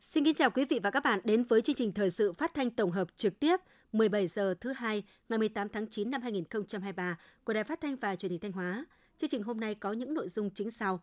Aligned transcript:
Xin 0.00 0.24
kính 0.24 0.34
chào 0.34 0.50
quý 0.50 0.64
vị 0.64 0.80
và 0.82 0.90
các 0.90 1.04
bạn 1.04 1.20
đến 1.24 1.44
với 1.44 1.62
chương 1.62 1.76
trình 1.76 1.92
thời 1.92 2.10
sự 2.10 2.32
phát 2.32 2.54
thanh 2.54 2.70
tổng 2.70 2.90
hợp 2.90 3.08
trực 3.16 3.40
tiếp 3.40 3.60
17 3.92 4.28
giờ 4.28 4.54
thứ 4.60 4.72
hai, 4.72 5.02
ngày 5.28 5.38
18 5.38 5.68
tháng 5.68 5.86
9 5.90 6.10
năm 6.10 6.22
2023 6.22 7.18
của 7.44 7.52
Đài 7.52 7.64
Phát 7.64 7.80
thanh 7.80 7.96
và 7.96 8.16
Truyền 8.16 8.30
hình 8.30 8.40
Thanh 8.40 8.52
Hóa. 8.52 8.86
Chương 9.16 9.30
trình 9.30 9.42
hôm 9.42 9.60
nay 9.60 9.74
có 9.74 9.92
những 9.92 10.14
nội 10.14 10.28
dung 10.28 10.50
chính 10.50 10.70
sau. 10.70 11.00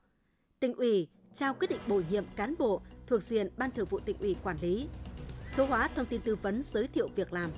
Tỉnh 0.60 0.74
ủy 0.74 1.08
trao 1.34 1.54
quyết 1.54 1.70
định 1.70 1.80
bổ 1.88 2.02
nhiệm 2.10 2.26
cán 2.36 2.56
bộ 2.60 2.82
thuộc 3.08 3.22
diện 3.22 3.50
Ban 3.58 3.72
Thường 3.72 3.88
vụ 3.90 4.00
tỉnh 4.00 4.18
ủy 4.20 4.36
quản 4.44 4.58
lý. 4.62 4.88
Số 5.46 5.66
hóa 5.66 5.90
thông 5.96 6.06
tin 6.06 6.22
tư 6.22 6.36
vấn 6.36 6.64
giới 6.64 6.88
thiệu 6.88 7.08
việc 7.16 7.34
làm. 7.34 7.50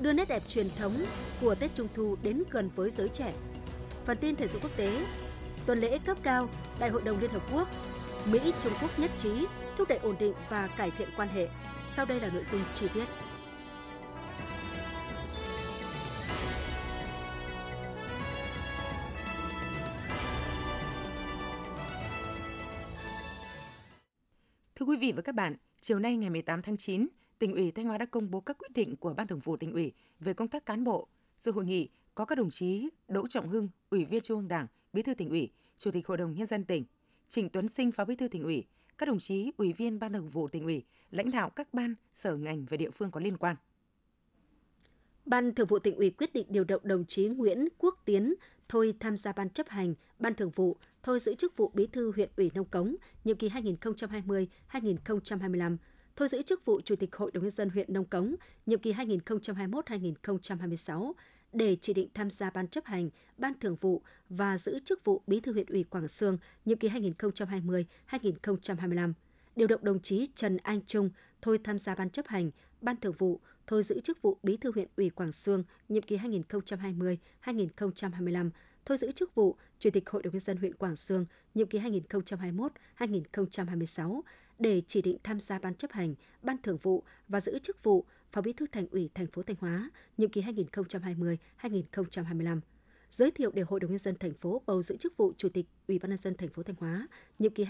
Đưa 0.00 0.12
nét 0.12 0.28
đẹp 0.28 0.42
truyền 0.48 0.66
thống 0.78 0.92
của 1.40 1.54
Tết 1.54 1.70
Trung 1.74 1.88
thu 1.94 2.16
đến 2.22 2.42
gần 2.50 2.70
với 2.74 2.90
giới 2.90 3.08
trẻ. 3.08 3.32
Phần 4.04 4.16
tin 4.20 4.36
thể 4.36 4.48
dục 4.48 4.62
quốc 4.62 4.76
tế. 4.76 5.06
Tuần 5.66 5.80
lễ 5.80 5.98
cấp 5.98 6.16
cao 6.22 6.48
Đại 6.78 6.90
hội 6.90 7.02
đồng 7.04 7.20
Liên 7.20 7.30
Hợp 7.30 7.42
Quốc 7.52 7.68
Mỹ 8.32 8.52
Trung 8.60 8.72
Quốc 8.82 8.98
nhất 8.98 9.10
trí 9.18 9.46
thúc 9.76 9.88
đẩy 9.88 9.98
ổn 9.98 10.16
định 10.20 10.34
và 10.50 10.66
cải 10.66 10.90
thiện 10.90 11.08
quan 11.16 11.28
hệ. 11.28 11.48
Sau 11.94 12.06
đây 12.06 12.20
là 12.20 12.30
nội 12.34 12.44
dung 12.44 12.60
chi 12.74 12.86
tiết. 12.94 13.04
Thưa 24.74 24.86
quý 24.86 24.96
vị 24.96 25.12
và 25.16 25.22
các 25.22 25.34
bạn, 25.34 25.56
chiều 25.80 25.98
nay 25.98 26.16
ngày 26.16 26.30
18 26.30 26.62
tháng 26.62 26.76
9, 26.76 27.06
tỉnh 27.38 27.52
ủy 27.52 27.70
Thanh 27.70 27.86
Hóa 27.86 27.98
đã 27.98 28.06
công 28.06 28.30
bố 28.30 28.40
các 28.40 28.58
quyết 28.58 28.72
định 28.74 28.96
của 28.96 29.14
Ban 29.14 29.26
Thường 29.26 29.38
vụ 29.38 29.56
tỉnh 29.56 29.72
ủy 29.72 29.92
về 30.20 30.34
công 30.34 30.48
tác 30.48 30.66
cán 30.66 30.84
bộ. 30.84 31.08
Sự 31.38 31.50
hội 31.50 31.64
nghị 31.64 31.88
có 32.14 32.24
các 32.24 32.38
đồng 32.38 32.50
chí 32.50 32.88
Đỗ 33.08 33.26
Trọng 33.26 33.48
Hưng, 33.48 33.68
Ủy 33.90 34.04
viên 34.04 34.22
Trung 34.22 34.38
ương 34.38 34.48
Đảng, 34.48 34.66
Bí 34.92 35.02
thư 35.02 35.14
tỉnh 35.14 35.30
ủy, 35.30 35.50
Chủ 35.76 35.90
tịch 35.90 36.06
Hội 36.06 36.16
đồng 36.16 36.34
nhân 36.34 36.46
dân 36.46 36.64
tỉnh, 36.64 36.84
Trịnh 37.28 37.48
Tuấn 37.48 37.68
Sinh, 37.68 37.92
Phó 37.92 38.04
Bí 38.04 38.16
thư 38.16 38.28
tỉnh 38.28 38.42
ủy, 38.42 38.64
các 38.98 39.06
đồng 39.06 39.18
chí 39.18 39.52
Ủy 39.56 39.72
viên 39.72 39.98
Ban 39.98 40.12
Thường 40.12 40.28
vụ 40.28 40.48
tỉnh 40.48 40.64
ủy, 40.64 40.84
lãnh 41.10 41.30
đạo 41.30 41.50
các 41.50 41.74
ban, 41.74 41.94
sở 42.14 42.36
ngành 42.36 42.66
và 42.70 42.76
địa 42.76 42.90
phương 42.90 43.10
có 43.10 43.20
liên 43.20 43.36
quan. 43.36 43.56
Ban 45.26 45.54
Thường 45.54 45.66
vụ 45.66 45.78
tỉnh 45.78 45.96
ủy 45.96 46.10
quyết 46.10 46.32
định 46.32 46.46
điều 46.48 46.64
động 46.64 46.80
đồng 46.84 47.04
chí 47.04 47.26
Nguyễn 47.26 47.68
Quốc 47.78 48.02
Tiến 48.04 48.34
thôi 48.68 48.94
tham 49.00 49.16
gia 49.16 49.32
ban 49.32 49.50
chấp 49.50 49.68
hành, 49.68 49.94
ban 50.18 50.34
thường 50.34 50.50
vụ, 50.50 50.76
thôi 51.02 51.20
giữ 51.20 51.34
chức 51.34 51.56
vụ 51.56 51.70
bí 51.74 51.86
thư 51.86 52.12
huyện 52.12 52.30
ủy 52.36 52.50
Nông 52.54 52.64
Cống, 52.64 52.96
nhiệm 53.24 53.36
kỳ 53.36 53.48
2020-2025, 53.48 55.76
thôi 56.16 56.28
giữ 56.28 56.42
chức 56.42 56.64
vụ 56.64 56.80
chủ 56.84 56.96
tịch 56.96 57.16
Hội 57.16 57.30
đồng 57.30 57.42
nhân 57.42 57.50
dân 57.50 57.70
huyện 57.70 57.92
Nông 57.92 58.04
Cống, 58.04 58.34
nhiệm 58.66 58.78
kỳ 58.78 58.92
2021-2026 58.92 61.12
để 61.52 61.76
chỉ 61.80 61.92
định 61.92 62.08
tham 62.14 62.30
gia 62.30 62.50
ban 62.50 62.68
chấp 62.68 62.84
hành, 62.84 63.10
ban 63.38 63.52
thường 63.60 63.76
vụ 63.76 64.02
và 64.28 64.58
giữ 64.58 64.78
chức 64.84 65.04
vụ 65.04 65.22
bí 65.26 65.40
thư 65.40 65.52
huyện 65.52 65.66
ủy 65.66 65.84
Quảng 65.84 66.08
Sương, 66.08 66.38
nhiệm 66.64 66.78
kỳ 66.78 66.88
2020-2025 66.88 69.12
điều 69.56 69.68
động 69.68 69.84
đồng 69.84 70.00
chí 70.00 70.26
Trần 70.34 70.56
Anh 70.56 70.80
Trung 70.86 71.10
thôi 71.42 71.58
tham 71.64 71.78
gia 71.78 71.94
ban 71.94 72.10
chấp 72.10 72.26
hành, 72.26 72.50
ban 72.80 72.96
thường 72.96 73.14
vụ, 73.18 73.40
thôi 73.66 73.82
giữ 73.82 74.00
chức 74.00 74.22
vụ 74.22 74.38
bí 74.42 74.56
thư 74.56 74.72
huyện 74.72 74.88
ủy 74.96 75.10
Quảng 75.10 75.32
Sương 75.32 75.64
nhiệm 75.88 76.02
kỳ 76.02 76.16
2020-2025, 76.16 78.50
thôi 78.86 78.98
giữ 78.98 79.12
chức 79.12 79.34
vụ 79.34 79.56
Chủ 79.78 79.90
tịch 79.90 80.10
Hội 80.10 80.22
đồng 80.22 80.32
nhân 80.32 80.40
dân 80.40 80.56
huyện 80.56 80.74
Quảng 80.74 80.96
Sương 80.96 81.26
nhiệm 81.54 81.68
kỳ 81.68 81.78
2021-2026 82.98 84.20
để 84.58 84.82
chỉ 84.86 85.02
định 85.02 85.18
tham 85.22 85.40
gia 85.40 85.58
ban 85.58 85.74
chấp 85.74 85.92
hành, 85.92 86.14
ban 86.42 86.56
thường 86.62 86.78
vụ 86.82 87.04
và 87.28 87.40
giữ 87.40 87.58
chức 87.58 87.82
vụ 87.82 88.04
Phó 88.32 88.40
Bí 88.40 88.52
thư 88.52 88.66
Thành 88.72 88.86
ủy 88.90 89.10
thành 89.14 89.26
phố 89.26 89.42
Thanh 89.42 89.56
Hóa 89.60 89.90
nhiệm 90.16 90.30
kỳ 90.30 90.42
2020-2025 90.42 92.60
giới 93.10 93.30
thiệu 93.30 93.50
để 93.54 93.62
Hội 93.62 93.80
đồng 93.80 93.90
nhân 93.90 93.98
dân 93.98 94.18
thành 94.18 94.34
phố 94.34 94.62
bầu 94.66 94.82
giữ 94.82 94.96
chức 94.96 95.16
vụ 95.16 95.32
Chủ 95.36 95.48
tịch 95.48 95.66
Ủy 95.88 95.98
ban 95.98 96.10
nhân 96.10 96.18
dân 96.18 96.34
thành 96.34 96.48
phố 96.48 96.62
Thanh 96.62 96.76
Hóa 96.78 97.08
nhiệm 97.38 97.54
kỳ 97.54 97.64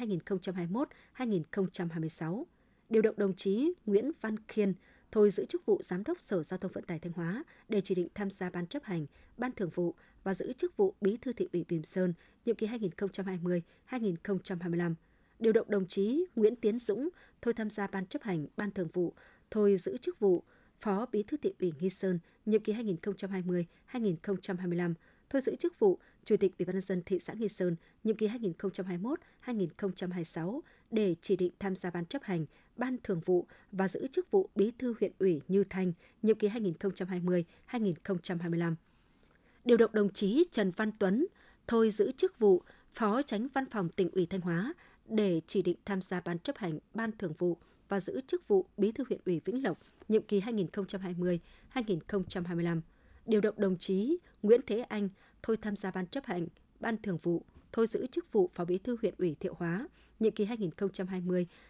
2021-2026. 1.15 2.45
Điều 2.89 3.03
động 3.03 3.19
đồng 3.19 3.35
chí 3.35 3.73
Nguyễn 3.87 4.13
Văn 4.21 4.37
Khiên 4.49 4.75
thôi 5.13 5.31
giữ 5.31 5.47
chức 5.47 5.67
vụ 5.67 5.81
Giám 5.83 6.05
đốc 6.05 6.21
Sở 6.21 6.43
Giao 6.43 6.59
thông 6.59 6.73
Vận 6.73 6.85
tải 6.85 6.99
Thanh 6.99 7.13
Hóa 7.13 7.45
để 7.69 7.81
chỉ 7.81 7.95
định 7.95 8.09
tham 8.15 8.31
gia 8.31 8.51
ban 8.51 8.67
chấp 8.67 8.85
hành, 8.85 9.07
ban 9.37 9.53
thường 9.53 9.71
vụ 9.75 9.95
và 10.25 10.35
giữ 10.35 10.53
chức 10.53 10.77
vụ 10.77 10.95
Bí 11.01 11.17
thư 11.17 11.33
thị 11.33 11.49
ủy 11.53 11.65
Bỉm 11.69 11.83
Sơn 11.83 12.13
nhiệm 12.45 12.57
kỳ 12.57 12.67
2020-2025. 12.67 14.95
Điều 15.39 15.53
động 15.53 15.71
đồng 15.71 15.87
chí 15.87 16.27
Nguyễn 16.37 16.57
Tiến 16.57 16.79
Dũng 16.79 17.09
thôi 17.43 17.55
tham 17.55 17.71
gia 17.71 17.87
ban 17.87 18.07
chấp 18.07 18.23
hành, 18.23 18.47
ban 18.57 18.71
thường 18.71 18.89
vụ, 18.93 19.15
thôi 19.51 19.77
giữ 19.77 19.99
chức 19.99 20.19
vụ 20.19 20.43
Phó 20.81 21.07
Bí 21.13 21.23
thư 21.23 21.37
thị 21.37 21.53
ủy 21.61 21.73
Nghi 21.81 21.91
Sơn 21.91 22.19
nhiệm 22.47 22.63
kỳ 22.63 22.73
2020-2025 22.73 24.95
thôi 25.31 25.43
giữ 25.43 25.57
chức 25.57 25.79
vụ 25.79 25.99
Chủ 26.25 26.37
tịch 26.37 26.59
Ủy 26.59 26.67
ban 26.67 26.77
nhân 26.77 26.83
dân 26.83 27.03
thị 27.07 27.19
xã 27.19 27.33
Nghi 27.33 27.49
Sơn 27.49 27.77
nhiệm 28.05 28.17
kỳ 28.17 28.29
2021-2026 28.29 30.61
để 30.91 31.15
chỉ 31.23 31.37
định 31.37 31.53
tham 31.59 31.77
gia 31.77 31.91
ban 31.91 32.07
chấp 32.07 32.23
hành, 32.23 32.47
ban 32.77 32.97
thường 33.05 33.21
vụ 33.25 33.47
và 33.73 33.89
giữ 33.89 34.07
chức 34.13 34.31
vụ 34.31 34.51
Bí 34.55 34.73
thư 34.79 34.95
huyện 35.01 35.13
ủy 35.19 35.41
Như 35.49 35.65
Thanh 35.71 35.93
nhiệm 36.23 36.39
kỳ 36.39 36.49
2020-2025. 36.49 38.75
Điều 39.65 39.77
động 39.77 39.91
đồng 39.95 40.13
chí 40.13 40.45
Trần 40.51 40.71
Văn 40.71 40.93
Tuấn 40.99 41.27
thôi 41.67 41.91
giữ 41.91 42.13
chức 42.13 42.39
vụ 42.39 42.63
Phó 42.93 43.23
Tránh 43.23 43.49
Văn 43.55 43.65
phòng 43.71 43.89
tỉnh 43.89 44.11
ủy 44.11 44.27
Thanh 44.27 44.41
Hóa 44.41 44.75
để 45.09 45.41
chỉ 45.47 45.63
định 45.63 45.77
tham 45.85 46.03
gia 46.03 46.21
ban 46.21 46.39
chấp 46.39 46.57
hành, 46.57 46.79
ban 46.95 47.11
thường 47.19 47.33
vụ 47.39 47.57
và 47.89 48.01
giữ 48.01 48.21
chức 48.27 48.49
vụ 48.49 48.67
Bí 48.77 48.93
thư 48.93 49.05
huyện 49.09 49.21
ủy 49.27 49.41
Vĩnh 49.45 49.65
Lộc 49.65 49.79
nhiệm 50.09 50.23
kỳ 50.23 50.41
2020-2025 50.41 52.81
điều 53.27 53.41
động 53.41 53.55
đồng 53.59 53.79
chí 53.79 54.19
Nguyễn 54.43 54.61
Thế 54.67 54.81
Anh 54.81 55.09
thôi 55.43 55.57
tham 55.63 55.77
gia 55.77 55.91
ban 55.91 56.07
chấp 56.07 56.25
hành, 56.25 56.47
ban 56.81 56.97
thường 57.03 57.19
vụ, 57.23 57.43
thôi 57.73 57.87
giữ 57.87 58.07
chức 58.07 58.33
vụ 58.33 58.51
Phó 58.55 58.65
Bí 58.65 58.79
thư 58.79 58.97
huyện 59.03 59.15
ủy 59.19 59.37
Thiệu 59.41 59.55
Hóa, 59.59 59.89
nhiệm 60.21 60.33
kỳ 60.33 60.47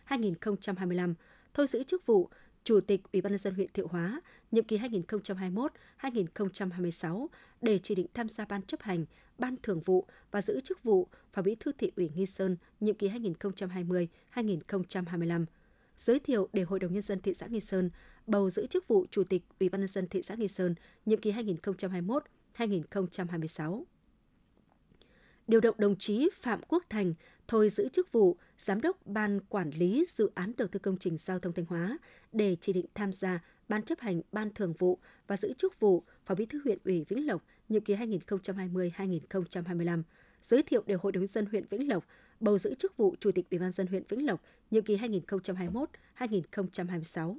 2020-2025, 0.09 1.15
thôi 1.55 1.67
giữ 1.67 1.83
chức 1.83 2.07
vụ 2.07 2.31
Chủ 2.65 2.81
tịch 2.81 3.01
Ủy 3.13 3.23
ban 3.23 3.33
nhân 3.33 3.39
dân 3.39 3.55
huyện 3.55 3.71
Thiệu 3.75 3.89
Hóa, 3.89 4.21
nhiệm 4.51 4.65
kỳ 4.65 4.79
2021-2026 4.79 7.27
để 7.63 7.79
chỉ 7.83 7.95
định 7.95 8.07
tham 8.15 8.29
gia 8.29 8.45
ban 8.45 8.63
chấp 8.63 8.83
hành, 8.83 9.05
ban 9.39 9.57
thường 9.63 9.81
vụ 9.81 10.07
và 10.31 10.43
giữ 10.43 10.61
chức 10.61 10.83
vụ 10.83 11.09
Phó 11.33 11.43
Bí 11.43 11.55
thư 11.55 11.73
thị 11.73 11.93
ủy 11.97 12.11
Nghi 12.15 12.27
Sơn, 12.27 12.57
nhiệm 12.81 12.95
kỳ 12.95 13.09
2020-2025 13.09 15.45
giới 15.97 16.19
thiệu 16.19 16.49
để 16.53 16.63
Hội 16.63 16.79
đồng 16.79 16.93
nhân 16.93 17.03
dân 17.03 17.21
thị 17.21 17.35
xã 17.35 17.47
Nghi 17.47 17.61
Sơn 17.61 17.91
bầu 18.27 18.51
giữ 18.51 18.67
chức 18.67 18.89
vụ 18.89 19.07
Chủ 19.11 19.25
tịch 19.25 19.43
Ủy 19.61 19.69
ban 19.69 19.81
nhân 19.81 19.89
dân 19.89 20.09
thị 20.09 20.23
xã 20.23 20.35
Nghi 20.35 20.49
Sơn 20.49 20.75
nhiệm 21.07 21.21
kỳ 21.21 21.33
2021-2026. 21.33 23.85
Điều 25.47 25.61
động 25.61 25.75
đồng 25.79 25.97
chí 25.97 26.29
Phạm 26.35 26.61
Quốc 26.69 26.85
Thành 26.91 27.15
thôi 27.49 27.71
giữ 27.71 27.89
chức 27.89 28.13
vụ 28.13 28.37
Giám 28.59 28.81
đốc 28.81 29.07
Ban 29.07 29.41
Quản 29.41 29.71
lý 29.71 30.07
Dự 30.17 30.31
án 30.35 30.53
Đầu 30.57 30.69
tư 30.69 30.79
Công 30.79 30.99
trình 30.99 31.19
Giao 31.19 31.39
thông 31.39 31.53
Thanh 31.53 31.65
Hóa 31.65 31.99
để 32.33 32.57
chỉ 32.61 32.73
định 32.73 32.87
tham 32.95 33.13
gia 33.13 33.41
Ban 33.69 33.83
chấp 33.83 34.01
hành 34.01 34.23
Ban 34.33 34.55
thường 34.55 34.75
vụ 34.79 34.99
và 35.27 35.37
giữ 35.37 35.53
chức 35.59 35.81
vụ 35.81 36.05
Phó 36.25 36.35
Bí 36.35 36.47
thư 36.47 36.61
huyện 36.65 36.79
ủy 36.85 37.05
Vĩnh 37.09 37.27
Lộc 37.27 37.43
nhiệm 37.69 37.85
kỳ 37.85 37.95
2020-2025 37.95 40.03
giới 40.43 40.63
thiệu 40.63 40.83
để 40.87 40.95
Hội 40.95 41.13
đồng 41.13 41.27
dân 41.27 41.47
huyện 41.47 41.65
Vĩnh 41.71 41.89
Lộc 41.89 42.05
bầu 42.41 42.59
giữ 42.59 42.75
chức 42.75 42.97
vụ 42.97 43.15
Chủ 43.21 43.33
tịch 43.33 43.51
Ủy 43.51 43.59
ban 43.59 43.73
dân 43.73 43.87
huyện 43.87 44.03
Vĩnh 44.09 44.27
Lộc 44.27 44.43
nhiệm 44.71 44.85
kỳ 44.85 44.97
2021-2026. 44.97 47.37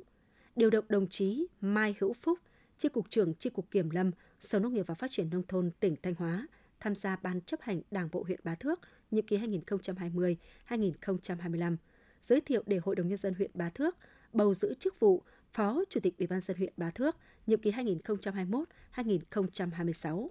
Điều 0.56 0.70
động 0.70 0.86
đồng 0.90 1.08
chí 1.08 1.48
Mai 1.62 1.96
Hữu 2.00 2.14
Phúc, 2.14 2.40
Chi 2.78 2.90
cục 2.90 3.10
trưởng 3.10 3.34
Chi 3.34 3.50
cục 3.50 3.72
Kiểm 3.72 3.90
lâm, 3.90 4.12
Sở 4.40 4.60
Nông 4.60 4.74
nghiệp 4.74 4.88
và 4.88 4.96
Phát 4.96 5.12
triển 5.12 5.30
nông 5.30 5.44
thôn 5.48 5.72
tỉnh 5.80 5.96
Thanh 6.04 6.16
Hóa 6.16 6.48
tham 6.80 6.96
gia 6.96 7.16
ban 7.16 7.42
chấp 7.42 7.62
hành 7.62 7.82
Đảng 7.92 8.10
bộ 8.12 8.24
huyện 8.24 8.40
Bá 8.44 8.56
Thước 8.56 8.82
nhiệm 9.12 9.26
kỳ 9.26 9.38
2020-2025. 9.38 11.78
Giới 12.24 12.42
thiệu 12.42 12.64
để 12.66 12.80
Hội 12.84 12.96
đồng 12.96 13.08
nhân 13.08 13.18
dân 13.18 13.34
huyện 13.34 13.52
Bá 13.54 13.70
Thước 13.70 13.98
bầu 14.34 14.54
giữ 14.54 14.74
chức 14.80 15.00
vụ 15.00 15.24
Phó 15.54 15.84
Chủ 15.90 16.00
tịch 16.00 16.18
Ủy 16.18 16.28
ban 16.28 16.42
dân 16.42 16.58
huyện 16.58 16.74
Bá 16.78 16.92
Thước 16.92 17.16
nhiệm 17.48 17.62
kỳ 17.62 17.72
2021-2026. 17.72 20.30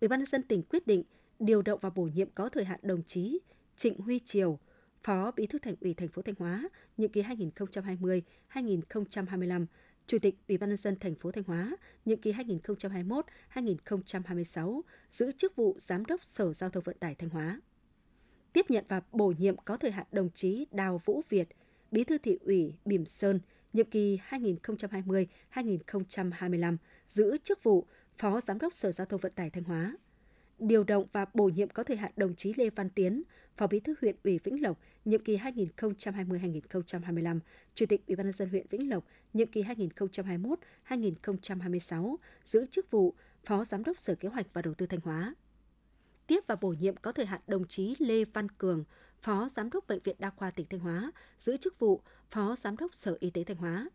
Ủy 0.00 0.08
ban 0.08 0.20
nhân 0.20 0.26
dân 0.26 0.42
tỉnh 0.42 0.62
quyết 0.62 0.86
định 0.86 1.02
điều 1.38 1.62
động 1.62 1.78
và 1.82 1.90
bổ 1.90 2.02
nhiệm 2.02 2.28
có 2.34 2.48
thời 2.48 2.64
hạn 2.64 2.80
đồng 2.82 3.02
chí 3.02 3.38
Trịnh 3.76 4.00
Huy 4.00 4.18
Triều, 4.18 4.58
Phó 5.02 5.30
Bí 5.36 5.46
thư 5.46 5.58
Thành 5.58 5.74
ủy 5.80 5.94
thành 5.94 6.08
phố 6.08 6.22
Thanh 6.22 6.34
Hóa, 6.38 6.68
nhiệm 6.96 7.12
kỳ 7.12 7.22
2020-2025, 7.22 9.66
Chủ 10.06 10.18
tịch 10.18 10.34
Ủy 10.48 10.58
ban 10.58 10.70
nhân 10.70 10.76
dân 10.76 10.96
thành 11.00 11.14
phố 11.14 11.30
Thanh 11.30 11.44
Hóa, 11.44 11.76
nhiệm 12.04 12.20
kỳ 12.20 12.32
2021-2026, 12.32 14.80
giữ 15.10 15.32
chức 15.32 15.56
vụ 15.56 15.76
Giám 15.78 16.04
đốc 16.04 16.24
Sở 16.24 16.52
Giao 16.52 16.70
thông 16.70 16.82
Vận 16.82 16.96
tải 16.98 17.14
Thanh 17.14 17.30
Hóa. 17.30 17.60
Tiếp 18.52 18.66
nhận 18.68 18.84
và 18.88 19.00
bổ 19.12 19.32
nhiệm 19.38 19.56
có 19.56 19.76
thời 19.76 19.90
hạn 19.90 20.06
đồng 20.12 20.30
chí 20.34 20.66
Đào 20.70 21.00
Vũ 21.04 21.22
Việt, 21.28 21.48
Bí 21.90 22.04
thư 22.04 22.18
thị 22.18 22.38
ủy 22.40 22.74
Bỉm 22.84 23.06
Sơn, 23.06 23.40
nhiệm 23.72 23.90
kỳ 23.90 24.18
2020-2025, 24.28 26.76
giữ 27.08 27.36
chức 27.44 27.62
vụ 27.62 27.86
Phó 28.18 28.40
Giám 28.40 28.58
đốc 28.58 28.74
Sở 28.74 28.92
Giao 28.92 29.06
thông 29.06 29.20
Vận 29.20 29.32
tải 29.32 29.50
Thanh 29.50 29.64
Hóa 29.64 29.96
điều 30.66 30.84
động 30.84 31.06
và 31.12 31.26
bổ 31.34 31.44
nhiệm 31.44 31.68
có 31.68 31.82
thời 31.82 31.96
hạn 31.96 32.12
đồng 32.16 32.34
chí 32.34 32.52
Lê 32.56 32.70
Văn 32.70 32.90
Tiến, 32.90 33.22
Phó 33.56 33.66
Bí 33.66 33.80
thư 33.80 33.94
huyện 34.00 34.16
ủy 34.24 34.38
Vĩnh 34.38 34.62
Lộc, 34.62 34.80
nhiệm 35.04 35.24
kỳ 35.24 35.36
2020-2025, 35.36 37.40
Chủ 37.74 37.86
tịch 37.86 38.06
Ủy 38.06 38.16
ban 38.16 38.26
nhân 38.26 38.32
dân 38.32 38.48
huyện 38.48 38.66
Vĩnh 38.70 38.90
Lộc, 38.90 39.04
nhiệm 39.32 39.48
kỳ 39.48 39.62
2021-2026, 39.62 42.16
giữ 42.44 42.66
chức 42.70 42.90
vụ 42.90 43.14
Phó 43.44 43.64
Giám 43.64 43.84
đốc 43.84 43.98
Sở 43.98 44.14
Kế 44.14 44.28
hoạch 44.28 44.46
và 44.52 44.62
Đầu 44.62 44.74
tư 44.74 44.86
Thanh 44.86 45.00
Hóa. 45.00 45.34
Tiếp 46.26 46.40
và 46.46 46.56
bổ 46.56 46.68
nhiệm 46.68 46.96
có 46.96 47.12
thời 47.12 47.26
hạn 47.26 47.40
đồng 47.46 47.68
chí 47.68 47.94
Lê 47.98 48.24
Văn 48.24 48.48
Cường, 48.48 48.84
Phó 49.22 49.48
Giám 49.56 49.70
đốc 49.70 49.86
Bệnh 49.86 50.00
viện 50.04 50.16
Đa 50.18 50.30
khoa 50.30 50.50
tỉnh 50.50 50.66
Thanh 50.70 50.80
Hóa, 50.80 51.12
giữ 51.38 51.56
chức 51.56 51.78
vụ 51.78 52.00
Phó 52.30 52.56
Giám 52.56 52.76
đốc 52.76 52.94
Sở 52.94 53.16
Y 53.20 53.30
tế 53.30 53.44
Thanh 53.44 53.56
Hóa. 53.56 53.88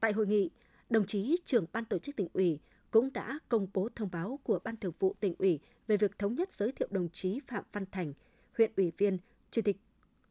Tại 0.00 0.12
hội 0.12 0.26
nghị, 0.26 0.50
đồng 0.90 1.06
chí 1.06 1.36
trưởng 1.44 1.66
ban 1.72 1.84
tổ 1.84 1.98
chức 1.98 2.16
tỉnh 2.16 2.28
ủy 2.32 2.60
cũng 2.90 3.12
đã 3.12 3.38
công 3.48 3.66
bố 3.74 3.88
thông 3.96 4.08
báo 4.12 4.40
của 4.42 4.58
Ban 4.64 4.76
Thường 4.76 4.92
vụ 4.98 5.14
tỉnh 5.20 5.34
ủy 5.38 5.60
về 5.86 5.96
việc 5.96 6.18
thống 6.18 6.34
nhất 6.34 6.52
giới 6.52 6.72
thiệu 6.72 6.88
đồng 6.90 7.08
chí 7.08 7.40
Phạm 7.46 7.64
Văn 7.72 7.84
Thành, 7.92 8.12
huyện 8.56 8.72
ủy 8.76 8.92
viên, 8.98 9.18
Chủ 9.50 9.62
tịch 9.62 9.76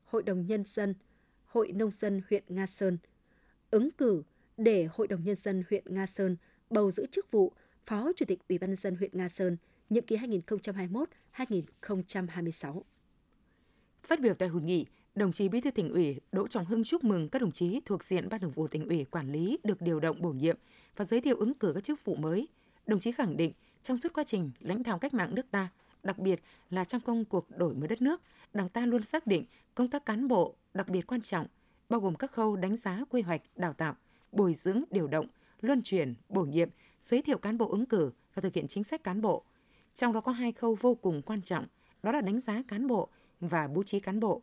Hội 0.06 0.24
đồng 0.24 0.48
Nhân 0.48 0.63
dân, 0.65 0.94
Hội 1.45 1.71
Nông 1.71 1.92
dân 1.92 2.21
huyện 2.30 2.44
Nga 2.48 2.68
Sơn, 2.68 2.98
ứng 3.71 3.92
cử 3.92 4.24
để 4.57 4.88
Hội 4.94 5.07
đồng 5.07 5.24
Nhân 5.24 5.36
dân 5.36 5.63
huyện 5.69 5.83
Nga 5.86 6.06
Sơn 6.06 6.38
bầu 6.69 6.92
giữ 6.92 7.06
chức 7.12 7.31
vụ 7.31 7.54
Phó 7.86 8.12
Chủ 8.15 8.25
tịch 8.25 8.39
Ủy 8.50 8.57
ban 8.57 8.69
nhân 8.69 8.77
dân 8.77 8.95
huyện 8.95 9.12
Nga 9.13 9.30
Sơn, 9.30 9.57
nhiệm 9.89 10.06
kỳ 10.06 10.18
2021-2026. 10.18 12.81
Phát 14.04 14.19
biểu 14.19 14.33
tại 14.33 14.50
hội 14.50 14.62
nghị, 14.62 14.86
đồng 15.17 15.31
chí 15.31 15.49
Bí 15.49 15.61
thư 15.61 15.71
tỉnh 15.71 15.89
ủy 15.89 16.19
Đỗ 16.31 16.47
Trọng 16.47 16.65
Hưng 16.65 16.83
chúc 16.83 17.03
mừng 17.03 17.29
các 17.29 17.41
đồng 17.41 17.51
chí 17.51 17.81
thuộc 17.85 18.03
diện 18.03 18.29
Ban 18.29 18.39
Thường 18.39 18.51
vụ 18.51 18.67
tỉnh 18.67 18.87
ủy 18.87 19.05
quản 19.05 19.31
lý 19.31 19.57
được 19.63 19.81
điều 19.81 19.99
động 19.99 20.21
bổ 20.21 20.29
nhiệm 20.29 20.57
và 20.95 21.05
giới 21.05 21.21
thiệu 21.21 21.37
ứng 21.37 21.53
cử 21.53 21.71
các 21.75 21.83
chức 21.83 22.05
vụ 22.05 22.15
mới. 22.15 22.47
Đồng 22.87 22.99
chí 22.99 23.11
khẳng 23.11 23.37
định 23.37 23.53
trong 23.81 23.97
suốt 23.97 24.13
quá 24.13 24.23
trình 24.23 24.51
lãnh 24.59 24.83
đạo 24.83 24.99
cách 24.99 25.13
mạng 25.13 25.35
nước 25.35 25.51
ta, 25.51 25.69
đặc 26.03 26.17
biệt 26.17 26.41
là 26.69 26.83
trong 26.83 27.01
công 27.01 27.25
cuộc 27.25 27.57
đổi 27.57 27.75
mới 27.75 27.87
đất 27.87 28.01
nước, 28.01 28.21
Đảng 28.53 28.69
ta 28.69 28.85
luôn 28.85 29.03
xác 29.03 29.27
định 29.27 29.45
công 29.75 29.87
tác 29.87 30.05
cán 30.05 30.27
bộ 30.27 30.55
đặc 30.73 30.89
biệt 30.89 31.07
quan 31.07 31.21
trọng, 31.21 31.47
bao 31.89 31.99
gồm 31.99 32.15
các 32.15 32.31
khâu 32.31 32.55
đánh 32.55 32.75
giá 32.75 33.01
quy 33.09 33.21
hoạch, 33.21 33.41
đào 33.55 33.73
tạo, 33.73 33.95
bồi 34.31 34.53
dưỡng, 34.53 34.83
điều 34.91 35.07
động, 35.07 35.27
luân 35.61 35.81
chuyển, 35.83 36.13
bổ 36.29 36.41
nhiệm, 36.41 36.69
giới 37.01 37.21
thiệu 37.21 37.37
cán 37.37 37.57
bộ 37.57 37.69
ứng 37.69 37.85
cử 37.85 38.11
và 38.33 38.41
thực 38.41 38.53
hiện 38.53 38.67
chính 38.67 38.83
sách 38.83 39.03
cán 39.03 39.21
bộ. 39.21 39.43
Trong 39.93 40.13
đó 40.13 40.21
có 40.21 40.31
hai 40.31 40.51
khâu 40.51 40.77
vô 40.81 40.95
cùng 40.95 41.21
quan 41.21 41.41
trọng, 41.41 41.65
đó 42.03 42.11
là 42.11 42.21
đánh 42.21 42.39
giá 42.39 42.61
cán 42.67 42.87
bộ 42.87 43.09
và 43.39 43.67
bố 43.67 43.83
trí 43.83 43.99
cán 43.99 44.19
bộ. 44.19 44.41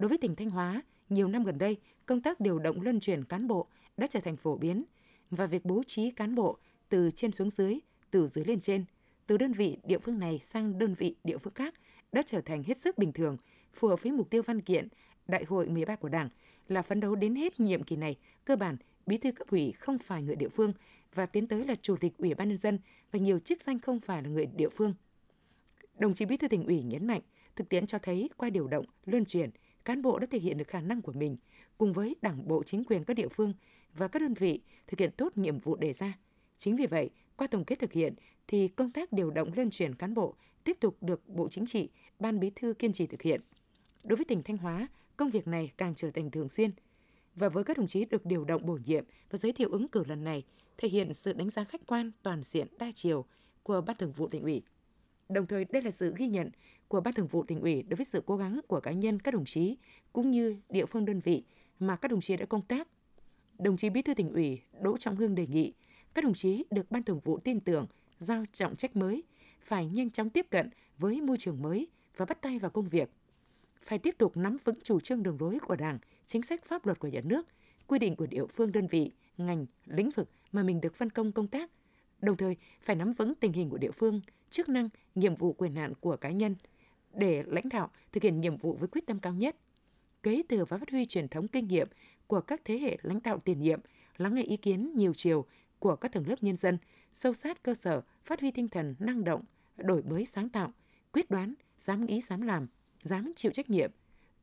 Đối 0.00 0.08
với 0.08 0.18
tỉnh 0.18 0.34
Thanh 0.36 0.50
Hóa, 0.50 0.82
nhiều 1.08 1.28
năm 1.28 1.44
gần 1.44 1.58
đây, 1.58 1.76
công 2.06 2.20
tác 2.20 2.40
điều 2.40 2.58
động 2.58 2.82
luân 2.82 3.00
chuyển 3.00 3.24
cán 3.24 3.48
bộ 3.48 3.66
đã 3.96 4.06
trở 4.06 4.20
thành 4.20 4.36
phổ 4.36 4.56
biến 4.56 4.84
và 5.30 5.46
việc 5.46 5.64
bố 5.64 5.82
trí 5.86 6.10
cán 6.10 6.34
bộ 6.34 6.58
từ 6.88 7.10
trên 7.10 7.32
xuống 7.32 7.50
dưới, 7.50 7.78
từ 8.10 8.28
dưới 8.28 8.44
lên 8.44 8.60
trên, 8.60 8.84
từ 9.26 9.36
đơn 9.36 9.52
vị 9.52 9.78
địa 9.84 9.98
phương 9.98 10.18
này 10.18 10.38
sang 10.38 10.78
đơn 10.78 10.94
vị 10.94 11.14
địa 11.24 11.38
phương 11.38 11.54
khác 11.54 11.74
đã 12.12 12.22
trở 12.26 12.40
thành 12.40 12.62
hết 12.62 12.76
sức 12.76 12.98
bình 12.98 13.12
thường, 13.12 13.36
phù 13.74 13.88
hợp 13.88 14.02
với 14.02 14.12
mục 14.12 14.30
tiêu 14.30 14.42
văn 14.42 14.60
kiện 14.60 14.88
Đại 15.28 15.44
hội 15.44 15.68
13 15.68 15.96
của 15.96 16.08
Đảng 16.08 16.28
là 16.68 16.82
phấn 16.82 17.00
đấu 17.00 17.14
đến 17.14 17.34
hết 17.34 17.60
nhiệm 17.60 17.82
kỳ 17.82 17.96
này, 17.96 18.16
cơ 18.44 18.56
bản 18.56 18.76
bí 19.06 19.18
thư 19.18 19.32
cấp 19.32 19.48
ủy 19.50 19.72
không 19.72 19.98
phải 19.98 20.22
người 20.22 20.36
địa 20.36 20.48
phương 20.48 20.72
và 21.14 21.26
tiến 21.26 21.46
tới 21.46 21.64
là 21.64 21.74
chủ 21.74 21.96
tịch 21.96 22.18
ủy 22.18 22.34
ban 22.34 22.48
nhân 22.48 22.58
dân 22.58 22.78
và 23.12 23.18
nhiều 23.18 23.38
chức 23.38 23.60
danh 23.60 23.78
không 23.78 24.00
phải 24.00 24.22
là 24.22 24.28
người 24.28 24.46
địa 24.46 24.68
phương. 24.68 24.94
Đồng 25.98 26.14
chí 26.14 26.24
bí 26.24 26.36
thư 26.36 26.48
tỉnh 26.48 26.66
ủy 26.66 26.82
nhấn 26.82 27.06
mạnh, 27.06 27.20
thực 27.56 27.68
tiễn 27.68 27.86
cho 27.86 27.98
thấy 27.98 28.30
qua 28.36 28.50
điều 28.50 28.68
động, 28.68 28.84
luân 29.04 29.24
chuyển, 29.24 29.50
cán 29.84 30.02
bộ 30.02 30.18
đã 30.18 30.26
thể 30.30 30.38
hiện 30.38 30.58
được 30.58 30.68
khả 30.68 30.80
năng 30.80 31.02
của 31.02 31.12
mình 31.12 31.36
cùng 31.78 31.92
với 31.92 32.16
đảng 32.22 32.48
bộ 32.48 32.62
chính 32.62 32.84
quyền 32.84 33.04
các 33.04 33.14
địa 33.14 33.28
phương 33.28 33.52
và 33.94 34.08
các 34.08 34.22
đơn 34.22 34.34
vị 34.34 34.60
thực 34.86 35.00
hiện 35.00 35.10
tốt 35.16 35.36
nhiệm 35.36 35.58
vụ 35.58 35.76
đề 35.76 35.92
ra. 35.92 36.18
Chính 36.56 36.76
vì 36.76 36.86
vậy, 36.86 37.10
qua 37.36 37.46
tổng 37.46 37.64
kết 37.64 37.78
thực 37.78 37.92
hiện 37.92 38.14
thì 38.46 38.68
công 38.68 38.92
tác 38.92 39.12
điều 39.12 39.30
động 39.30 39.50
luân 39.56 39.70
chuyển 39.70 39.94
cán 39.94 40.14
bộ 40.14 40.34
tiếp 40.64 40.76
tục 40.80 40.96
được 41.00 41.28
Bộ 41.28 41.48
Chính 41.48 41.66
trị, 41.66 41.88
Ban 42.18 42.40
Bí 42.40 42.50
thư 42.56 42.74
kiên 42.74 42.92
trì 42.92 43.06
thực 43.06 43.22
hiện. 43.22 43.40
Đối 44.04 44.16
với 44.16 44.24
tỉnh 44.24 44.42
Thanh 44.42 44.56
Hóa, 44.56 44.88
công 45.16 45.30
việc 45.30 45.46
này 45.46 45.72
càng 45.76 45.94
trở 45.94 46.10
thành 46.10 46.30
thường 46.30 46.48
xuyên. 46.48 46.70
Và 47.34 47.48
với 47.48 47.64
các 47.64 47.78
đồng 47.78 47.86
chí 47.86 48.04
được 48.04 48.26
điều 48.26 48.44
động 48.44 48.66
bổ 48.66 48.78
nhiệm 48.86 49.04
và 49.30 49.38
giới 49.42 49.52
thiệu 49.52 49.70
ứng 49.70 49.88
cử 49.88 50.04
lần 50.04 50.24
này, 50.24 50.44
thể 50.78 50.88
hiện 50.88 51.14
sự 51.14 51.32
đánh 51.32 51.50
giá 51.50 51.64
khách 51.64 51.86
quan 51.86 52.10
toàn 52.22 52.42
diện 52.42 52.66
đa 52.78 52.92
chiều 52.94 53.24
của 53.62 53.80
Ban 53.80 53.96
Thường 53.96 54.12
vụ 54.12 54.28
tỉnh 54.28 54.42
ủy. 54.42 54.62
Đồng 55.30 55.46
thời 55.46 55.64
đây 55.64 55.82
là 55.82 55.90
sự 55.90 56.14
ghi 56.16 56.26
nhận 56.26 56.50
của 56.88 57.00
Ban 57.00 57.14
Thường 57.14 57.26
vụ 57.26 57.42
tỉnh 57.42 57.60
ủy 57.60 57.82
đối 57.82 57.96
với 57.96 58.04
sự 58.04 58.22
cố 58.26 58.36
gắng 58.36 58.60
của 58.66 58.80
cá 58.80 58.92
nhân 58.92 59.20
các 59.20 59.34
đồng 59.34 59.44
chí 59.44 59.76
cũng 60.12 60.30
như 60.30 60.56
địa 60.68 60.86
phương 60.86 61.04
đơn 61.04 61.20
vị 61.20 61.44
mà 61.78 61.96
các 61.96 62.10
đồng 62.10 62.20
chí 62.20 62.36
đã 62.36 62.46
công 62.46 62.62
tác. 62.62 62.88
Đồng 63.58 63.76
chí 63.76 63.90
Bí 63.90 64.02
thư 64.02 64.14
tỉnh 64.14 64.32
ủy 64.32 64.60
Đỗ 64.82 64.96
Trọng 64.96 65.16
Hương 65.16 65.34
đề 65.34 65.46
nghị 65.46 65.72
các 66.14 66.24
đồng 66.24 66.34
chí 66.34 66.64
được 66.70 66.90
Ban 66.90 67.02
Thường 67.02 67.20
vụ 67.24 67.38
tin 67.38 67.60
tưởng 67.60 67.86
giao 68.18 68.44
trọng 68.52 68.76
trách 68.76 68.96
mới 68.96 69.22
phải 69.60 69.86
nhanh 69.86 70.10
chóng 70.10 70.30
tiếp 70.30 70.46
cận 70.50 70.70
với 70.98 71.20
môi 71.20 71.36
trường 71.36 71.62
mới 71.62 71.88
và 72.16 72.24
bắt 72.24 72.42
tay 72.42 72.58
vào 72.58 72.70
công 72.70 72.88
việc. 72.88 73.10
Phải 73.82 73.98
tiếp 73.98 74.14
tục 74.18 74.36
nắm 74.36 74.56
vững 74.64 74.80
chủ 74.82 75.00
trương 75.00 75.22
đường 75.22 75.36
lối 75.40 75.58
của 75.58 75.76
Đảng, 75.76 75.98
chính 76.24 76.42
sách 76.42 76.64
pháp 76.64 76.86
luật 76.86 76.98
của 76.98 77.08
nhà 77.08 77.20
nước, 77.24 77.46
quy 77.86 77.98
định 77.98 78.16
của 78.16 78.26
địa 78.26 78.46
phương 78.46 78.72
đơn 78.72 78.86
vị, 78.86 79.12
ngành, 79.36 79.66
lĩnh 79.86 80.10
vực 80.10 80.30
mà 80.52 80.62
mình 80.62 80.80
được 80.80 80.94
phân 80.94 81.10
công 81.10 81.32
công 81.32 81.48
tác. 81.48 81.70
Đồng 82.20 82.36
thời, 82.36 82.56
phải 82.80 82.96
nắm 82.96 83.12
vững 83.12 83.34
tình 83.34 83.52
hình 83.52 83.70
của 83.70 83.78
địa 83.78 83.90
phương, 83.90 84.20
chức 84.50 84.68
năng, 84.68 84.88
nhiệm 85.14 85.34
vụ 85.34 85.52
quyền 85.52 85.74
hạn 85.74 85.92
của 86.00 86.16
cá 86.16 86.30
nhân 86.30 86.54
để 87.14 87.42
lãnh 87.46 87.68
đạo 87.68 87.90
thực 88.12 88.22
hiện 88.22 88.40
nhiệm 88.40 88.56
vụ 88.56 88.74
với 88.74 88.88
quyết 88.88 89.06
tâm 89.06 89.18
cao 89.18 89.34
nhất. 89.34 89.56
Kế 90.22 90.42
thừa 90.48 90.64
và 90.64 90.78
phát 90.78 90.90
huy 90.90 91.06
truyền 91.06 91.28
thống 91.28 91.48
kinh 91.48 91.66
nghiệm 91.66 91.88
của 92.26 92.40
các 92.40 92.60
thế 92.64 92.78
hệ 92.78 92.98
lãnh 93.02 93.20
đạo 93.22 93.38
tiền 93.38 93.60
nhiệm, 93.60 93.80
lắng 94.16 94.34
nghe 94.34 94.42
ý 94.42 94.56
kiến 94.56 94.92
nhiều 94.96 95.12
chiều 95.14 95.44
của 95.78 95.96
các 95.96 96.12
tầng 96.12 96.28
lớp 96.28 96.42
nhân 96.42 96.56
dân, 96.56 96.78
sâu 97.12 97.32
sát 97.32 97.62
cơ 97.62 97.74
sở, 97.74 98.02
phát 98.24 98.40
huy 98.40 98.50
tinh 98.50 98.68
thần 98.68 98.94
năng 98.98 99.24
động, 99.24 99.42
đổi 99.76 100.02
mới 100.02 100.24
sáng 100.24 100.48
tạo, 100.48 100.72
quyết 101.12 101.30
đoán, 101.30 101.54
dám 101.78 102.06
nghĩ 102.06 102.20
dám 102.20 102.40
làm, 102.40 102.66
dám 103.02 103.32
chịu 103.36 103.52
trách 103.52 103.70
nhiệm, 103.70 103.90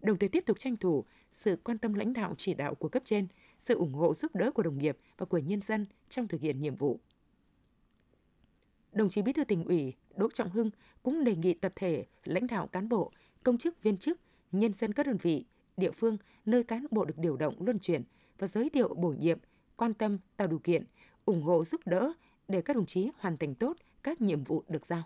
đồng 0.02 0.18
thời 0.18 0.30
tiếp 0.30 0.44
tục 0.46 0.60
tranh 0.60 0.78
thủ 0.78 1.06
sự 1.32 1.58
quan 1.64 1.78
tâm 1.78 1.94
lãnh 1.94 2.14
đạo 2.14 2.34
chỉ 2.38 2.54
đạo 2.54 2.76
của 2.76 2.90
cấp 2.90 3.04
trên, 3.06 3.28
sự 3.60 3.76
ủng 3.76 3.94
hộ 3.94 4.14
giúp 4.14 4.36
đỡ 4.36 4.52
của 4.52 4.64
đồng 4.64 4.78
nghiệp 4.78 4.98
và 5.18 5.26
của 5.26 5.38
nhân 5.38 5.62
dân 5.62 5.86
trong 6.10 6.28
thực 6.28 6.42
hiện 6.42 6.62
nhiệm 6.62 6.76
vụ. 6.76 7.00
Đồng 8.98 9.10
chí 9.10 9.22
Bí 9.22 9.34
thư 9.34 9.44
tỉnh 9.44 9.66
ủy 9.66 9.94
Đỗ 10.16 10.30
Trọng 10.34 10.50
Hưng 10.50 10.70
cũng 11.04 11.24
đề 11.24 11.36
nghị 11.36 11.54
tập 11.54 11.74
thể, 11.76 12.06
lãnh 12.24 12.48
đạo 12.48 12.68
cán 12.68 12.90
bộ, 12.90 13.12
công 13.44 13.58
chức 13.58 13.84
viên 13.84 13.98
chức, 13.98 14.20
nhân 14.52 14.74
dân 14.74 14.94
các 14.94 15.06
đơn 15.06 15.18
vị, 15.22 15.46
địa 15.78 15.92
phương 15.92 16.18
nơi 16.46 16.64
cán 16.64 16.86
bộ 16.92 17.06
được 17.06 17.18
điều 17.18 17.38
động 17.38 17.56
luân 17.60 17.80
chuyển 17.80 18.04
và 18.38 18.48
giới 18.48 18.70
thiệu 18.70 18.94
bổ 18.94 19.10
nhiệm, 19.10 19.40
quan 19.76 19.94
tâm 19.94 20.18
tạo 20.38 20.48
điều 20.48 20.60
kiện, 20.60 20.84
ủng 21.26 21.44
hộ 21.44 21.64
giúp 21.64 21.82
đỡ 21.86 22.14
để 22.48 22.62
các 22.62 22.76
đồng 22.76 22.86
chí 22.86 23.10
hoàn 23.18 23.38
thành 23.38 23.56
tốt 23.56 23.78
các 24.04 24.22
nhiệm 24.22 24.44
vụ 24.44 24.64
được 24.68 24.86
giao. 24.86 25.04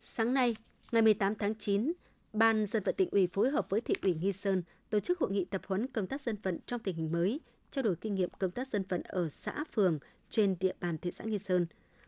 Sáng 0.00 0.34
nay, 0.34 0.56
ngày 0.92 1.02
18 1.02 1.34
tháng 1.34 1.54
9, 1.54 1.92
Ban 2.32 2.66
dân 2.66 2.82
vận 2.82 2.94
tỉnh 2.94 3.10
ủy 3.10 3.26
phối 3.26 3.50
hợp 3.50 3.66
với 3.70 3.80
thị 3.80 3.94
ủy 4.02 4.14
Nghi 4.14 4.32
Sơn 4.32 4.62
tổ 4.90 5.00
chức 5.00 5.18
hội 5.18 5.30
nghị 5.30 5.44
tập 5.44 5.62
huấn 5.66 5.86
công 5.86 6.06
tác 6.06 6.20
dân 6.20 6.36
vận 6.42 6.58
trong 6.66 6.80
tình 6.80 6.96
hình 6.96 7.12
mới, 7.12 7.40
trao 7.70 7.82
đổi 7.82 7.96
kinh 7.96 8.14
nghiệm 8.14 8.30
công 8.30 8.50
tác 8.50 8.68
dân 8.68 8.84
vận 8.88 9.02
ở 9.02 9.28
xã 9.28 9.64
phường 9.72 9.98
trên 10.28 10.56
địa 10.60 10.74
bàn 10.80 10.98
thị 10.98 11.12
xã 11.12 11.24
Nghi 11.24 11.38
Sơn. 11.38 11.66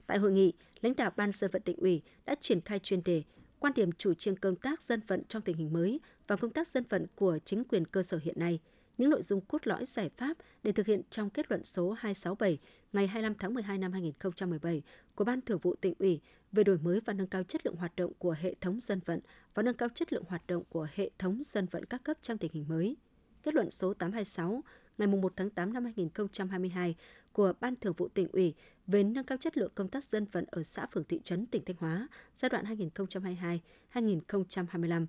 Tại 0.09 0.19
hội 0.19 0.33
nghị, 0.33 0.53
lãnh 0.81 0.97
đạo 0.97 1.11
Ban 1.17 1.33
dân 1.33 1.51
vận 1.51 1.63
tỉnh 1.63 1.77
ủy 1.77 2.03
đã 2.27 2.35
triển 2.41 2.61
khai 2.61 2.79
chuyên 2.79 3.05
đề 3.05 3.23
quan 3.59 3.73
điểm 3.77 3.93
chủ 3.93 4.15
trương 4.15 4.37
công 4.37 4.57
tác 4.57 4.83
dân 4.83 5.01
vận 5.07 5.23
trong 5.29 5.43
tình 5.43 5.57
hình 5.57 5.73
mới 5.73 6.01
và 6.27 6.37
công 6.37 6.51
tác 6.51 6.69
dân 6.69 6.85
vận 6.89 7.07
của 7.15 7.39
chính 7.45 7.65
quyền 7.65 7.85
cơ 7.85 8.03
sở 8.03 8.19
hiện 8.23 8.39
nay, 8.39 8.61
những 8.99 9.11
nội 9.11 9.23
dung 9.23 9.41
cốt 9.41 9.67
lõi 9.67 9.87
giải 9.87 10.11
pháp 10.17 10.37
để 10.63 10.73
thực 10.73 10.87
hiện 10.87 11.03
trong 11.11 11.31
kết 11.31 11.51
luận 11.51 11.65
số 11.65 11.91
267 11.91 12.59
ngày 12.93 13.07
25 13.07 13.35
tháng 13.35 13.55
12 13.55 13.79
năm 13.79 13.93
2017 13.93 14.83
của 15.15 15.25
Ban 15.25 15.41
Thường 15.41 15.59
vụ 15.63 15.75
tỉnh 15.75 15.95
ủy 15.99 16.21
về 16.53 16.65
đổi 16.65 16.79
mới 16.79 17.01
và 17.05 17.13
nâng 17.13 17.27
cao 17.27 17.43
chất 17.43 17.67
lượng 17.67 17.77
hoạt 17.77 17.97
động 17.97 18.13
của 18.19 18.35
hệ 18.41 18.55
thống 18.61 18.81
dân 18.81 19.01
vận 19.05 19.21
và 19.55 19.63
nâng 19.63 19.77
cao 19.77 19.89
chất 19.95 20.13
lượng 20.13 20.25
hoạt 20.29 20.47
động 20.47 20.63
của 20.69 20.87
hệ 20.95 21.11
thống 21.19 21.41
dân 21.43 21.67
vận 21.71 21.85
các 21.85 22.03
cấp 22.05 22.17
trong 22.23 22.39
tình 22.39 22.53
hình 22.55 22.69
mới. 22.69 22.97
Kết 23.43 23.55
luận 23.55 23.71
số 23.71 23.95
826 23.95 24.63
ngày 24.99 25.09
1 25.09 25.33
tháng 25.37 25.51
8 25.51 25.73
năm 25.73 25.85
2022 25.85 26.95
của 27.39 27.53
Ban 27.61 27.77
Thường 27.77 27.95
vụ 27.97 28.09
tỉnh 28.09 28.29
ủy 28.33 28.55
về 28.87 29.03
nâng 29.03 29.25
cao 29.25 29.39
chất 29.39 29.57
lượng 29.59 29.73
công 29.75 29.89
tác 29.89 30.05
dân 30.05 30.27
vận 30.33 30.45
ở 30.51 30.63
xã 30.63 30.87
phường 30.87 31.05
thị 31.05 31.21
trấn 31.25 31.47
tỉnh 31.47 31.63
Thanh 31.65 31.77
Hóa 31.79 32.09
giai 32.37 32.49
đoạn 32.49 32.65
2022-2025, 33.95 35.07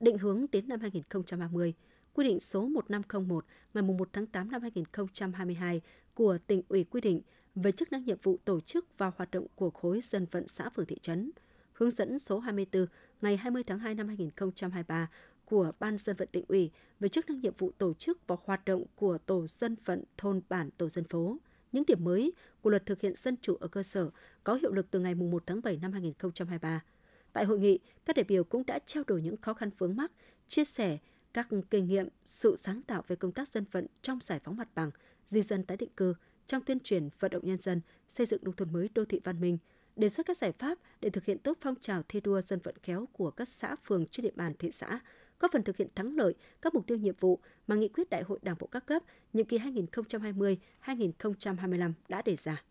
định 0.00 0.18
hướng 0.18 0.46
đến 0.52 0.68
năm 0.68 0.80
2030, 0.80 1.74
quy 2.14 2.24
định 2.24 2.40
số 2.40 2.66
1501 2.66 3.44
ngày 3.74 3.82
1 3.82 4.08
tháng 4.12 4.26
8 4.26 4.50
năm 4.50 4.62
2022 4.62 5.80
của 6.14 6.38
tỉnh 6.46 6.62
ủy 6.68 6.84
quy 6.84 7.00
định 7.00 7.20
về 7.54 7.72
chức 7.72 7.92
năng 7.92 8.04
nhiệm 8.04 8.18
vụ 8.22 8.36
tổ 8.44 8.60
chức 8.60 8.98
và 8.98 9.12
hoạt 9.16 9.30
động 9.30 9.46
của 9.54 9.70
khối 9.70 10.00
dân 10.00 10.26
vận 10.30 10.48
xã 10.48 10.68
phường 10.68 10.86
thị 10.86 10.96
trấn, 11.02 11.30
hướng 11.72 11.90
dẫn 11.90 12.18
số 12.18 12.38
24 12.38 12.86
ngày 13.20 13.36
20 13.36 13.62
tháng 13.64 13.78
2 13.78 13.94
năm 13.94 14.06
2023 14.08 15.08
của 15.44 15.72
Ban 15.78 15.98
dân 15.98 16.16
vận 16.16 16.28
tỉnh 16.32 16.44
ủy 16.48 16.70
về 17.00 17.08
chức 17.08 17.30
năng 17.30 17.40
nhiệm 17.40 17.54
vụ 17.58 17.70
tổ 17.78 17.94
chức 17.94 18.26
và 18.26 18.36
hoạt 18.44 18.64
động 18.64 18.84
của 18.94 19.18
tổ 19.18 19.46
dân 19.46 19.76
vận 19.84 20.04
thôn 20.16 20.40
bản 20.48 20.70
tổ 20.70 20.88
dân 20.88 21.04
phố, 21.04 21.38
những 21.72 21.86
điểm 21.86 22.04
mới 22.04 22.32
của 22.60 22.70
luật 22.70 22.86
thực 22.86 23.00
hiện 23.00 23.12
dân 23.16 23.36
chủ 23.42 23.56
ở 23.60 23.68
cơ 23.68 23.82
sở 23.82 24.10
có 24.44 24.54
hiệu 24.54 24.72
lực 24.72 24.86
từ 24.90 25.00
ngày 25.00 25.14
1 25.14 25.42
tháng 25.46 25.62
7 25.62 25.76
năm 25.76 25.92
2023. 25.92 26.84
Tại 27.32 27.44
hội 27.44 27.58
nghị, 27.58 27.78
các 28.04 28.16
đại 28.16 28.24
biểu 28.24 28.44
cũng 28.44 28.66
đã 28.66 28.78
trao 28.86 29.04
đổi 29.06 29.22
những 29.22 29.36
khó 29.36 29.54
khăn 29.54 29.70
vướng 29.78 29.96
mắc, 29.96 30.12
chia 30.46 30.64
sẻ 30.64 30.98
các 31.32 31.48
kinh 31.70 31.86
nghiệm, 31.86 32.08
sự 32.24 32.56
sáng 32.56 32.82
tạo 32.82 33.02
về 33.08 33.16
công 33.16 33.32
tác 33.32 33.48
dân 33.48 33.64
vận 33.70 33.86
trong 34.02 34.18
giải 34.20 34.40
phóng 34.44 34.56
mặt 34.56 34.68
bằng, 34.74 34.90
di 35.26 35.42
dân 35.42 35.64
tái 35.64 35.76
định 35.76 35.90
cư, 35.96 36.14
trong 36.46 36.62
tuyên 36.62 36.80
truyền 36.80 37.08
vận 37.18 37.30
động 37.30 37.46
nhân 37.46 37.58
dân 37.60 37.80
xây 38.08 38.26
dựng 38.26 38.44
nông 38.44 38.56
thôn 38.56 38.72
mới 38.72 38.88
đô 38.94 39.04
thị 39.04 39.20
văn 39.24 39.40
minh, 39.40 39.58
đề 39.96 40.08
xuất 40.08 40.26
các 40.26 40.36
giải 40.36 40.52
pháp 40.52 40.78
để 41.00 41.10
thực 41.10 41.24
hiện 41.24 41.38
tốt 41.38 41.58
phong 41.60 41.74
trào 41.80 42.02
thi 42.08 42.20
đua 42.20 42.40
dân 42.40 42.60
vận 42.62 42.74
khéo 42.82 43.08
của 43.12 43.30
các 43.30 43.48
xã 43.48 43.76
phường 43.76 44.06
trên 44.06 44.24
địa 44.24 44.32
bàn 44.34 44.52
thị 44.58 44.70
xã, 44.70 45.00
góp 45.40 45.52
phần 45.52 45.62
thực 45.62 45.76
hiện 45.76 45.88
thắng 45.94 46.16
lợi 46.16 46.34
các 46.62 46.74
mục 46.74 46.86
tiêu 46.86 46.98
nhiệm 46.98 47.14
vụ 47.20 47.40
mà 47.66 47.76
nghị 47.76 47.88
quyết 47.88 48.10
Đại 48.10 48.22
hội 48.22 48.38
Đảng 48.42 48.56
bộ 48.58 48.66
các 48.66 48.86
cấp 48.86 49.02
nhiệm 49.32 49.46
kỳ 49.46 49.58
2020-2025 49.58 51.92
đã 52.08 52.22
đề 52.22 52.36
ra. 52.36 52.62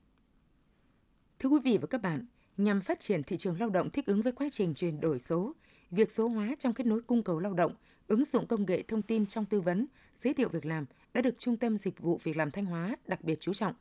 Thưa 1.39 1.49
quý 1.49 1.59
vị 1.63 1.77
và 1.81 1.87
các 1.87 2.01
bạn, 2.01 2.25
Nhằm 2.59 2.81
phát 2.81 2.99
triển 2.99 3.23
thị 3.23 3.37
trường 3.37 3.59
lao 3.59 3.69
động 3.69 3.89
thích 3.89 4.05
ứng 4.05 4.21
với 4.21 4.31
quá 4.31 4.47
trình 4.51 4.73
chuyển 4.73 5.01
đổi 5.01 5.19
số, 5.19 5.55
việc 5.91 6.11
số 6.11 6.27
hóa 6.27 6.55
trong 6.59 6.73
kết 6.73 6.87
nối 6.87 7.01
cung 7.01 7.23
cầu 7.23 7.39
lao 7.39 7.53
động, 7.53 7.75
ứng 8.07 8.25
dụng 8.25 8.47
công 8.47 8.65
nghệ 8.65 8.83
thông 8.87 9.01
tin 9.01 9.25
trong 9.25 9.45
tư 9.45 9.61
vấn, 9.61 9.85
giới 10.15 10.33
thiệu 10.33 10.49
việc 10.49 10.65
làm 10.65 10.85
đã 11.13 11.21
được 11.21 11.35
Trung 11.37 11.57
tâm 11.57 11.77
Dịch 11.77 11.99
vụ 11.99 12.19
Việc 12.23 12.37
làm 12.37 12.51
Thanh 12.51 12.65
Hóa 12.65 12.95
đặc 13.05 13.23
biệt 13.23 13.39
chú 13.39 13.53
trọng. 13.53 13.73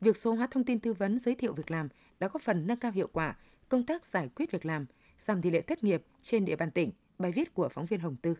Việc 0.00 0.16
số 0.16 0.34
hóa 0.34 0.46
thông 0.50 0.64
tin 0.64 0.80
tư 0.80 0.92
vấn 0.92 1.18
giới 1.18 1.34
thiệu 1.34 1.52
việc 1.52 1.70
làm 1.70 1.88
đã 2.20 2.28
góp 2.28 2.42
phần 2.42 2.66
nâng 2.66 2.78
cao 2.78 2.92
hiệu 2.92 3.08
quả 3.12 3.36
công 3.68 3.86
tác 3.86 4.06
giải 4.06 4.28
quyết 4.36 4.50
việc 4.50 4.66
làm, 4.66 4.86
giảm 5.18 5.42
tỷ 5.42 5.50
lệ 5.50 5.60
thất 5.60 5.84
nghiệp 5.84 6.04
trên 6.20 6.44
địa 6.44 6.56
bàn 6.56 6.70
tỉnh. 6.70 6.90
Bài 7.22 7.32
viết 7.32 7.54
của 7.54 7.68
phóng 7.68 7.86
viên 7.86 8.00
Hồng 8.00 8.16
Tư. 8.22 8.34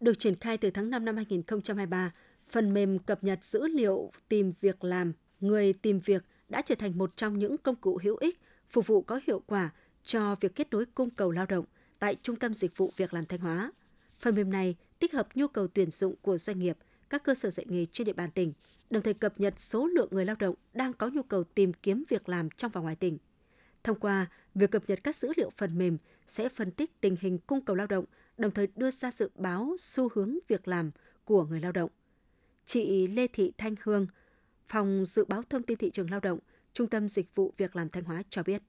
Được 0.00 0.18
triển 0.18 0.36
khai 0.36 0.58
từ 0.58 0.70
tháng 0.70 0.90
5 0.90 1.04
năm 1.04 1.16
2023, 1.16 2.12
phần 2.48 2.74
mềm 2.74 2.98
cập 2.98 3.24
nhật 3.24 3.44
dữ 3.44 3.66
liệu 3.68 4.12
tìm 4.28 4.52
việc 4.60 4.84
làm, 4.84 5.12
người 5.40 5.72
tìm 5.72 6.00
việc 6.00 6.24
đã 6.48 6.62
trở 6.62 6.74
thành 6.74 6.98
một 6.98 7.16
trong 7.16 7.38
những 7.38 7.58
công 7.58 7.76
cụ 7.76 7.98
hữu 8.02 8.16
ích 8.16 8.40
phục 8.70 8.86
vụ 8.86 9.02
có 9.02 9.20
hiệu 9.26 9.42
quả 9.46 9.70
cho 10.04 10.36
việc 10.40 10.54
kết 10.54 10.70
nối 10.70 10.86
cung 10.86 11.10
cầu 11.10 11.30
lao 11.30 11.46
động 11.46 11.64
tại 11.98 12.16
Trung 12.22 12.36
tâm 12.36 12.54
Dịch 12.54 12.76
vụ 12.76 12.92
Việc 12.96 13.14
làm 13.14 13.26
Thanh 13.26 13.40
Hóa. 13.40 13.72
Phần 14.18 14.34
mềm 14.34 14.50
này 14.50 14.76
tích 14.98 15.12
hợp 15.12 15.28
nhu 15.34 15.48
cầu 15.48 15.68
tuyển 15.68 15.90
dụng 15.90 16.14
của 16.22 16.38
doanh 16.38 16.58
nghiệp, 16.58 16.78
các 17.10 17.22
cơ 17.24 17.34
sở 17.34 17.50
dạy 17.50 17.66
nghề 17.68 17.86
trên 17.86 18.04
địa 18.04 18.12
bàn 18.12 18.30
tỉnh, 18.30 18.52
đồng 18.90 19.02
thời 19.02 19.14
cập 19.14 19.40
nhật 19.40 19.60
số 19.60 19.86
lượng 19.86 20.08
người 20.10 20.24
lao 20.24 20.36
động 20.38 20.54
đang 20.72 20.92
có 20.92 21.08
nhu 21.08 21.22
cầu 21.22 21.44
tìm 21.44 21.72
kiếm 21.72 22.04
việc 22.08 22.28
làm 22.28 22.50
trong 22.50 22.70
và 22.70 22.80
ngoài 22.80 22.96
tỉnh. 22.96 23.18
Thông 23.88 24.00
qua 24.00 24.26
việc 24.54 24.70
cập 24.70 24.82
nhật 24.88 24.98
các 25.04 25.16
dữ 25.16 25.32
liệu 25.36 25.50
phần 25.56 25.78
mềm 25.78 25.98
sẽ 26.28 26.48
phân 26.48 26.70
tích 26.70 27.00
tình 27.00 27.16
hình 27.20 27.38
cung 27.38 27.64
cầu 27.64 27.76
lao 27.76 27.86
động, 27.86 28.04
đồng 28.38 28.50
thời 28.50 28.68
đưa 28.76 28.90
ra 28.90 29.10
dự 29.16 29.30
báo 29.34 29.76
xu 29.78 30.08
hướng 30.14 30.38
việc 30.48 30.68
làm 30.68 30.90
của 31.24 31.44
người 31.44 31.60
lao 31.60 31.72
động. 31.72 31.90
Chị 32.64 33.06
Lê 33.06 33.26
Thị 33.26 33.52
Thanh 33.58 33.74
Hương, 33.82 34.06
Phòng 34.66 35.04
Dự 35.06 35.24
báo 35.24 35.42
Thông 35.42 35.62
tin 35.62 35.78
Thị 35.78 35.90
trường 35.90 36.10
Lao 36.10 36.20
động, 36.20 36.38
Trung 36.72 36.88
tâm 36.88 37.08
Dịch 37.08 37.34
vụ 37.34 37.52
Việc 37.56 37.76
làm 37.76 37.88
Thanh 37.88 38.04
Hóa 38.04 38.22
cho 38.30 38.42
biết. 38.42 38.62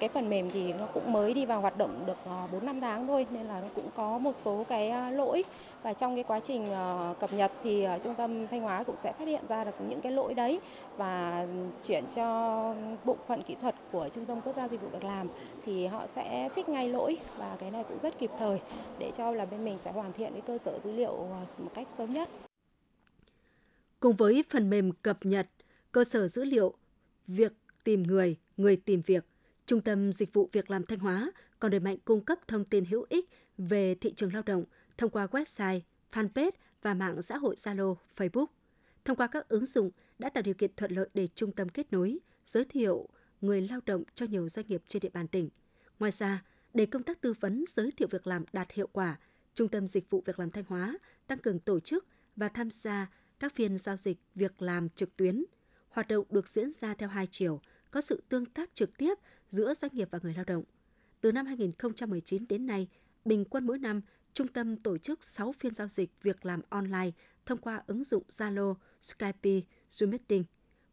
Cái 0.00 0.08
phần 0.08 0.30
mềm 0.30 0.50
thì 0.50 0.72
nó 0.72 0.86
cũng 0.86 1.12
mới 1.12 1.34
đi 1.34 1.46
vào 1.46 1.60
hoạt 1.60 1.78
động 1.78 2.04
được 2.06 2.16
ờ, 2.24 2.46
4 2.52 2.66
năm 2.66 2.80
tháng 2.80 3.06
thôi 3.06 3.26
nên 3.30 3.46
là 3.46 3.60
nó 3.60 3.68
cũng 3.74 3.90
có 3.94 4.18
một 4.18 4.36
số 4.36 4.64
cái 4.68 4.90
ờ, 4.90 5.10
lỗi 5.10 5.44
và 5.82 5.92
trong 5.92 6.14
cái 6.14 6.24
quá 6.24 6.40
trình 6.40 6.70
ờ, 6.70 7.14
cập 7.20 7.32
nhật 7.32 7.52
thì 7.64 7.86
trung 8.02 8.14
tâm 8.14 8.46
Thanh 8.46 8.60
Hóa 8.60 8.84
cũng 8.84 8.96
sẽ 8.96 9.12
phát 9.12 9.28
hiện 9.28 9.42
ra 9.48 9.64
được 9.64 9.72
những 9.88 10.00
cái 10.00 10.12
lỗi 10.12 10.34
đấy 10.34 10.60
và 10.96 11.46
chuyển 11.86 12.04
cho 12.14 12.74
bộ 13.04 13.16
phận 13.26 13.42
kỹ 13.42 13.56
thuật 13.60 13.74
của 13.92 14.08
Trung 14.12 14.24
tâm 14.24 14.40
Quốc 14.40 14.56
gia 14.56 14.68
Dịch 14.68 14.82
vụ 14.82 14.88
Việc 14.88 15.04
làm 15.04 15.28
thì 15.64 15.86
họ 15.86 16.06
sẽ 16.06 16.48
fix 16.54 16.70
ngay 16.70 16.88
lỗi 16.88 17.16
và 17.38 17.56
cái 17.58 17.70
này 17.70 17.84
cũng 17.88 17.98
rất 17.98 18.18
kịp 18.18 18.30
thời 18.38 18.60
để 18.98 19.10
cho 19.16 19.30
là 19.30 19.44
bên 19.44 19.64
mình 19.64 19.78
sẽ 19.80 19.92
hoàn 19.92 20.12
thiện 20.12 20.32
cái 20.32 20.42
cơ 20.46 20.58
sở 20.58 20.78
dữ 20.78 20.92
liệu 20.92 21.12
một 21.58 21.70
cách 21.74 21.86
sớm 21.90 22.12
nhất. 22.12 22.28
Cùng 24.00 24.16
với 24.16 24.44
phần 24.50 24.70
mềm 24.70 24.92
cập 24.92 25.18
nhật 25.26 25.46
cơ 25.92 26.04
sở 26.04 26.28
dữ 26.28 26.44
liệu 26.44 26.74
việc 27.26 27.52
tìm 27.84 28.02
người, 28.02 28.36
người 28.56 28.76
tìm 28.76 29.02
việc 29.06 29.24
Trung 29.66 29.80
tâm 29.80 30.12
Dịch 30.12 30.32
vụ 30.32 30.48
Việc 30.52 30.70
làm 30.70 30.86
Thanh 30.86 30.98
Hóa 30.98 31.32
còn 31.58 31.70
đẩy 31.70 31.80
mạnh 31.80 31.96
cung 32.04 32.24
cấp 32.24 32.38
thông 32.48 32.64
tin 32.64 32.84
hữu 32.84 33.06
ích 33.08 33.28
về 33.58 33.94
thị 33.94 34.12
trường 34.16 34.32
lao 34.32 34.42
động 34.46 34.64
thông 34.98 35.10
qua 35.10 35.26
website, 35.26 35.80
fanpage 36.12 36.50
và 36.82 36.94
mạng 36.94 37.22
xã 37.22 37.36
hội 37.36 37.54
Zalo, 37.54 37.96
Facebook. 38.16 38.46
Thông 39.04 39.16
qua 39.16 39.26
các 39.26 39.48
ứng 39.48 39.66
dụng 39.66 39.90
đã 40.18 40.30
tạo 40.30 40.42
điều 40.42 40.54
kiện 40.54 40.70
thuận 40.76 40.92
lợi 40.92 41.08
để 41.14 41.28
trung 41.34 41.52
tâm 41.52 41.68
kết 41.68 41.92
nối, 41.92 42.18
giới 42.44 42.64
thiệu 42.64 43.08
người 43.40 43.60
lao 43.60 43.80
động 43.86 44.02
cho 44.14 44.26
nhiều 44.26 44.48
doanh 44.48 44.66
nghiệp 44.68 44.82
trên 44.86 45.00
địa 45.00 45.08
bàn 45.12 45.28
tỉnh. 45.28 45.48
Ngoài 45.98 46.12
ra, 46.12 46.44
để 46.74 46.86
công 46.86 47.02
tác 47.02 47.20
tư 47.20 47.34
vấn 47.40 47.64
giới 47.68 47.90
thiệu 47.96 48.08
việc 48.10 48.26
làm 48.26 48.44
đạt 48.52 48.72
hiệu 48.72 48.88
quả, 48.92 49.18
Trung 49.54 49.68
tâm 49.68 49.86
Dịch 49.86 50.10
vụ 50.10 50.22
Việc 50.26 50.38
làm 50.38 50.50
Thanh 50.50 50.64
Hóa 50.68 50.98
tăng 51.26 51.38
cường 51.38 51.58
tổ 51.58 51.80
chức 51.80 52.06
và 52.36 52.48
tham 52.48 52.70
gia 52.70 53.10
các 53.38 53.54
phiên 53.54 53.78
giao 53.78 53.96
dịch 53.96 54.18
việc 54.34 54.62
làm 54.62 54.88
trực 54.88 55.16
tuyến. 55.16 55.44
Hoạt 55.88 56.08
động 56.08 56.24
được 56.30 56.48
diễn 56.48 56.70
ra 56.80 56.94
theo 56.94 57.08
hai 57.08 57.26
chiều, 57.30 57.60
có 57.90 58.00
sự 58.00 58.22
tương 58.28 58.46
tác 58.46 58.74
trực 58.74 58.98
tiếp 58.98 59.18
giữa 59.48 59.74
doanh 59.74 59.90
nghiệp 59.94 60.08
và 60.10 60.18
người 60.22 60.34
lao 60.34 60.44
động. 60.44 60.64
Từ 61.20 61.32
năm 61.32 61.46
2019 61.46 62.48
đến 62.48 62.66
nay, 62.66 62.88
bình 63.24 63.44
quân 63.44 63.66
mỗi 63.66 63.78
năm, 63.78 64.00
trung 64.32 64.48
tâm 64.48 64.76
tổ 64.76 64.98
chức 64.98 65.24
6 65.24 65.52
phiên 65.52 65.74
giao 65.74 65.88
dịch 65.88 66.10
việc 66.22 66.46
làm 66.46 66.60
online 66.68 67.10
thông 67.46 67.58
qua 67.58 67.82
ứng 67.86 68.04
dụng 68.04 68.22
Zalo, 68.28 68.74
Skype, 69.00 69.60
Zoom 69.90 70.10
Meeting. 70.10 70.44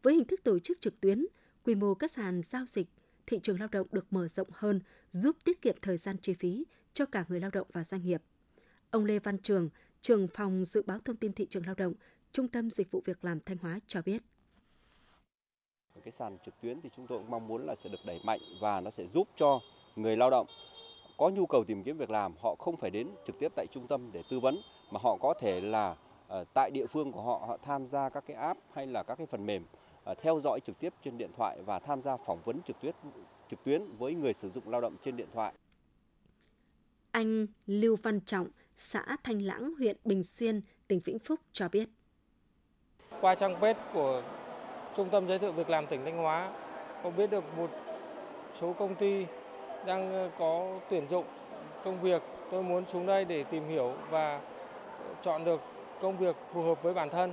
Với 0.02 0.14
hình 0.14 0.24
thức 0.24 0.40
tổ 0.44 0.58
chức 0.58 0.80
trực 0.80 1.00
tuyến, 1.00 1.26
quy 1.64 1.74
mô 1.74 1.94
các 1.94 2.10
sàn 2.10 2.42
giao 2.42 2.66
dịch, 2.66 2.86
thị 3.26 3.40
trường 3.42 3.58
lao 3.58 3.68
động 3.72 3.86
được 3.92 4.12
mở 4.12 4.28
rộng 4.28 4.48
hơn, 4.52 4.80
giúp 5.10 5.36
tiết 5.44 5.62
kiệm 5.62 5.76
thời 5.82 5.96
gian 5.96 6.16
chi 6.18 6.34
phí 6.34 6.64
cho 6.92 7.06
cả 7.06 7.24
người 7.28 7.40
lao 7.40 7.50
động 7.50 7.68
và 7.72 7.84
doanh 7.84 8.02
nghiệp. 8.02 8.22
Ông 8.90 9.04
Lê 9.04 9.18
Văn 9.18 9.38
Trường, 9.38 9.68
trưởng 10.00 10.28
phòng 10.28 10.64
dự 10.64 10.82
báo 10.82 10.98
thông 10.98 11.16
tin 11.16 11.32
thị 11.32 11.46
trường 11.50 11.66
lao 11.66 11.74
động, 11.74 11.94
Trung 12.32 12.48
tâm 12.48 12.70
Dịch 12.70 12.90
vụ 12.90 13.02
Việc 13.04 13.24
làm 13.24 13.40
Thanh 13.40 13.58
Hóa 13.58 13.80
cho 13.86 14.02
biết 14.02 14.22
cái 16.04 16.12
sàn 16.12 16.38
trực 16.46 16.54
tuyến 16.60 16.80
thì 16.80 16.90
chúng 16.96 17.06
tôi 17.06 17.18
cũng 17.18 17.30
mong 17.30 17.48
muốn 17.48 17.66
là 17.66 17.74
sẽ 17.84 17.90
được 17.90 17.98
đẩy 18.04 18.20
mạnh 18.24 18.40
và 18.60 18.80
nó 18.80 18.90
sẽ 18.90 19.04
giúp 19.14 19.28
cho 19.36 19.60
người 19.96 20.16
lao 20.16 20.30
động 20.30 20.46
có 21.16 21.28
nhu 21.28 21.46
cầu 21.46 21.64
tìm 21.64 21.82
kiếm 21.82 21.96
việc 21.96 22.10
làm 22.10 22.34
họ 22.42 22.54
không 22.58 22.76
phải 22.76 22.90
đến 22.90 23.08
trực 23.26 23.38
tiếp 23.38 23.52
tại 23.56 23.66
trung 23.72 23.86
tâm 23.86 24.10
để 24.12 24.22
tư 24.30 24.40
vấn 24.40 24.60
mà 24.90 25.00
họ 25.02 25.16
có 25.20 25.34
thể 25.40 25.60
là 25.60 25.90
uh, 26.40 26.48
tại 26.54 26.70
địa 26.70 26.86
phương 26.86 27.12
của 27.12 27.22
họ 27.22 27.44
họ 27.46 27.58
tham 27.62 27.86
gia 27.86 28.08
các 28.08 28.24
cái 28.26 28.36
app 28.36 28.60
hay 28.72 28.86
là 28.86 29.02
các 29.02 29.14
cái 29.14 29.26
phần 29.26 29.46
mềm 29.46 29.64
uh, 30.10 30.18
theo 30.22 30.40
dõi 30.44 30.60
trực 30.60 30.78
tiếp 30.78 30.92
trên 31.04 31.18
điện 31.18 31.30
thoại 31.36 31.62
và 31.66 31.78
tham 31.78 32.02
gia 32.02 32.16
phỏng 32.16 32.42
vấn 32.44 32.62
trực 32.62 32.80
tuyến 32.80 32.94
trực 33.50 33.64
tuyến 33.64 33.82
với 33.98 34.14
người 34.14 34.34
sử 34.34 34.50
dụng 34.50 34.68
lao 34.68 34.80
động 34.80 34.96
trên 35.04 35.16
điện 35.16 35.28
thoại. 35.32 35.52
Anh 37.10 37.46
Lưu 37.66 37.96
Văn 38.02 38.20
Trọng, 38.20 38.48
xã 38.76 39.16
Thanh 39.24 39.42
Lãng, 39.42 39.74
huyện 39.78 39.96
Bình 40.04 40.24
Xuyên, 40.24 40.60
tỉnh 40.88 41.00
Vĩnh 41.04 41.18
Phúc 41.18 41.40
cho 41.52 41.68
biết. 41.68 41.88
Qua 43.20 43.34
trang 43.34 43.60
web 43.60 43.74
của 43.92 44.22
Trung 44.96 45.08
tâm 45.10 45.28
giới 45.28 45.38
thiệu 45.38 45.52
việc 45.52 45.70
làm 45.70 45.86
tỉnh 45.86 46.04
Thanh 46.04 46.16
Hóa 46.16 46.52
có 47.02 47.10
biết 47.10 47.30
được 47.30 47.44
một 47.56 47.70
số 48.60 48.72
công 48.72 48.94
ty 48.94 49.26
đang 49.86 50.12
ờ, 50.12 50.30
có 50.38 50.80
tuyển 50.90 51.08
dụng 51.08 51.24
công 51.84 52.00
việc. 52.00 52.22
Tôi 52.50 52.62
muốn 52.62 52.84
xuống 52.92 53.06
đây 53.06 53.24
để 53.24 53.44
tìm 53.44 53.68
hiểu 53.68 53.94
và 54.10 54.40
chọn 55.22 55.44
được 55.44 55.60
công 56.00 56.18
việc 56.18 56.36
phù 56.52 56.62
hợp 56.62 56.82
với 56.82 56.94
bản 56.94 57.10
thân. 57.10 57.32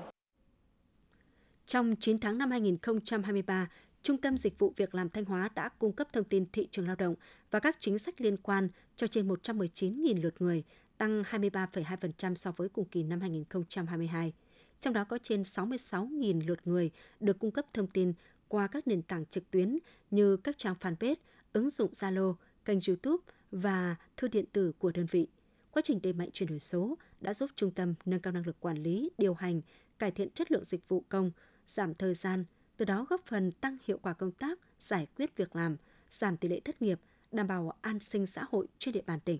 Trong 1.65 1.95
9 1.99 2.19
tháng 2.19 2.37
năm 2.37 2.51
2023, 2.51 3.67
Trung 4.01 4.17
tâm 4.17 4.37
Dịch 4.37 4.59
vụ 4.59 4.73
Việc 4.77 4.95
làm 4.95 5.09
Thanh 5.09 5.25
Hóa 5.25 5.49
đã 5.55 5.69
cung 5.79 5.93
cấp 5.93 6.07
thông 6.13 6.23
tin 6.23 6.45
thị 6.51 6.67
trường 6.71 6.87
lao 6.87 6.95
động 6.95 7.15
và 7.51 7.59
các 7.59 7.77
chính 7.79 7.99
sách 7.99 8.21
liên 8.21 8.37
quan 8.37 8.67
cho 8.95 9.07
trên 9.07 9.27
119.000 9.27 10.21
lượt 10.21 10.41
người, 10.41 10.63
tăng 10.97 11.23
23,2% 11.23 12.35
so 12.35 12.51
với 12.51 12.69
cùng 12.69 12.85
kỳ 12.85 13.03
năm 13.03 13.21
2022 13.21 14.33
trong 14.81 14.93
đó 14.93 15.03
có 15.03 15.17
trên 15.17 15.41
66.000 15.41 16.47
lượt 16.47 16.59
người 16.65 16.91
được 17.19 17.39
cung 17.39 17.51
cấp 17.51 17.65
thông 17.73 17.87
tin 17.87 18.13
qua 18.47 18.67
các 18.67 18.87
nền 18.87 19.01
tảng 19.01 19.25
trực 19.25 19.51
tuyến 19.51 19.77
như 20.11 20.37
các 20.37 20.57
trang 20.57 20.75
fanpage, 20.79 21.15
ứng 21.53 21.69
dụng 21.69 21.91
Zalo, 21.91 22.35
kênh 22.65 22.79
YouTube 22.87 23.23
và 23.51 23.95
thư 24.17 24.27
điện 24.27 24.45
tử 24.53 24.71
của 24.79 24.91
đơn 24.91 25.05
vị. 25.11 25.27
Quá 25.71 25.81
trình 25.85 25.99
đẩy 26.03 26.13
mạnh 26.13 26.29
chuyển 26.33 26.49
đổi 26.49 26.59
số 26.59 26.97
đã 27.21 27.33
giúp 27.33 27.49
trung 27.55 27.71
tâm 27.71 27.93
nâng 28.05 28.19
cao 28.19 28.33
năng 28.33 28.45
lực 28.45 28.59
quản 28.59 28.77
lý, 28.77 29.09
điều 29.17 29.33
hành, 29.33 29.61
cải 29.99 30.11
thiện 30.11 30.29
chất 30.29 30.51
lượng 30.51 30.65
dịch 30.65 30.87
vụ 30.87 31.03
công, 31.09 31.31
giảm 31.67 31.95
thời 31.95 32.13
gian, 32.13 32.45
từ 32.77 32.85
đó 32.85 33.05
góp 33.09 33.21
phần 33.25 33.51
tăng 33.51 33.77
hiệu 33.85 33.99
quả 34.01 34.13
công 34.13 34.31
tác, 34.31 34.59
giải 34.79 35.07
quyết 35.17 35.37
việc 35.37 35.55
làm, 35.55 35.77
giảm 36.09 36.37
tỷ 36.37 36.47
lệ 36.47 36.59
thất 36.59 36.81
nghiệp, 36.81 36.99
đảm 37.31 37.47
bảo 37.47 37.73
an 37.81 37.99
sinh 37.99 38.27
xã 38.27 38.43
hội 38.49 38.67
trên 38.79 38.93
địa 38.93 39.03
bàn 39.05 39.19
tỉnh. 39.19 39.39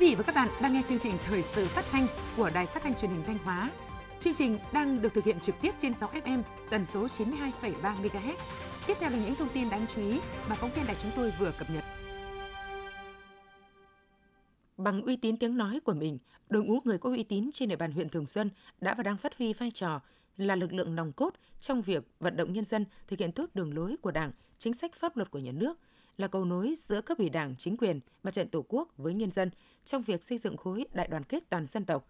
Vị 0.00 0.14
và 0.14 0.22
các 0.22 0.34
bạn 0.34 0.48
đang 0.62 0.72
nghe 0.72 0.82
chương 0.82 0.98
trình 0.98 1.12
thời 1.24 1.42
sự 1.42 1.66
phát 1.66 1.84
thanh 1.90 2.06
của 2.36 2.50
Đài 2.54 2.66
Phát 2.66 2.82
thanh 2.82 2.94
Truyền 2.94 3.10
hình 3.10 3.22
Thanh 3.26 3.38
Hóa. 3.38 3.70
Chương 4.20 4.34
trình 4.34 4.58
đang 4.72 5.02
được 5.02 5.14
thực 5.14 5.24
hiện 5.24 5.40
trực 5.40 5.54
tiếp 5.60 5.70
trên 5.78 5.94
6 5.94 6.10
FM 6.24 6.42
tần 6.70 6.86
số 6.86 7.06
92,3 7.06 7.72
MHz. 7.82 8.34
Tiếp 8.86 8.94
theo 9.00 9.10
là 9.10 9.18
những 9.18 9.34
thông 9.34 9.48
tin 9.48 9.70
đáng 9.70 9.86
chú 9.86 10.00
ý 10.00 10.20
mà 10.48 10.54
phóng 10.54 10.70
viên 10.72 10.86
đài 10.86 10.96
chúng 10.98 11.10
tôi 11.16 11.32
vừa 11.38 11.52
cập 11.58 11.70
nhật. 11.70 11.84
Bằng 14.76 15.02
uy 15.02 15.16
tín 15.16 15.36
tiếng 15.36 15.56
nói 15.56 15.80
của 15.84 15.94
mình, 15.94 16.18
đội 16.48 16.62
ngũ 16.62 16.78
người 16.84 16.98
có 16.98 17.10
uy 17.10 17.22
tín 17.22 17.50
trên 17.52 17.68
địa 17.68 17.76
bàn 17.76 17.92
huyện 17.92 18.08
Thường 18.08 18.26
Xuân 18.26 18.50
đã 18.80 18.94
và 18.94 19.02
đang 19.02 19.16
phát 19.16 19.38
huy 19.38 19.52
vai 19.52 19.70
trò 19.70 20.00
là 20.36 20.56
lực 20.56 20.72
lượng 20.72 20.96
nòng 20.96 21.12
cốt 21.12 21.34
trong 21.60 21.82
việc 21.82 22.04
vận 22.20 22.36
động 22.36 22.52
nhân 22.52 22.64
dân 22.64 22.84
thực 23.08 23.18
hiện 23.18 23.32
tốt 23.32 23.50
đường 23.54 23.74
lối 23.74 23.96
của 24.02 24.10
Đảng, 24.10 24.32
chính 24.58 24.74
sách 24.74 24.94
pháp 24.94 25.16
luật 25.16 25.30
của 25.30 25.38
nhà 25.38 25.52
nước, 25.52 25.78
là 26.20 26.28
cầu 26.28 26.44
nối 26.44 26.74
giữa 26.76 27.00
cấp 27.00 27.18
ủy 27.18 27.28
Đảng, 27.28 27.54
chính 27.58 27.76
quyền, 27.76 28.00
mặt 28.22 28.30
trận 28.34 28.48
Tổ 28.48 28.64
quốc 28.68 28.88
với 28.96 29.14
nhân 29.14 29.30
dân 29.30 29.50
trong 29.84 30.02
việc 30.02 30.24
xây 30.24 30.38
dựng 30.38 30.56
khối 30.56 30.84
đại 30.92 31.08
đoàn 31.08 31.24
kết 31.24 31.42
toàn 31.48 31.66
dân 31.66 31.84
tộc. 31.84 32.08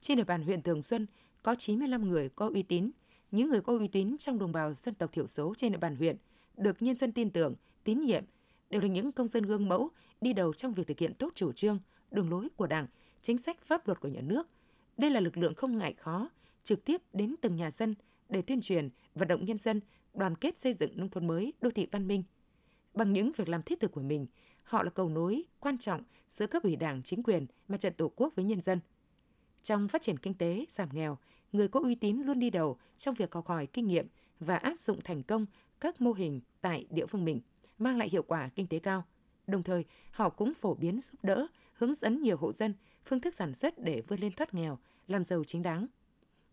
Trên 0.00 0.16
địa 0.16 0.24
bàn 0.24 0.42
huyện 0.42 0.62
Thường 0.62 0.82
Xuân 0.82 1.06
có 1.42 1.54
95 1.54 2.08
người 2.08 2.28
có 2.28 2.50
uy 2.54 2.62
tín, 2.62 2.90
những 3.30 3.48
người 3.48 3.60
có 3.60 3.78
uy 3.78 3.88
tín 3.88 4.16
trong 4.18 4.38
đồng 4.38 4.52
bào 4.52 4.74
dân 4.74 4.94
tộc 4.94 5.12
thiểu 5.12 5.26
số 5.26 5.54
trên 5.56 5.72
địa 5.72 5.78
bàn 5.78 5.96
huyện 5.96 6.16
được 6.56 6.82
nhân 6.82 6.96
dân 6.96 7.12
tin 7.12 7.30
tưởng, 7.30 7.54
tín 7.84 8.00
nhiệm, 8.00 8.24
đều 8.70 8.80
là 8.80 8.88
những 8.88 9.12
công 9.12 9.28
dân 9.28 9.42
gương 9.42 9.68
mẫu 9.68 9.90
đi 10.20 10.32
đầu 10.32 10.54
trong 10.54 10.74
việc 10.74 10.86
thực 10.86 10.98
hiện 10.98 11.14
tốt 11.14 11.32
chủ 11.34 11.52
trương, 11.52 11.78
đường 12.10 12.30
lối 12.30 12.48
của 12.56 12.66
Đảng, 12.66 12.86
chính 13.22 13.38
sách 13.38 13.64
pháp 13.64 13.86
luật 13.86 14.00
của 14.00 14.08
nhà 14.08 14.20
nước. 14.20 14.48
Đây 14.96 15.10
là 15.10 15.20
lực 15.20 15.36
lượng 15.36 15.54
không 15.54 15.78
ngại 15.78 15.94
khó, 15.98 16.30
trực 16.62 16.84
tiếp 16.84 17.02
đến 17.12 17.34
từng 17.40 17.56
nhà 17.56 17.70
dân 17.70 17.94
để 18.28 18.42
tuyên 18.42 18.60
truyền, 18.60 18.88
vận 19.14 19.28
động 19.28 19.44
nhân 19.44 19.58
dân 19.58 19.80
đoàn 20.14 20.36
kết 20.36 20.58
xây 20.58 20.72
dựng 20.72 20.90
nông 20.96 21.08
thôn 21.08 21.26
mới, 21.26 21.52
đô 21.60 21.70
thị 21.70 21.88
văn 21.92 22.08
minh. 22.08 22.22
Bằng 22.94 23.12
những 23.12 23.32
việc 23.36 23.48
làm 23.48 23.62
thiết 23.62 23.80
thực 23.80 23.92
của 23.92 24.02
mình, 24.02 24.26
họ 24.62 24.82
là 24.82 24.90
cầu 24.90 25.08
nối 25.08 25.42
quan 25.60 25.78
trọng 25.78 26.02
giữa 26.28 26.46
cấp 26.46 26.62
ủy 26.62 26.76
đảng, 26.76 27.02
chính 27.02 27.22
quyền, 27.22 27.46
mặt 27.68 27.80
trận 27.80 27.92
tổ 27.92 28.12
quốc 28.16 28.32
với 28.36 28.44
nhân 28.44 28.60
dân. 28.60 28.80
Trong 29.62 29.88
phát 29.88 30.02
triển 30.02 30.18
kinh 30.18 30.34
tế, 30.34 30.64
giảm 30.68 30.88
nghèo, 30.92 31.18
người 31.52 31.68
có 31.68 31.80
uy 31.80 31.94
tín 31.94 32.22
luôn 32.22 32.38
đi 32.38 32.50
đầu 32.50 32.78
trong 32.96 33.14
việc 33.14 33.34
học 33.34 33.46
hỏi 33.46 33.66
kinh 33.66 33.86
nghiệm, 33.86 34.06
và 34.40 34.56
áp 34.56 34.78
dụng 34.78 35.00
thành 35.04 35.22
công 35.22 35.46
các 35.80 36.00
mô 36.00 36.12
hình 36.12 36.40
tại 36.60 36.86
địa 36.90 37.06
phương 37.06 37.24
mình, 37.24 37.40
mang 37.78 37.98
lại 37.98 38.08
hiệu 38.08 38.22
quả 38.22 38.48
kinh 38.48 38.66
tế 38.66 38.78
cao. 38.78 39.04
Đồng 39.46 39.62
thời, 39.62 39.84
họ 40.10 40.28
cũng 40.28 40.54
phổ 40.54 40.74
biến 40.74 41.00
giúp 41.00 41.18
đỡ, 41.22 41.46
hướng 41.72 41.94
dẫn 41.94 42.22
nhiều 42.22 42.36
hộ 42.36 42.52
dân 42.52 42.74
phương 43.04 43.20
thức 43.20 43.34
sản 43.34 43.54
xuất 43.54 43.78
để 43.78 44.02
vươn 44.08 44.20
lên 44.20 44.32
thoát 44.32 44.54
nghèo, 44.54 44.78
làm 45.08 45.24
giàu 45.24 45.44
chính 45.44 45.62
đáng. 45.62 45.86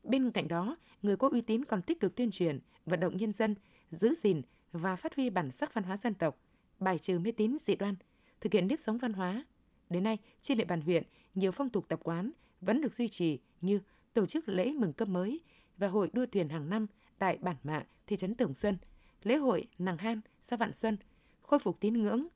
Bên 0.04 0.32
cạnh 0.32 0.48
đó, 0.48 0.78
người 1.02 1.18
có 1.18 1.30
uy 1.30 1.42
tín 1.42 1.66
còn 1.66 1.82
tích 1.82 2.00
cực 2.00 2.16
tuyên 2.16 2.32
truyền, 2.32 2.60
vận 2.86 3.00
động 3.00 3.18
nhân 3.18 3.32
dân 3.32 3.56
giữ 3.92 4.14
gìn 4.14 4.42
và 4.72 4.96
phát 4.96 5.16
huy 5.16 5.30
bản 5.30 5.52
sắc 5.52 5.74
văn 5.74 5.84
hóa 5.84 5.98
dân 5.98 6.14
tộc, 6.14 6.38
bài 6.80 7.00
trừ 7.00 7.20
mê 7.20 7.32
tín 7.32 7.58
dị 7.60 7.76
đoan, 7.76 7.96
thực 8.42 8.54
hiện 8.54 8.68
nếp 8.68 8.80
sống 8.80 8.98
văn 8.98 9.14
hóa. 9.14 9.46
Đến 9.90 10.04
nay, 10.04 10.18
trên 10.42 10.58
địa 10.58 10.66
bàn 10.66 10.82
huyện, 10.82 11.04
nhiều 11.36 11.52
phong 11.52 11.70
tục 11.70 11.86
tập 11.88 12.00
quán 12.04 12.32
vẫn 12.62 12.82
được 12.82 12.94
duy 12.94 13.08
trì 13.08 13.40
như 13.62 13.80
tổ 14.14 14.26
chức 14.26 14.50
lễ 14.50 14.72
mừng 14.72 14.94
cấp 14.94 15.08
mới 15.08 15.42
và 15.78 15.88
hội 15.88 16.10
đua 16.14 16.26
thuyền 16.26 16.50
hàng 16.50 16.70
năm 16.70 16.88
tại 17.20 17.38
bản 17.42 17.56
mạ, 17.64 17.84
thị 18.08 18.16
trấn 18.16 18.36
Tưởng 18.36 18.54
Xuân, 18.54 18.78
lễ 19.24 19.36
hội 19.36 19.68
nàng 19.80 19.98
han 19.98 20.22
xã 20.42 20.56
Vạn 20.56 20.74
Xuân, 20.74 20.98
khôi 21.42 21.60
phục 21.60 21.80
tín 21.80 22.02
ngưỡng 22.02 22.28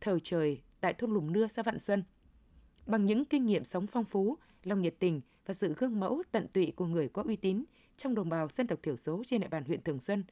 thờ 0.00 0.18
trời 0.22 0.60
tại 0.80 0.94
thôn 0.94 1.12
Lùng 1.14 1.32
Nưa 1.32 1.46
xã 1.46 1.62
Vạn 1.62 1.78
Xuân. 1.78 2.04
Bằng 2.86 3.06
những 3.06 3.24
kinh 3.24 3.46
nghiệm 3.46 3.64
sống 3.64 3.86
phong 3.86 4.04
phú, 4.04 4.38
lòng 4.64 4.82
nhiệt 4.82 4.94
tình 4.98 5.20
và 5.46 5.54
sự 5.54 5.74
gương 5.78 6.00
mẫu 6.00 6.22
tận 6.32 6.48
tụy 6.48 6.72
của 6.76 6.86
người 6.86 7.08
có 7.08 7.22
uy 7.22 7.36
tín 7.36 7.64
trong 7.96 8.14
đồng 8.14 8.28
bào 8.28 8.48
dân 8.48 8.66
tộc 8.66 8.78
thiểu 8.82 8.96
số 8.96 9.22
trên 9.26 9.40
địa 9.40 9.48
bàn 9.48 9.64
huyện 9.64 9.82
Thường 9.82 9.98
Xuân 9.98 10.24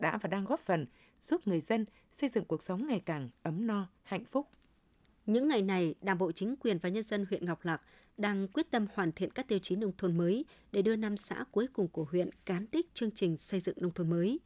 đã 0.00 0.18
và 0.18 0.28
đang 0.28 0.44
góp 0.44 0.60
phần 0.60 0.86
giúp 1.20 1.46
người 1.46 1.60
dân 1.60 1.84
xây 2.12 2.28
dựng 2.28 2.44
cuộc 2.44 2.62
sống 2.62 2.86
ngày 2.86 3.02
càng 3.06 3.30
ấm 3.42 3.66
no, 3.66 3.88
hạnh 4.02 4.24
phúc. 4.24 4.48
Những 5.26 5.48
ngày 5.48 5.62
này, 5.62 5.94
Đảng 6.00 6.18
bộ 6.18 6.32
chính 6.32 6.56
quyền 6.56 6.78
và 6.78 6.88
nhân 6.88 7.04
dân 7.04 7.26
huyện 7.30 7.46
Ngọc 7.46 7.64
Lặc 7.64 7.82
đang 8.16 8.48
quyết 8.48 8.70
tâm 8.70 8.86
hoàn 8.94 9.12
thiện 9.12 9.30
các 9.30 9.48
tiêu 9.48 9.58
chí 9.58 9.76
nông 9.76 9.92
thôn 9.98 10.16
mới 10.16 10.44
để 10.72 10.82
đưa 10.82 10.96
năm 10.96 11.16
xã 11.16 11.44
cuối 11.50 11.66
cùng 11.72 11.88
của 11.88 12.06
huyện 12.10 12.30
cán 12.44 12.66
đích 12.72 12.94
chương 12.94 13.10
trình 13.10 13.36
xây 13.38 13.60
dựng 13.60 13.76
nông 13.80 13.90
thôn 13.90 14.10
mới. 14.10 14.40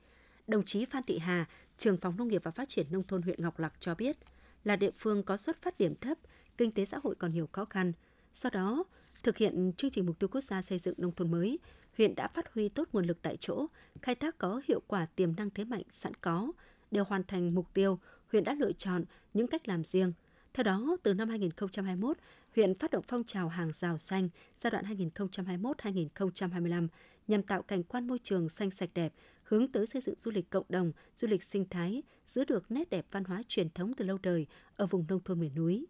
Đồng 0.46 0.64
chí 0.64 0.84
Phan 0.84 1.02
Thị 1.02 1.18
Hà, 1.18 1.48
trưởng 1.76 1.96
phòng 1.96 2.16
nông 2.16 2.28
nghiệp 2.28 2.42
và 2.44 2.50
phát 2.50 2.68
triển 2.68 2.86
nông 2.90 3.02
thôn 3.02 3.22
huyện 3.22 3.42
Ngọc 3.42 3.58
Lặc 3.58 3.72
cho 3.80 3.94
biết, 3.94 4.16
là 4.64 4.76
địa 4.76 4.90
phương 4.98 5.22
có 5.22 5.36
xuất 5.36 5.62
phát 5.62 5.78
điểm 5.78 5.94
thấp, 5.94 6.18
kinh 6.56 6.72
tế 6.72 6.84
xã 6.84 6.98
hội 7.02 7.14
còn 7.14 7.32
nhiều 7.32 7.48
khó 7.52 7.64
khăn. 7.64 7.92
Sau 8.32 8.50
đó, 8.50 8.84
thực 9.22 9.36
hiện 9.36 9.72
chương 9.76 9.90
trình 9.90 10.06
mục 10.06 10.18
tiêu 10.18 10.28
quốc 10.28 10.40
gia 10.40 10.62
xây 10.62 10.78
dựng 10.78 10.94
nông 10.98 11.12
thôn 11.12 11.30
mới, 11.30 11.58
huyện 11.98 12.14
đã 12.14 12.28
phát 12.28 12.54
huy 12.54 12.68
tốt 12.68 12.88
nguồn 12.92 13.04
lực 13.04 13.18
tại 13.22 13.36
chỗ, 13.40 13.66
khai 14.02 14.14
thác 14.14 14.38
có 14.38 14.60
hiệu 14.68 14.82
quả 14.86 15.06
tiềm 15.06 15.36
năng 15.36 15.50
thế 15.50 15.64
mạnh 15.64 15.82
sẵn 15.92 16.14
có. 16.14 16.52
Để 16.90 17.00
hoàn 17.00 17.24
thành 17.24 17.54
mục 17.54 17.74
tiêu, 17.74 17.98
huyện 18.32 18.44
đã 18.44 18.54
lựa 18.54 18.72
chọn 18.72 19.04
những 19.34 19.46
cách 19.46 19.68
làm 19.68 19.84
riêng. 19.84 20.12
Theo 20.54 20.64
đó, 20.64 20.96
từ 21.02 21.14
năm 21.14 21.28
2021, 21.28 22.16
huyện 22.56 22.74
phát 22.74 22.90
động 22.90 23.04
phong 23.08 23.24
trào 23.24 23.48
hàng 23.48 23.72
rào 23.72 23.98
xanh 23.98 24.28
giai 24.56 24.70
đoạn 24.70 24.84
2021-2025 24.84 26.88
nhằm 27.28 27.42
tạo 27.42 27.62
cảnh 27.62 27.82
quan 27.82 28.06
môi 28.06 28.18
trường 28.18 28.48
xanh 28.48 28.70
sạch 28.70 28.90
đẹp, 28.94 29.12
hướng 29.42 29.72
tới 29.72 29.86
xây 29.86 30.02
dựng 30.02 30.14
du 30.18 30.30
lịch 30.30 30.50
cộng 30.50 30.64
đồng, 30.68 30.92
du 31.16 31.28
lịch 31.28 31.42
sinh 31.42 31.68
thái, 31.68 32.02
giữ 32.26 32.44
được 32.44 32.70
nét 32.70 32.90
đẹp 32.90 33.06
văn 33.10 33.24
hóa 33.24 33.42
truyền 33.48 33.70
thống 33.70 33.92
từ 33.96 34.04
lâu 34.04 34.18
đời 34.22 34.46
ở 34.76 34.86
vùng 34.86 35.04
nông 35.08 35.20
thôn 35.24 35.40
miền 35.40 35.54
núi. 35.54 35.86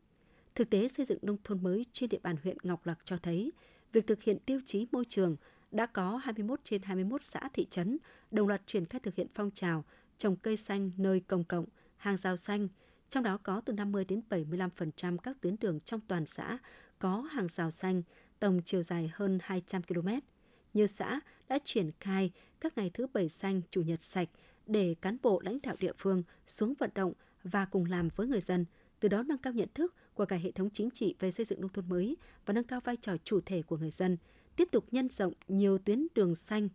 Thực 0.54 0.70
tế 0.70 0.88
xây 0.88 1.06
dựng 1.06 1.18
nông 1.22 1.36
thôn 1.44 1.62
mới 1.62 1.86
trên 1.92 2.08
địa 2.08 2.20
bàn 2.22 2.36
huyện 2.42 2.56
Ngọc 2.62 2.86
Lặc 2.86 2.98
cho 3.04 3.16
thấy, 3.16 3.52
việc 3.92 4.06
thực 4.06 4.22
hiện 4.22 4.38
tiêu 4.38 4.60
chí 4.64 4.86
môi 4.92 5.04
trường 5.08 5.36
đã 5.74 5.86
có 5.86 6.16
21 6.16 6.60
trên 6.64 6.82
21 6.82 7.22
xã 7.22 7.40
thị 7.52 7.66
trấn 7.70 7.98
đồng 8.30 8.48
loạt 8.48 8.62
triển 8.66 8.86
khai 8.86 9.00
thực 9.00 9.14
hiện 9.14 9.26
phong 9.34 9.50
trào 9.50 9.84
trồng 10.18 10.36
cây 10.36 10.56
xanh 10.56 10.90
nơi 10.96 11.20
công 11.20 11.44
cộng, 11.44 11.64
hàng 11.96 12.16
rào 12.16 12.36
xanh, 12.36 12.68
trong 13.08 13.24
đó 13.24 13.38
có 13.42 13.60
từ 13.60 13.72
50 13.72 14.04
đến 14.04 14.20
75% 14.30 15.16
các 15.18 15.36
tuyến 15.40 15.56
đường 15.60 15.80
trong 15.80 16.00
toàn 16.08 16.26
xã 16.26 16.58
có 16.98 17.20
hàng 17.20 17.48
rào 17.48 17.70
xanh, 17.70 18.02
tổng 18.40 18.60
chiều 18.64 18.82
dài 18.82 19.10
hơn 19.14 19.38
200 19.42 19.82
km. 19.82 20.08
Nhiều 20.74 20.86
xã 20.86 21.20
đã 21.48 21.58
triển 21.64 21.90
khai 22.00 22.30
các 22.60 22.78
ngày 22.78 22.90
thứ 22.94 23.06
bảy 23.12 23.28
xanh, 23.28 23.60
chủ 23.70 23.82
nhật 23.82 24.02
sạch 24.02 24.28
để 24.66 24.94
cán 25.00 25.16
bộ 25.22 25.40
lãnh 25.40 25.58
đạo 25.62 25.76
địa 25.78 25.92
phương 25.98 26.22
xuống 26.46 26.74
vận 26.78 26.90
động 26.94 27.12
và 27.44 27.64
cùng 27.64 27.84
làm 27.84 28.08
với 28.16 28.26
người 28.26 28.40
dân, 28.40 28.64
từ 29.00 29.08
đó 29.08 29.22
nâng 29.22 29.38
cao 29.38 29.52
nhận 29.52 29.68
thức 29.74 29.94
của 30.14 30.24
cả 30.24 30.36
hệ 30.36 30.50
thống 30.50 30.70
chính 30.70 30.90
trị 30.90 31.14
về 31.18 31.30
xây 31.30 31.46
dựng 31.46 31.60
nông 31.60 31.72
thôn 31.72 31.88
mới 31.88 32.16
và 32.46 32.54
nâng 32.54 32.64
cao 32.64 32.80
vai 32.80 32.96
trò 32.96 33.16
chủ 33.24 33.40
thể 33.46 33.62
của 33.62 33.76
người 33.76 33.90
dân, 33.90 34.16
tiếp 34.56 34.68
tục 34.72 34.84
nhân 34.90 35.08
rộng 35.08 35.32
nhiều 35.48 35.78
tuyến 35.78 36.06
đường 36.14 36.34
xanh, 36.34 36.68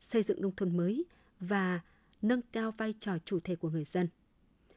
xây 0.00 0.22
dựng 0.22 0.40
nông 0.40 0.56
thôn 0.56 0.76
mới 0.76 1.04
và 1.40 1.80
nâng 2.22 2.42
cao 2.52 2.74
vai 2.78 2.94
trò 3.00 3.18
chủ 3.24 3.40
thể 3.40 3.56
của 3.56 3.70
người 3.70 3.84
dân. 3.84 4.08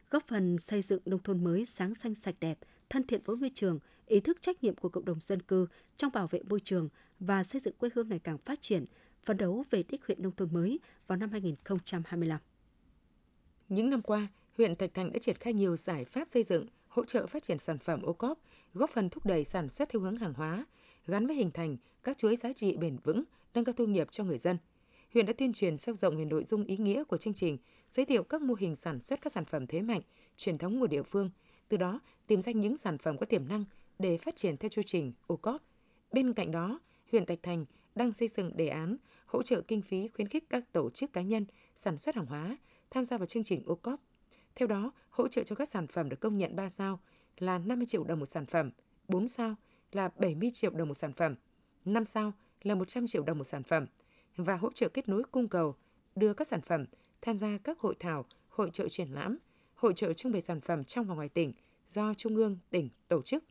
Góp 0.09 0.27
phần 0.27 0.57
xây 0.57 0.81
dựng 0.81 1.01
nông 1.05 1.23
thôn 1.23 1.43
mới 1.43 1.65
sáng 1.65 1.95
xanh 1.95 2.15
sạch 2.15 2.35
đẹp, 2.39 2.59
thân 2.89 3.07
thiện 3.07 3.21
với 3.25 3.35
môi 3.35 3.49
trường, 3.53 3.79
ý 4.05 4.19
thức 4.19 4.37
trách 4.41 4.63
nhiệm 4.63 4.75
của 4.75 4.89
cộng 4.89 5.05
đồng 5.05 5.19
dân 5.19 5.41
cư 5.41 5.67
trong 5.97 6.11
bảo 6.11 6.27
vệ 6.27 6.41
môi 6.49 6.59
trường 6.59 6.89
và 7.19 7.43
xây 7.43 7.61
dựng 7.61 7.73
quê 7.77 7.89
hương 7.95 8.09
ngày 8.09 8.19
càng 8.19 8.37
phát 8.37 8.61
triển, 8.61 8.85
phấn 9.23 9.37
đấu 9.37 9.63
về 9.69 9.83
đích 9.83 10.05
huyện 10.05 10.21
nông 10.21 10.35
thôn 10.35 10.53
mới 10.53 10.79
vào 11.07 11.17
năm 11.17 11.31
2025. 11.31 12.39
Những 13.69 13.89
năm 13.89 14.01
qua, 14.01 14.27
huyện 14.57 14.75
Thạch 14.75 14.93
Thành 14.93 15.11
đã 15.11 15.19
triển 15.19 15.37
khai 15.39 15.53
nhiều 15.53 15.75
giải 15.75 16.05
pháp 16.05 16.29
xây 16.29 16.43
dựng, 16.43 16.65
hỗ 16.87 17.05
trợ 17.05 17.27
phát 17.27 17.43
triển 17.43 17.59
sản 17.59 17.79
phẩm 17.79 18.01
ô 18.01 18.13
cóp, 18.13 18.39
góp 18.73 18.89
phần 18.89 19.09
thúc 19.09 19.25
đẩy 19.25 19.45
sản 19.45 19.69
xuất 19.69 19.89
theo 19.89 20.01
hướng 20.01 20.17
hàng 20.17 20.33
hóa, 20.33 20.65
gắn 21.07 21.27
với 21.27 21.35
hình 21.35 21.51
thành 21.51 21.77
các 22.03 22.17
chuỗi 22.17 22.35
giá 22.35 22.53
trị 22.53 22.77
bền 22.77 22.97
vững, 23.03 23.23
nâng 23.53 23.65
cao 23.65 23.73
thu 23.73 23.85
nhập 23.85 24.07
cho 24.11 24.23
người 24.23 24.37
dân. 24.37 24.57
Huyện 25.13 25.25
đã 25.25 25.33
tuyên 25.37 25.53
truyền 25.53 25.77
sâu 25.77 25.95
rộng 25.95 26.17
về 26.17 26.25
nội 26.25 26.43
dung 26.43 26.63
ý 26.63 26.77
nghĩa 26.77 27.03
của 27.03 27.17
chương 27.17 27.33
trình, 27.33 27.57
giới 27.89 28.05
thiệu 28.05 28.23
các 28.23 28.41
mô 28.41 28.53
hình 28.53 28.75
sản 28.75 28.99
xuất 28.99 29.21
các 29.21 29.33
sản 29.33 29.45
phẩm 29.45 29.67
thế 29.67 29.81
mạnh, 29.81 30.01
truyền 30.35 30.57
thống 30.57 30.79
của 30.79 30.87
địa 30.87 31.03
phương, 31.03 31.29
từ 31.69 31.77
đó 31.77 31.99
tìm 32.27 32.41
ra 32.41 32.51
những 32.51 32.77
sản 32.77 32.97
phẩm 32.97 33.17
có 33.17 33.25
tiềm 33.25 33.47
năng 33.47 33.65
để 33.99 34.17
phát 34.17 34.35
triển 34.35 34.57
theo 34.57 34.69
chương 34.69 34.83
trình 34.83 35.13
ô 35.27 35.35
cóp. 35.35 35.61
Bên 36.11 36.33
cạnh 36.33 36.51
đó, 36.51 36.79
huyện 37.11 37.25
Thạch 37.25 37.43
Thành 37.43 37.65
đang 37.95 38.13
xây 38.13 38.27
dựng 38.27 38.57
đề 38.57 38.67
án 38.67 38.97
hỗ 39.25 39.43
trợ 39.43 39.61
kinh 39.61 39.81
phí 39.81 40.07
khuyến 40.07 40.27
khích 40.27 40.49
các 40.49 40.71
tổ 40.71 40.89
chức 40.89 41.13
cá 41.13 41.21
nhân 41.21 41.45
sản 41.75 41.97
xuất 41.97 42.15
hàng 42.15 42.25
hóa 42.25 42.57
tham 42.91 43.05
gia 43.05 43.17
vào 43.17 43.25
chương 43.25 43.43
trình 43.43 43.63
ô 43.65 43.75
cóp. 43.75 43.99
Theo 44.55 44.67
đó, 44.67 44.91
hỗ 45.09 45.27
trợ 45.27 45.43
cho 45.43 45.55
các 45.55 45.69
sản 45.69 45.87
phẩm 45.87 46.09
được 46.09 46.19
công 46.19 46.37
nhận 46.37 46.55
3 46.55 46.69
sao 46.69 46.99
là 47.37 47.57
50 47.57 47.85
triệu 47.85 48.03
đồng 48.03 48.19
một 48.19 48.25
sản 48.25 48.45
phẩm, 48.45 48.71
4 49.07 49.27
sao 49.27 49.55
là 49.95 50.09
70 50.17 50.49
triệu 50.53 50.71
đồng 50.71 50.87
một 50.87 50.93
sản 50.93 51.13
phẩm, 51.13 51.35
5 51.85 52.05
sao 52.05 52.33
là 52.63 52.75
100 52.75 53.07
triệu 53.07 53.23
đồng 53.23 53.37
một 53.37 53.43
sản 53.43 53.63
phẩm 53.63 53.85
và 54.37 54.55
hỗ 54.55 54.71
trợ 54.71 54.89
kết 54.89 55.09
nối 55.09 55.23
cung 55.31 55.47
cầu, 55.47 55.75
đưa 56.15 56.33
các 56.33 56.47
sản 56.47 56.61
phẩm 56.61 56.85
tham 57.21 57.37
gia 57.37 57.57
các 57.57 57.79
hội 57.79 57.95
thảo, 57.99 58.25
hội 58.49 58.69
trợ 58.73 58.89
triển 58.89 59.09
lãm, 59.09 59.37
hội 59.75 59.93
trợ 59.93 60.13
trưng 60.13 60.31
bày 60.31 60.41
sản 60.41 60.61
phẩm 60.61 60.83
trong 60.83 61.05
và 61.05 61.15
ngoài 61.15 61.29
tỉnh 61.29 61.53
do 61.87 62.13
Trung 62.13 62.35
ương, 62.35 62.57
tỉnh 62.69 62.89
tổ 63.07 63.21
chức. 63.21 63.43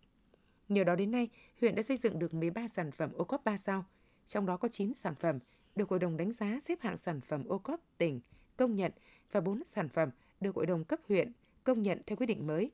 Nhờ 0.69 0.85
đó 0.85 0.97
đến 0.97 1.11
nay, 1.11 1.29
huyện 1.61 1.75
đã 1.75 1.83
xây 1.83 1.97
dựng 1.97 2.19
được 2.19 2.35
13 2.35 2.69
sản 2.69 2.93
phẩm 2.93 3.11
ô 3.15 3.25
cốp 3.25 3.45
3 3.45 3.57
sao, 3.57 3.85
trong 4.27 4.47
đó 4.47 4.57
có 4.57 4.69
9 4.69 4.95
sản 4.95 5.15
phẩm 5.15 5.39
được 5.77 5.89
Hội 5.89 5.99
đồng 5.99 6.17
đánh 6.17 6.33
giá 6.33 6.59
xếp 6.61 6.81
hạng 6.81 6.97
sản 6.97 7.21
phẩm 7.21 7.45
ô 7.49 7.59
cốp 7.59 7.81
tỉnh 7.99 8.21
công 8.57 8.77
nhận 8.77 8.93
và 9.33 9.41
4 9.41 9.65
sản 9.65 9.89
phẩm 9.89 10.11
được 10.41 10.55
Hội 10.55 10.67
đồng 10.67 10.85
cấp 10.85 11.01
huyện 11.09 11.33
công 11.65 11.83
nhận 11.83 11.99
theo 12.07 12.17
quyết 12.17 12.27
định 12.27 12.47
mới. 12.47 12.71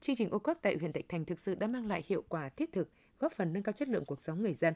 Chương 0.00 0.16
trình 0.16 0.30
ô 0.30 0.38
cốp 0.38 0.58
tại 0.62 0.76
huyện 0.76 0.92
Thạch 0.92 1.08
Thành 1.08 1.24
thực 1.24 1.40
sự 1.40 1.54
đã 1.54 1.66
mang 1.66 1.86
lại 1.86 2.04
hiệu 2.06 2.24
quả 2.28 2.48
thiết 2.48 2.72
thực, 2.72 2.88
góp 3.20 3.32
phần 3.32 3.52
nâng 3.52 3.62
cao 3.62 3.72
chất 3.72 3.88
lượng 3.88 4.04
cuộc 4.04 4.20
sống 4.20 4.42
người 4.42 4.54
dân. 4.54 4.74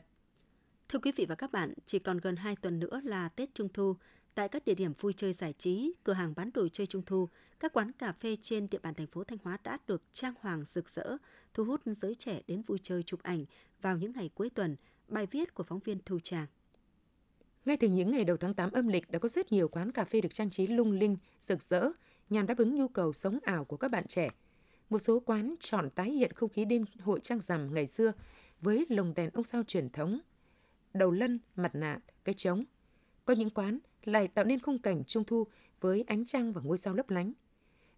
Thưa 0.88 0.98
quý 0.98 1.12
vị 1.16 1.26
và 1.28 1.35
các 1.35 1.52
bạn, 1.52 1.74
chỉ 1.87 1.98
còn 1.98 2.18
gần 2.18 2.37
2 2.37 2.57
tuần 2.57 2.80
nữa 2.80 3.00
là 3.04 3.28
Tết 3.28 3.54
Trung 3.54 3.68
Thu. 3.74 3.96
Tại 4.35 4.48
các 4.48 4.64
địa 4.64 4.74
điểm 4.74 4.92
vui 5.00 5.12
chơi 5.12 5.33
giải 5.33 5.52
trí, 5.52 5.92
cửa 6.04 6.12
hàng 6.12 6.35
bán 6.37 6.50
đồ 6.54 6.68
chơi 6.68 6.87
Trung 6.87 7.02
Thu, 7.07 7.28
các 7.61 7.72
quán 7.72 7.92
cà 7.92 8.12
phê 8.12 8.37
trên 8.42 8.70
địa 8.70 8.78
bàn 8.78 8.94
thành 8.94 9.07
phố 9.07 9.24
Thanh 9.24 9.38
Hóa 9.42 9.59
đã 9.64 9.78
được 9.87 10.02
trang 10.12 10.35
hoàng 10.40 10.64
rực 10.64 10.90
rỡ, 10.90 11.16
thu 11.54 11.64
hút 11.64 11.80
giới 11.87 12.14
trẻ 12.14 12.40
đến 12.46 12.62
vui 12.62 12.78
chơi 12.83 13.02
chụp 13.02 13.22
ảnh 13.22 13.44
vào 13.83 13.96
những 13.96 14.12
ngày 14.12 14.30
cuối 14.35 14.50
tuần. 14.50 14.76
Bài 15.09 15.26
viết 15.30 15.54
của 15.54 15.62
phóng 15.62 15.78
viên 15.78 15.98
Thu 16.04 16.20
Tràng. 16.20 16.46
Ngay 17.64 17.76
từ 17.76 17.88
những 17.88 18.11
ngày 18.11 18.24
đầu 18.24 18.37
tháng 18.37 18.54
8 18.54 18.72
âm 18.72 18.88
lịch 18.88 19.11
đã 19.11 19.18
có 19.18 19.28
rất 19.28 19.52
nhiều 19.52 19.68
quán 19.68 19.92
cà 19.92 20.04
phê 20.04 20.20
được 20.20 20.33
trang 20.33 20.50
trí 20.50 20.66
lung 20.66 20.92
linh, 20.92 21.16
rực 21.40 21.62
rỡ, 21.62 21.90
nhằm 22.30 22.46
đáp 22.46 22.59
ứng 22.59 22.74
nhu 22.74 22.88
cầu 22.88 23.12
sống 23.12 23.38
ảo 23.42 23.64
của 23.64 23.76
các 23.76 23.90
bạn 23.90 24.07
trẻ. 24.07 24.30
Một 24.90 24.99
số 24.99 25.20
quán 25.20 25.55
chọn 25.61 25.90
tái 25.90 26.11
hiện 26.11 26.33
không 26.33 26.49
khí 26.49 26.64
đêm 26.64 26.85
hội 27.01 27.20
trăng 27.20 27.40
rằm 27.40 27.75
ngày 27.75 27.87
xưa 27.87 28.12
với 28.61 28.87
lồng 28.88 29.14
đèn 29.14 29.31
ông 29.35 29.44
sao 29.44 29.62
truyền 29.62 29.90
thống, 29.90 30.20
đầu 30.94 31.11
lân, 31.11 31.38
mặt 31.57 31.75
nạ, 31.75 31.99
cái 32.25 32.35
trống. 32.35 32.64
Có 33.25 33.35
những 33.35 33.51
quán 33.51 33.79
lại 34.05 34.29
tạo 34.29 34.44
nên 34.44 34.61
khung 34.61 34.79
cảnh 34.79 35.05
trung 35.05 35.25
thu 35.25 35.47
với 35.81 36.05
ánh 36.07 36.25
trăng 36.25 36.53
và 36.53 36.61
ngôi 36.64 36.79
sao 36.79 36.94
lấp 36.94 37.11
lánh. 37.11 37.33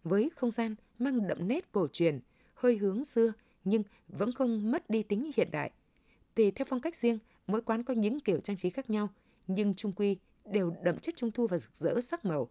Với 0.03 0.31
không 0.35 0.51
gian 0.51 0.75
mang 0.99 1.27
đậm 1.27 1.47
nét 1.47 1.71
cổ 1.71 1.87
truyền, 1.87 2.19
hơi 2.53 2.77
hướng 2.77 3.05
xưa 3.05 3.33
nhưng 3.63 3.83
vẫn 4.07 4.31
không 4.31 4.71
mất 4.71 4.89
đi 4.89 5.03
tính 5.03 5.31
hiện 5.35 5.51
đại. 5.51 5.71
Tùy 6.35 6.51
theo 6.51 6.65
phong 6.69 6.81
cách 6.81 6.95
riêng, 6.95 7.19
mỗi 7.47 7.61
quán 7.61 7.83
có 7.83 7.93
những 7.93 8.19
kiểu 8.19 8.39
trang 8.39 8.57
trí 8.57 8.69
khác 8.69 8.89
nhau, 8.89 9.09
nhưng 9.47 9.73
trung 9.73 9.91
quy 9.91 10.17
đều 10.45 10.75
đậm 10.83 10.99
chất 10.99 11.15
trung 11.15 11.31
thu 11.31 11.47
và 11.47 11.57
rực 11.57 11.75
rỡ 11.75 12.01
sắc 12.01 12.25
màu. 12.25 12.49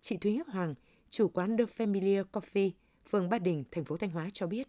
Chị 0.00 0.16
Thúy 0.16 0.40
Hoàng, 0.46 0.74
chủ 1.10 1.28
quán 1.28 1.56
The 1.56 1.64
Familiar 1.64 2.24
Coffee, 2.32 2.70
phường 3.10 3.28
Ba 3.28 3.38
Đình, 3.38 3.64
thành 3.70 3.84
phố 3.84 3.96
Thanh 3.96 4.10
Hóa 4.10 4.28
cho 4.32 4.46
biết 4.46 4.68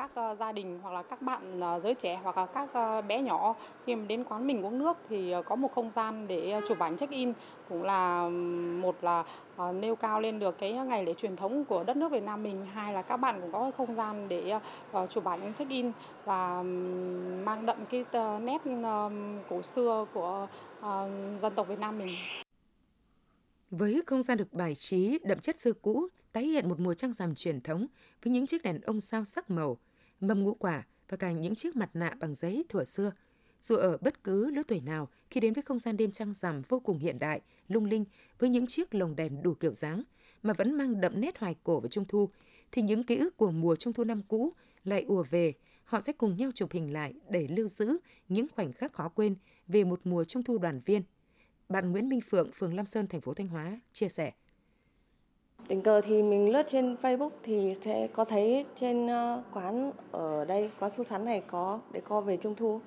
các 0.00 0.30
uh, 0.30 0.38
gia 0.38 0.52
đình 0.52 0.78
hoặc 0.82 0.90
là 0.92 1.02
các 1.02 1.22
bạn 1.22 1.60
uh, 1.60 1.82
giới 1.82 1.94
trẻ 1.94 2.20
hoặc 2.22 2.36
là 2.36 2.46
các 2.46 2.68
uh, 2.98 3.06
bé 3.06 3.22
nhỏ 3.22 3.54
khi 3.86 3.94
mà 3.94 4.04
đến 4.06 4.24
quán 4.24 4.46
mình 4.46 4.62
uống 4.62 4.78
nước 4.78 4.96
thì 5.08 5.34
có 5.46 5.56
một 5.56 5.72
không 5.74 5.92
gian 5.92 6.28
để 6.28 6.60
chụp 6.68 6.78
ảnh 6.78 6.96
check 6.96 7.12
in 7.12 7.32
cũng 7.68 7.82
là 7.82 8.28
một 8.82 8.96
là 9.02 9.24
nêu 9.74 9.96
cao 9.96 10.20
lên 10.20 10.38
được 10.38 10.58
cái 10.58 10.72
ngày 10.72 11.04
lễ 11.04 11.14
truyền 11.14 11.36
thống 11.36 11.64
của 11.64 11.84
đất 11.84 11.96
nước 11.96 12.12
Việt 12.12 12.22
Nam 12.22 12.42
mình 12.42 12.66
hai 12.72 12.92
là 12.92 13.02
các 13.02 13.16
bạn 13.16 13.40
cũng 13.40 13.52
có 13.52 13.70
không 13.76 13.94
gian 13.94 14.28
để 14.28 14.58
chụp 15.10 15.24
ảnh 15.24 15.52
check 15.58 15.70
in 15.70 15.92
và 16.24 16.62
mang 17.44 17.66
đậm 17.66 17.76
cái 17.90 18.04
nét 18.40 18.58
cổ 19.48 19.62
xưa 19.62 20.06
của 20.14 20.46
dân 21.40 21.54
tộc 21.54 21.68
Việt 21.68 21.78
Nam 21.78 21.98
mình. 21.98 22.16
Với 23.70 24.02
không 24.06 24.22
gian 24.22 24.38
được 24.38 24.52
bài 24.52 24.74
trí 24.74 25.18
đậm 25.24 25.38
chất 25.38 25.60
xưa 25.60 25.72
cũ, 25.72 26.08
tái 26.32 26.44
hiện 26.44 26.68
một 26.68 26.80
mùa 26.80 26.94
trăng 26.94 27.12
rằm 27.12 27.34
truyền 27.34 27.60
thống 27.60 27.86
với 28.22 28.32
những 28.32 28.46
chiếc 28.46 28.62
đèn 28.62 28.80
ông 28.80 29.00
sao 29.00 29.24
sắc 29.24 29.50
màu, 29.50 29.78
mâm 30.20 30.42
ngũ 30.42 30.54
quả 30.54 30.86
và 31.08 31.16
cả 31.16 31.32
những 31.32 31.54
chiếc 31.54 31.76
mặt 31.76 31.90
nạ 31.94 32.14
bằng 32.20 32.34
giấy 32.34 32.64
thuở 32.68 32.84
xưa. 32.84 33.12
Dù 33.60 33.76
ở 33.76 33.96
bất 33.96 34.24
cứ 34.24 34.50
lứa 34.50 34.62
tuổi 34.68 34.80
nào, 34.80 35.08
khi 35.30 35.40
đến 35.40 35.52
với 35.52 35.62
không 35.62 35.78
gian 35.78 35.96
đêm 35.96 36.12
trăng 36.12 36.32
rằm 36.32 36.62
vô 36.68 36.80
cùng 36.80 36.98
hiện 36.98 37.18
đại, 37.18 37.40
lung 37.68 37.84
linh 37.84 38.04
với 38.38 38.50
những 38.50 38.66
chiếc 38.66 38.94
lồng 38.94 39.16
đèn 39.16 39.42
đủ 39.42 39.54
kiểu 39.54 39.74
dáng 39.74 40.02
mà 40.42 40.52
vẫn 40.52 40.74
mang 40.74 41.00
đậm 41.00 41.20
nét 41.20 41.38
hoài 41.38 41.56
cổ 41.64 41.80
và 41.80 41.88
trung 41.88 42.04
thu, 42.08 42.28
thì 42.72 42.82
những 42.82 43.04
ký 43.04 43.16
ức 43.16 43.36
của 43.36 43.50
mùa 43.50 43.76
trung 43.76 43.92
thu 43.92 44.04
năm 44.04 44.22
cũ 44.28 44.52
lại 44.84 45.04
ùa 45.08 45.22
về. 45.22 45.52
Họ 45.84 46.00
sẽ 46.00 46.12
cùng 46.12 46.36
nhau 46.36 46.50
chụp 46.54 46.72
hình 46.72 46.92
lại 46.92 47.14
để 47.28 47.48
lưu 47.48 47.68
giữ 47.68 47.96
những 48.28 48.46
khoảnh 48.54 48.72
khắc 48.72 48.92
khó 48.92 49.08
quên 49.08 49.36
về 49.68 49.84
một 49.84 50.00
mùa 50.04 50.24
trung 50.24 50.42
thu 50.42 50.58
đoàn 50.58 50.80
viên. 50.84 51.02
Bạn 51.68 51.92
Nguyễn 51.92 52.08
Minh 52.08 52.20
Phượng, 52.20 52.50
phường 52.52 52.74
Lam 52.74 52.86
Sơn, 52.86 53.06
thành 53.06 53.20
phố 53.20 53.34
Thanh 53.34 53.48
Hóa 53.48 53.80
chia 53.92 54.08
sẻ. 54.08 54.32
Tình 55.70 55.82
cờ 55.82 56.00
thì 56.00 56.22
mình 56.22 56.52
lướt 56.52 56.62
trên 56.66 56.96
Facebook 57.02 57.30
thì 57.42 57.74
sẽ 57.80 58.06
có 58.06 58.24
thấy 58.24 58.64
trên 58.74 59.06
ờ, 59.06 59.42
quán 59.54 59.92
ở 60.12 60.44
đây, 60.44 60.70
quán 60.80 60.90
su 60.90 61.04
sắn 61.04 61.24
này 61.24 61.42
có 61.46 61.80
để 61.92 62.00
co 62.00 62.20
về 62.20 62.36
Trung 62.36 62.54
Thu. 62.54 62.80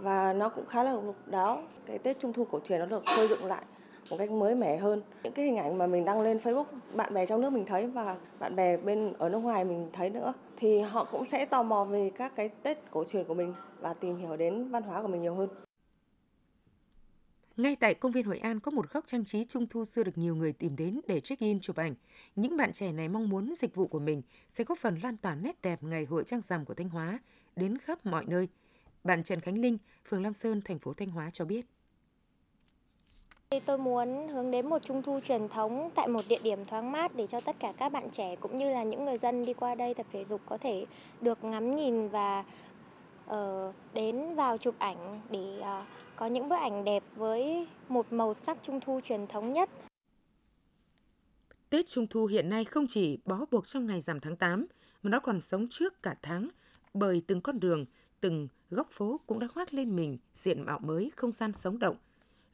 Và 0.00 0.32
nó 0.32 0.48
cũng 0.48 0.66
khá 0.66 0.82
là 0.82 0.92
độc 0.92 1.14
đáo. 1.26 1.62
Cái 1.86 1.98
Tết 1.98 2.18
Trung 2.18 2.32
Thu 2.32 2.44
cổ 2.44 2.60
truyền 2.64 2.80
nó 2.80 2.86
được 2.86 3.02
khơi 3.16 3.28
dựng 3.28 3.44
lại 3.44 3.62
một 4.10 4.16
cách 4.18 4.30
mới 4.30 4.54
mẻ 4.54 4.76
hơn. 4.76 5.02
Những 5.22 5.32
cái 5.32 5.44
hình 5.44 5.56
ảnh 5.56 5.78
mà 5.78 5.86
mình 5.86 6.04
đăng 6.04 6.20
lên 6.20 6.38
Facebook, 6.38 6.64
bạn 6.92 7.14
bè 7.14 7.26
trong 7.26 7.40
nước 7.40 7.50
mình 7.50 7.64
thấy 7.64 7.86
và 7.86 8.16
bạn 8.38 8.56
bè 8.56 8.76
bên 8.76 9.12
ở 9.18 9.28
nước 9.28 9.38
ngoài 9.38 9.64
mình 9.64 9.88
thấy 9.92 10.10
nữa 10.10 10.32
thì 10.56 10.80
họ 10.80 11.04
cũng 11.12 11.24
sẽ 11.24 11.44
tò 11.44 11.62
mò 11.62 11.84
về 11.84 12.10
các 12.16 12.32
cái 12.36 12.48
Tết 12.48 12.78
cổ 12.90 13.04
truyền 13.04 13.24
của 13.24 13.34
mình 13.34 13.54
và 13.80 13.94
tìm 13.94 14.16
hiểu 14.16 14.36
đến 14.36 14.68
văn 14.70 14.82
hóa 14.82 15.02
của 15.02 15.08
mình 15.08 15.22
nhiều 15.22 15.34
hơn. 15.34 15.48
Ngay 17.56 17.76
tại 17.76 17.94
công 17.94 18.12
viên 18.12 18.24
Hội 18.24 18.38
An 18.38 18.60
có 18.60 18.70
một 18.70 18.92
góc 18.92 19.06
trang 19.06 19.24
trí 19.24 19.44
trung 19.44 19.66
thu 19.66 19.84
xưa 19.84 20.04
được 20.04 20.18
nhiều 20.18 20.36
người 20.36 20.52
tìm 20.52 20.76
đến 20.76 21.00
để 21.06 21.20
check-in 21.20 21.60
chụp 21.60 21.76
ảnh. 21.76 21.94
Những 22.36 22.56
bạn 22.56 22.72
trẻ 22.72 22.92
này 22.92 23.08
mong 23.08 23.28
muốn 23.28 23.54
dịch 23.56 23.74
vụ 23.74 23.86
của 23.86 23.98
mình 23.98 24.22
sẽ 24.48 24.64
góp 24.64 24.78
phần 24.78 24.98
lan 25.02 25.16
tỏa 25.16 25.34
nét 25.34 25.62
đẹp 25.62 25.82
ngày 25.82 26.04
hội 26.04 26.24
trang 26.26 26.40
rằm 26.40 26.64
của 26.64 26.74
Thanh 26.74 26.88
Hóa 26.88 27.18
đến 27.56 27.78
khắp 27.78 28.06
mọi 28.06 28.24
nơi. 28.26 28.48
Bạn 29.04 29.22
Trần 29.22 29.40
Khánh 29.40 29.58
Linh, 29.58 29.78
phường 30.08 30.22
Lam 30.22 30.34
Sơn, 30.34 30.60
thành 30.64 30.78
phố 30.78 30.92
Thanh 30.92 31.10
Hóa 31.10 31.30
cho 31.30 31.44
biết. 31.44 31.66
Tôi 33.66 33.78
muốn 33.78 34.28
hướng 34.28 34.50
đến 34.50 34.68
một 34.68 34.82
trung 34.84 35.02
thu 35.02 35.20
truyền 35.20 35.48
thống 35.48 35.90
tại 35.94 36.08
một 36.08 36.22
địa 36.28 36.40
điểm 36.42 36.64
thoáng 36.64 36.92
mát 36.92 37.16
để 37.16 37.26
cho 37.26 37.40
tất 37.40 37.56
cả 37.58 37.72
các 37.78 37.88
bạn 37.88 38.10
trẻ 38.10 38.36
cũng 38.36 38.58
như 38.58 38.72
là 38.72 38.82
những 38.82 39.04
người 39.04 39.18
dân 39.18 39.44
đi 39.44 39.54
qua 39.54 39.74
đây 39.74 39.94
tập 39.94 40.06
thể 40.12 40.24
dục 40.24 40.40
có 40.46 40.58
thể 40.58 40.86
được 41.20 41.44
ngắm 41.44 41.74
nhìn 41.74 42.08
và 42.08 42.44
uh, 43.30 43.74
đến 43.94 44.34
vào 44.34 44.58
chụp 44.58 44.74
ảnh 44.78 45.20
để 45.30 45.60
uh, 45.60 45.86
có 46.16 46.26
những 46.26 46.48
bức 46.48 46.56
ảnh 46.56 46.84
đẹp 46.84 47.02
với 47.16 47.66
một 47.88 48.12
màu 48.12 48.34
sắc 48.34 48.58
trung 48.62 48.80
thu 48.80 49.00
truyền 49.04 49.26
thống 49.26 49.52
nhất. 49.52 49.70
Tết 51.70 51.86
Trung 51.86 52.06
thu 52.06 52.26
hiện 52.26 52.48
nay 52.48 52.64
không 52.64 52.86
chỉ 52.88 53.18
bó 53.24 53.44
buộc 53.50 53.66
trong 53.66 53.86
ngày 53.86 54.00
rằm 54.00 54.20
tháng 54.20 54.36
8 54.36 54.66
mà 55.02 55.10
nó 55.10 55.20
còn 55.20 55.40
sống 55.40 55.66
trước 55.70 56.02
cả 56.02 56.14
tháng 56.22 56.48
bởi 56.94 57.22
từng 57.26 57.40
con 57.40 57.60
đường, 57.60 57.84
từng 58.20 58.48
góc 58.70 58.90
phố 58.90 59.20
cũng 59.26 59.38
đã 59.38 59.48
khoác 59.48 59.74
lên 59.74 59.96
mình 59.96 60.18
diện 60.34 60.62
mạo 60.62 60.78
mới, 60.78 61.10
không 61.16 61.32
gian 61.32 61.52
sống 61.52 61.78
động, 61.78 61.96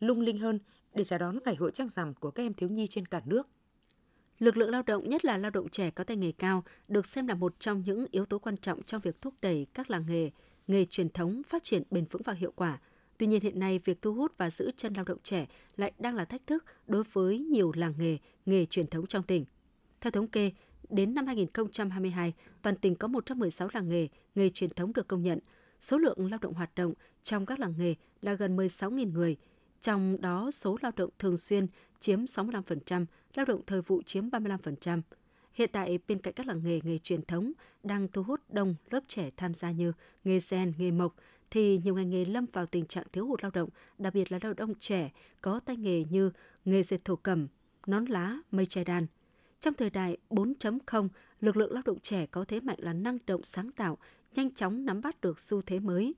lung 0.00 0.20
linh 0.20 0.38
hơn 0.38 0.58
để 0.94 1.04
chào 1.04 1.18
đón 1.18 1.38
ngày 1.44 1.54
hội 1.54 1.70
trăng 1.70 1.88
rằm 1.88 2.14
của 2.14 2.30
các 2.30 2.42
em 2.42 2.54
thiếu 2.54 2.68
nhi 2.68 2.86
trên 2.86 3.06
cả 3.06 3.22
nước. 3.24 3.48
Lực 4.38 4.56
lượng 4.56 4.70
lao 4.70 4.82
động, 4.82 5.08
nhất 5.08 5.24
là 5.24 5.38
lao 5.38 5.50
động 5.50 5.68
trẻ 5.68 5.90
có 5.90 6.04
tay 6.04 6.16
nghề 6.16 6.32
cao, 6.32 6.64
được 6.88 7.06
xem 7.06 7.26
là 7.26 7.34
một 7.34 7.60
trong 7.60 7.82
những 7.86 8.06
yếu 8.10 8.26
tố 8.26 8.38
quan 8.38 8.56
trọng 8.56 8.82
trong 8.82 9.00
việc 9.00 9.20
thúc 9.20 9.34
đẩy 9.42 9.66
các 9.74 9.90
làng 9.90 10.04
nghề, 10.08 10.30
nghề 10.66 10.84
truyền 10.84 11.08
thống 11.08 11.42
phát 11.48 11.64
triển 11.64 11.82
bền 11.90 12.04
vững 12.10 12.22
và 12.22 12.32
hiệu 12.32 12.52
quả. 12.56 12.80
Tuy 13.22 13.26
nhiên 13.26 13.40
hiện 13.40 13.58
nay 13.58 13.80
việc 13.84 14.02
thu 14.02 14.14
hút 14.14 14.32
và 14.38 14.50
giữ 14.50 14.70
chân 14.76 14.94
lao 14.94 15.04
động 15.04 15.18
trẻ 15.22 15.46
lại 15.76 15.92
đang 15.98 16.14
là 16.14 16.24
thách 16.24 16.46
thức 16.46 16.64
đối 16.86 17.04
với 17.12 17.38
nhiều 17.38 17.72
làng 17.76 17.94
nghề, 17.98 18.18
nghề 18.46 18.66
truyền 18.66 18.86
thống 18.86 19.06
trong 19.06 19.22
tỉnh. 19.22 19.44
Theo 20.00 20.10
thống 20.10 20.26
kê, 20.26 20.52
đến 20.88 21.14
năm 21.14 21.26
2022, 21.26 22.32
toàn 22.62 22.76
tỉnh 22.76 22.94
có 22.94 23.08
116 23.08 23.68
làng 23.72 23.88
nghề, 23.88 24.08
nghề 24.34 24.50
truyền 24.50 24.70
thống 24.70 24.92
được 24.92 25.08
công 25.08 25.22
nhận. 25.22 25.38
Số 25.80 25.98
lượng 25.98 26.30
lao 26.30 26.38
động 26.42 26.54
hoạt 26.54 26.74
động 26.74 26.92
trong 27.22 27.46
các 27.46 27.60
làng 27.60 27.74
nghề 27.78 27.94
là 28.22 28.34
gần 28.34 28.56
16.000 28.56 29.12
người, 29.12 29.36
trong 29.80 30.20
đó 30.20 30.50
số 30.50 30.78
lao 30.80 30.92
động 30.96 31.10
thường 31.18 31.36
xuyên 31.36 31.66
chiếm 32.00 32.24
65%, 32.24 33.06
lao 33.34 33.46
động 33.46 33.60
thời 33.66 33.82
vụ 33.82 34.02
chiếm 34.02 34.28
35%. 34.28 35.00
Hiện 35.52 35.70
tại, 35.72 35.98
bên 36.08 36.18
cạnh 36.18 36.34
các 36.34 36.46
làng 36.46 36.60
nghề, 36.64 36.80
nghề 36.84 36.98
truyền 36.98 37.22
thống 37.22 37.52
đang 37.82 38.08
thu 38.08 38.22
hút 38.22 38.40
đông 38.48 38.74
lớp 38.90 39.00
trẻ 39.08 39.30
tham 39.36 39.54
gia 39.54 39.70
như 39.70 39.92
nghề 40.24 40.40
sen, 40.40 40.72
nghề 40.78 40.90
mộc, 40.90 41.14
thì 41.52 41.80
nhiều 41.84 41.94
ngành 41.94 42.10
nghề 42.10 42.24
lâm 42.24 42.46
vào 42.52 42.66
tình 42.66 42.86
trạng 42.86 43.04
thiếu 43.12 43.26
hụt 43.26 43.42
lao 43.42 43.50
động, 43.50 43.68
đặc 43.98 44.14
biệt 44.14 44.32
là 44.32 44.38
lao 44.42 44.54
động 44.54 44.74
trẻ 44.80 45.10
có 45.40 45.60
tay 45.60 45.76
nghề 45.76 46.04
như 46.10 46.30
nghề 46.64 46.82
dệt 46.82 47.04
thổ 47.04 47.16
cẩm, 47.16 47.48
nón 47.86 48.04
lá, 48.04 48.38
mây 48.50 48.66
che 48.66 48.84
đan. 48.84 49.06
Trong 49.60 49.74
thời 49.74 49.90
đại 49.90 50.16
4.0, 50.30 51.08
lực 51.40 51.56
lượng 51.56 51.72
lao 51.72 51.82
động 51.86 51.98
trẻ 52.00 52.26
có 52.26 52.44
thế 52.44 52.60
mạnh 52.60 52.78
là 52.80 52.92
năng 52.92 53.18
động 53.26 53.44
sáng 53.44 53.72
tạo, 53.72 53.98
nhanh 54.34 54.54
chóng 54.54 54.84
nắm 54.84 55.00
bắt 55.00 55.20
được 55.20 55.40
xu 55.40 55.62
thế 55.62 55.78
mới, 55.80 56.14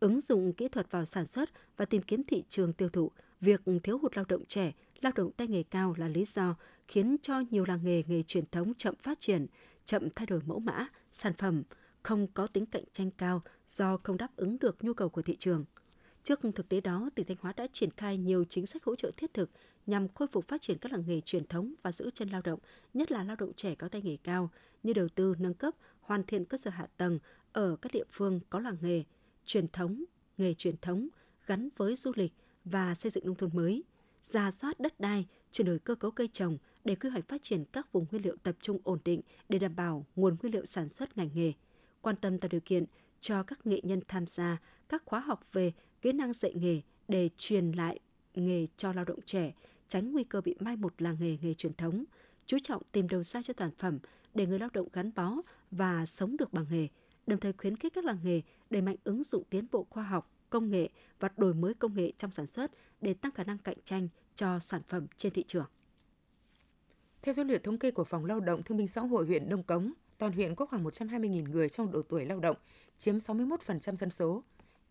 ứng 0.00 0.20
dụng 0.20 0.52
kỹ 0.52 0.68
thuật 0.68 0.90
vào 0.90 1.04
sản 1.04 1.26
xuất 1.26 1.50
và 1.76 1.84
tìm 1.84 2.02
kiếm 2.02 2.24
thị 2.24 2.44
trường 2.48 2.72
tiêu 2.72 2.88
thụ. 2.88 3.10
Việc 3.40 3.62
thiếu 3.82 3.98
hụt 3.98 4.16
lao 4.16 4.24
động 4.28 4.44
trẻ, 4.48 4.72
lao 5.00 5.12
động 5.16 5.32
tay 5.32 5.48
nghề 5.48 5.62
cao 5.62 5.94
là 5.98 6.08
lý 6.08 6.24
do 6.24 6.54
khiến 6.88 7.16
cho 7.22 7.40
nhiều 7.50 7.64
làng 7.64 7.84
nghề 7.84 8.02
nghề 8.06 8.22
truyền 8.22 8.44
thống 8.52 8.74
chậm 8.74 8.94
phát 8.94 9.20
triển, 9.20 9.46
chậm 9.84 10.10
thay 10.10 10.26
đổi 10.26 10.40
mẫu 10.46 10.58
mã, 10.58 10.86
sản 11.12 11.32
phẩm, 11.38 11.62
không 12.06 12.26
có 12.26 12.46
tính 12.46 12.66
cạnh 12.66 12.84
tranh 12.92 13.10
cao 13.10 13.42
do 13.68 13.96
không 14.02 14.16
đáp 14.16 14.28
ứng 14.36 14.58
được 14.58 14.84
nhu 14.84 14.94
cầu 14.94 15.08
của 15.08 15.22
thị 15.22 15.36
trường. 15.36 15.64
Trước 16.22 16.40
thực 16.54 16.68
tế 16.68 16.80
đó, 16.80 17.10
tỉnh 17.14 17.26
Thanh 17.26 17.36
Hóa 17.40 17.52
đã 17.56 17.66
triển 17.72 17.90
khai 17.90 18.18
nhiều 18.18 18.44
chính 18.44 18.66
sách 18.66 18.84
hỗ 18.84 18.96
trợ 18.96 19.10
thiết 19.16 19.34
thực 19.34 19.50
nhằm 19.86 20.08
khôi 20.08 20.28
phục 20.28 20.48
phát 20.48 20.60
triển 20.60 20.78
các 20.78 20.92
làng 20.92 21.04
nghề 21.06 21.20
truyền 21.20 21.46
thống 21.46 21.74
và 21.82 21.92
giữ 21.92 22.10
chân 22.14 22.28
lao 22.28 22.42
động, 22.44 22.58
nhất 22.94 23.12
là 23.12 23.24
lao 23.24 23.36
động 23.36 23.52
trẻ 23.56 23.74
có 23.74 23.88
tay 23.88 24.02
nghề 24.02 24.16
cao, 24.24 24.50
như 24.82 24.92
đầu 24.92 25.08
tư 25.08 25.34
nâng 25.38 25.54
cấp, 25.54 25.74
hoàn 26.00 26.24
thiện 26.24 26.44
cơ 26.44 26.58
sở 26.58 26.70
hạ 26.70 26.86
tầng 26.96 27.18
ở 27.52 27.76
các 27.82 27.92
địa 27.92 28.04
phương 28.12 28.40
có 28.50 28.60
làng 28.60 28.76
nghề, 28.80 29.04
truyền 29.44 29.68
thống, 29.68 30.04
nghề 30.38 30.54
truyền 30.54 30.76
thống 30.76 31.08
gắn 31.46 31.68
với 31.76 31.96
du 31.96 32.12
lịch 32.14 32.32
và 32.64 32.94
xây 32.94 33.10
dựng 33.10 33.26
nông 33.26 33.34
thôn 33.34 33.50
mới, 33.54 33.84
ra 34.22 34.50
soát 34.50 34.80
đất 34.80 35.00
đai, 35.00 35.26
chuyển 35.52 35.66
đổi 35.66 35.78
cơ 35.78 35.94
cấu 35.94 36.10
cây 36.10 36.28
trồng 36.32 36.58
để 36.84 36.94
quy 36.94 37.08
hoạch 37.08 37.28
phát 37.28 37.42
triển 37.42 37.64
các 37.64 37.92
vùng 37.92 38.06
nguyên 38.10 38.24
liệu 38.24 38.36
tập 38.42 38.56
trung 38.60 38.78
ổn 38.84 38.98
định 39.04 39.20
để 39.48 39.58
đảm 39.58 39.76
bảo 39.76 40.06
nguồn 40.16 40.36
nguyên 40.42 40.52
liệu 40.52 40.64
sản 40.64 40.88
xuất 40.88 41.18
ngành 41.18 41.30
nghề, 41.34 41.52
quan 42.06 42.16
tâm 42.16 42.38
tạo 42.38 42.48
điều 42.48 42.60
kiện 42.60 42.84
cho 43.20 43.42
các 43.42 43.66
nghệ 43.66 43.80
nhân 43.82 44.00
tham 44.08 44.26
gia 44.26 44.58
các 44.88 45.02
khóa 45.04 45.20
học 45.20 45.40
về 45.52 45.72
kỹ 46.02 46.12
năng 46.12 46.32
dạy 46.32 46.54
nghề 46.54 46.80
để 47.08 47.28
truyền 47.36 47.72
lại 47.72 47.98
nghề 48.34 48.66
cho 48.76 48.92
lao 48.92 49.04
động 49.04 49.18
trẻ, 49.26 49.52
tránh 49.88 50.12
nguy 50.12 50.24
cơ 50.24 50.40
bị 50.40 50.54
mai 50.60 50.76
một 50.76 51.02
làng 51.02 51.16
nghề 51.20 51.36
nghề 51.42 51.54
truyền 51.54 51.74
thống, 51.74 52.04
chú 52.46 52.56
trọng 52.62 52.82
tìm 52.92 53.08
đầu 53.08 53.22
ra 53.22 53.42
cho 53.42 53.54
sản 53.58 53.70
phẩm 53.78 53.98
để 54.34 54.46
người 54.46 54.58
lao 54.58 54.68
động 54.72 54.88
gắn 54.92 55.10
bó 55.14 55.36
và 55.70 56.06
sống 56.06 56.36
được 56.36 56.52
bằng 56.52 56.66
nghề, 56.70 56.88
đồng 57.26 57.40
thời 57.40 57.52
khuyến 57.52 57.76
khích 57.76 57.92
các 57.94 58.04
làng 58.04 58.18
nghề 58.24 58.42
đẩy 58.70 58.82
mạnh 58.82 58.96
ứng 59.04 59.24
dụng 59.24 59.44
tiến 59.50 59.66
bộ 59.72 59.86
khoa 59.90 60.02
học, 60.02 60.30
công 60.50 60.70
nghệ 60.70 60.88
và 61.20 61.28
đổi 61.36 61.54
mới 61.54 61.74
công 61.74 61.94
nghệ 61.94 62.12
trong 62.18 62.32
sản 62.32 62.46
xuất 62.46 62.70
để 63.00 63.14
tăng 63.14 63.32
khả 63.32 63.44
năng 63.44 63.58
cạnh 63.58 63.78
tranh 63.84 64.08
cho 64.34 64.58
sản 64.58 64.82
phẩm 64.88 65.06
trên 65.16 65.32
thị 65.32 65.44
trường. 65.46 65.66
Theo 67.22 67.34
số 67.34 67.44
liệu 67.44 67.58
thống 67.58 67.78
kê 67.78 67.90
của 67.90 68.04
Phòng 68.04 68.24
Lao 68.24 68.40
động 68.40 68.62
Thương 68.62 68.78
binh 68.78 68.88
Xã 68.88 69.00
hội 69.00 69.26
huyện 69.26 69.48
Đông 69.48 69.62
Cống, 69.62 69.92
toàn 70.18 70.32
huyện 70.32 70.54
có 70.54 70.66
khoảng 70.66 70.84
120.000 70.84 71.50
người 71.50 71.68
trong 71.68 71.92
độ 71.92 72.02
tuổi 72.02 72.24
lao 72.24 72.40
động, 72.40 72.56
chiếm 72.96 73.16
61% 73.16 73.96
dân 73.96 74.10
số. 74.10 74.42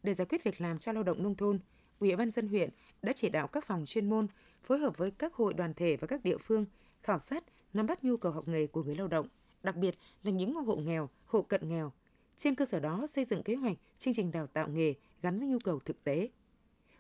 Để 0.04 0.14
giải 0.14 0.28
quyết 0.30 0.44
việc 0.44 0.62
làm 0.62 0.80
cho 0.80 0.92
lao 0.92 1.04
động 1.04 1.24
nông 1.24 1.36
thôn, 1.36 1.60
Ủy 2.00 2.16
ban 2.16 2.32
dân 2.32 2.48
huyện 2.48 2.70
đã 3.02 3.14
chỉ 3.14 3.30
đạo 3.30 3.48
các 3.48 3.66
phòng 3.66 3.86
chuyên 3.86 4.10
môn 4.10 4.28
phối 4.64 4.78
hợp 4.78 4.98
với 4.98 5.12
các 5.12 5.34
hội 5.34 5.54
đoàn 5.54 5.74
thể 5.74 5.98
và 5.98 6.08
các 6.08 6.24
địa 6.24 6.38
phương 6.38 6.66
khảo 7.04 7.20
sát, 7.20 7.44
nắm 7.74 7.86
bắt 7.86 8.04
nhu 8.04 8.18
cầu 8.18 8.32
học 8.32 8.48
nghề 8.48 8.68
của 8.68 8.84
người 8.84 8.96
lao 8.96 9.08
động, 9.08 9.28
đặc 9.64 9.76
biệt 9.76 9.96
là 10.24 10.32
những 10.32 10.54
hộ 10.54 10.76
nghèo, 10.76 11.10
hộ 11.26 11.42
cận 11.42 11.70
nghèo. 11.70 11.92
Trên 12.36 12.56
cơ 12.56 12.66
sở 12.66 12.80
đó 12.80 13.08
xây 13.08 13.26
dựng 13.26 13.44
kế 13.44 13.56
hoạch, 13.56 13.78
chương 13.98 14.14
trình 14.14 14.32
đào 14.32 14.48
tạo 14.48 14.68
nghề 14.68 14.94
gắn 15.22 15.40
với 15.40 15.48
nhu 15.48 15.60
cầu 15.60 15.80
thực 15.80 16.04
tế. 16.04 16.30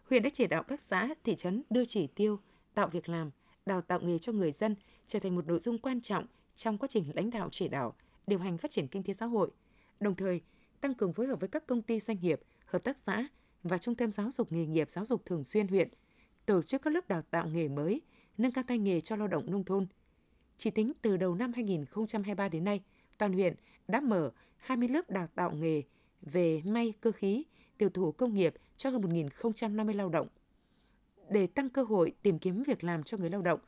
Huyện 0.09 0.23
đã 0.23 0.29
chỉ 0.29 0.47
đạo 0.47 0.63
các 0.63 0.81
xã, 0.81 1.09
thị 1.23 1.35
trấn 1.35 1.63
đưa 1.69 1.85
chỉ 1.85 2.07
tiêu, 2.07 2.39
tạo 2.73 2.87
việc 2.87 3.09
làm, 3.09 3.31
đào 3.65 3.81
tạo 3.81 3.99
nghề 4.01 4.19
cho 4.19 4.31
người 4.31 4.51
dân 4.51 4.75
trở 5.07 5.19
thành 5.19 5.35
một 5.35 5.47
nội 5.47 5.59
dung 5.59 5.77
quan 5.77 6.01
trọng 6.01 6.25
trong 6.55 6.77
quá 6.77 6.87
trình 6.87 7.11
lãnh 7.15 7.29
đạo 7.29 7.49
chỉ 7.51 7.67
đạo, 7.67 7.95
điều 8.27 8.39
hành 8.39 8.57
phát 8.57 8.71
triển 8.71 8.87
kinh 8.87 9.03
tế 9.03 9.13
xã 9.13 9.25
hội, 9.25 9.51
đồng 9.99 10.15
thời 10.15 10.41
tăng 10.81 10.93
cường 10.93 11.13
phối 11.13 11.27
hợp 11.27 11.39
với 11.39 11.49
các 11.49 11.67
công 11.67 11.81
ty 11.81 11.99
doanh 11.99 12.17
nghiệp, 12.21 12.41
hợp 12.65 12.83
tác 12.83 12.97
xã 12.97 13.27
và 13.63 13.77
trung 13.77 13.95
tâm 13.95 14.11
giáo 14.11 14.31
dục 14.31 14.51
nghề 14.51 14.65
nghiệp 14.65 14.91
giáo 14.91 15.05
dục 15.05 15.25
thường 15.25 15.43
xuyên 15.43 15.67
huyện, 15.67 15.89
tổ 16.45 16.61
chức 16.61 16.81
các 16.81 16.93
lớp 16.93 17.07
đào 17.07 17.21
tạo 17.21 17.47
nghề 17.47 17.67
mới, 17.67 18.01
nâng 18.37 18.51
cao 18.51 18.63
tay 18.67 18.77
nghề 18.77 19.01
cho 19.01 19.15
lao 19.15 19.27
động 19.27 19.51
nông 19.51 19.63
thôn. 19.63 19.87
Chỉ 20.57 20.69
tính 20.69 20.91
từ 21.01 21.17
đầu 21.17 21.35
năm 21.35 21.53
2023 21.53 22.49
đến 22.49 22.63
nay, 22.63 22.81
toàn 23.17 23.33
huyện 23.33 23.55
đã 23.87 23.99
mở 23.99 24.31
20 24.57 24.87
lớp 24.87 25.09
đào 25.09 25.27
tạo 25.35 25.51
nghề 25.51 25.81
về 26.21 26.61
may 26.65 26.93
cơ 27.01 27.11
khí, 27.11 27.43
tiểu 27.77 27.89
thủ 27.89 28.11
công 28.11 28.33
nghiệp 28.33 28.53
cho 28.77 28.89
hơn 28.89 29.01
1.050 29.01 29.95
lao 29.95 30.09
động. 30.09 30.27
Để 31.29 31.47
tăng 31.47 31.69
cơ 31.69 31.83
hội 31.83 32.13
tìm 32.21 32.39
kiếm 32.39 32.63
việc 32.63 32.83
làm 32.83 33.03
cho 33.03 33.17
người 33.17 33.29
lao 33.29 33.41
động, 33.41 33.59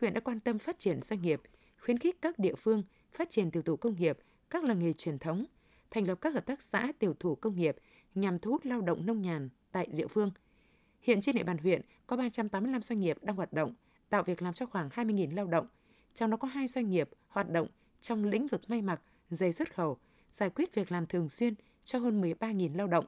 huyện 0.00 0.14
đã 0.14 0.20
quan 0.20 0.40
tâm 0.40 0.58
phát 0.58 0.78
triển 0.78 1.00
doanh 1.00 1.22
nghiệp, 1.22 1.40
khuyến 1.80 1.98
khích 1.98 2.22
các 2.22 2.38
địa 2.38 2.54
phương 2.54 2.82
phát 3.16 3.30
triển 3.30 3.50
tiểu 3.50 3.62
thủ 3.62 3.76
công 3.76 3.96
nghiệp, 3.96 4.18
các 4.50 4.64
làng 4.64 4.78
nghề 4.78 4.92
truyền 4.92 5.18
thống, 5.18 5.44
thành 5.90 6.08
lập 6.08 6.18
các 6.20 6.34
hợp 6.34 6.46
tác 6.46 6.62
xã 6.62 6.92
tiểu 6.98 7.14
thủ 7.20 7.34
công 7.34 7.56
nghiệp 7.56 7.76
nhằm 8.14 8.38
thu 8.38 8.50
hút 8.50 8.66
lao 8.66 8.80
động 8.80 9.06
nông 9.06 9.22
nhàn 9.22 9.48
tại 9.72 9.86
địa 9.92 10.06
phương. 10.06 10.30
Hiện 11.00 11.20
trên 11.20 11.36
địa 11.36 11.42
bàn 11.42 11.58
huyện 11.58 11.80
có 12.06 12.16
385 12.16 12.82
doanh 12.82 13.00
nghiệp 13.00 13.18
đang 13.22 13.36
hoạt 13.36 13.52
động, 13.52 13.74
tạo 14.08 14.22
việc 14.22 14.42
làm 14.42 14.54
cho 14.54 14.66
khoảng 14.66 14.88
20.000 14.88 15.34
lao 15.34 15.46
động, 15.46 15.66
trong 16.14 16.30
đó 16.30 16.36
có 16.36 16.48
hai 16.48 16.66
doanh 16.66 16.90
nghiệp 16.90 17.10
hoạt 17.28 17.50
động 17.50 17.68
trong 18.00 18.24
lĩnh 18.24 18.46
vực 18.46 18.70
may 18.70 18.82
mặc, 18.82 19.02
giày 19.30 19.52
xuất 19.52 19.74
khẩu, 19.74 19.98
giải 20.30 20.50
quyết 20.50 20.74
việc 20.74 20.92
làm 20.92 21.06
thường 21.06 21.28
xuyên 21.28 21.54
cho 21.84 21.98
hơn 21.98 22.22
13.000 22.22 22.76
lao 22.76 22.86
động. 22.86 23.06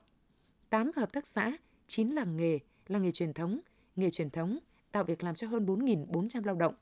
8 0.71 0.91
hợp 0.97 1.13
tác 1.13 1.27
xã, 1.27 1.53
9 1.87 2.11
làng 2.11 2.37
nghề, 2.37 2.59
làng 2.87 3.03
nghề 3.03 3.11
truyền 3.11 3.33
thống, 3.33 3.61
nghề 3.97 4.11
truyền 4.11 4.31
thống 4.31 4.59
tạo 4.93 5.05
việc 5.05 5.23
làm 5.23 5.35
cho 5.35 5.47
hơn 5.47 5.67
4.400 5.67 6.45
lao 6.45 6.55
động. 6.55 6.75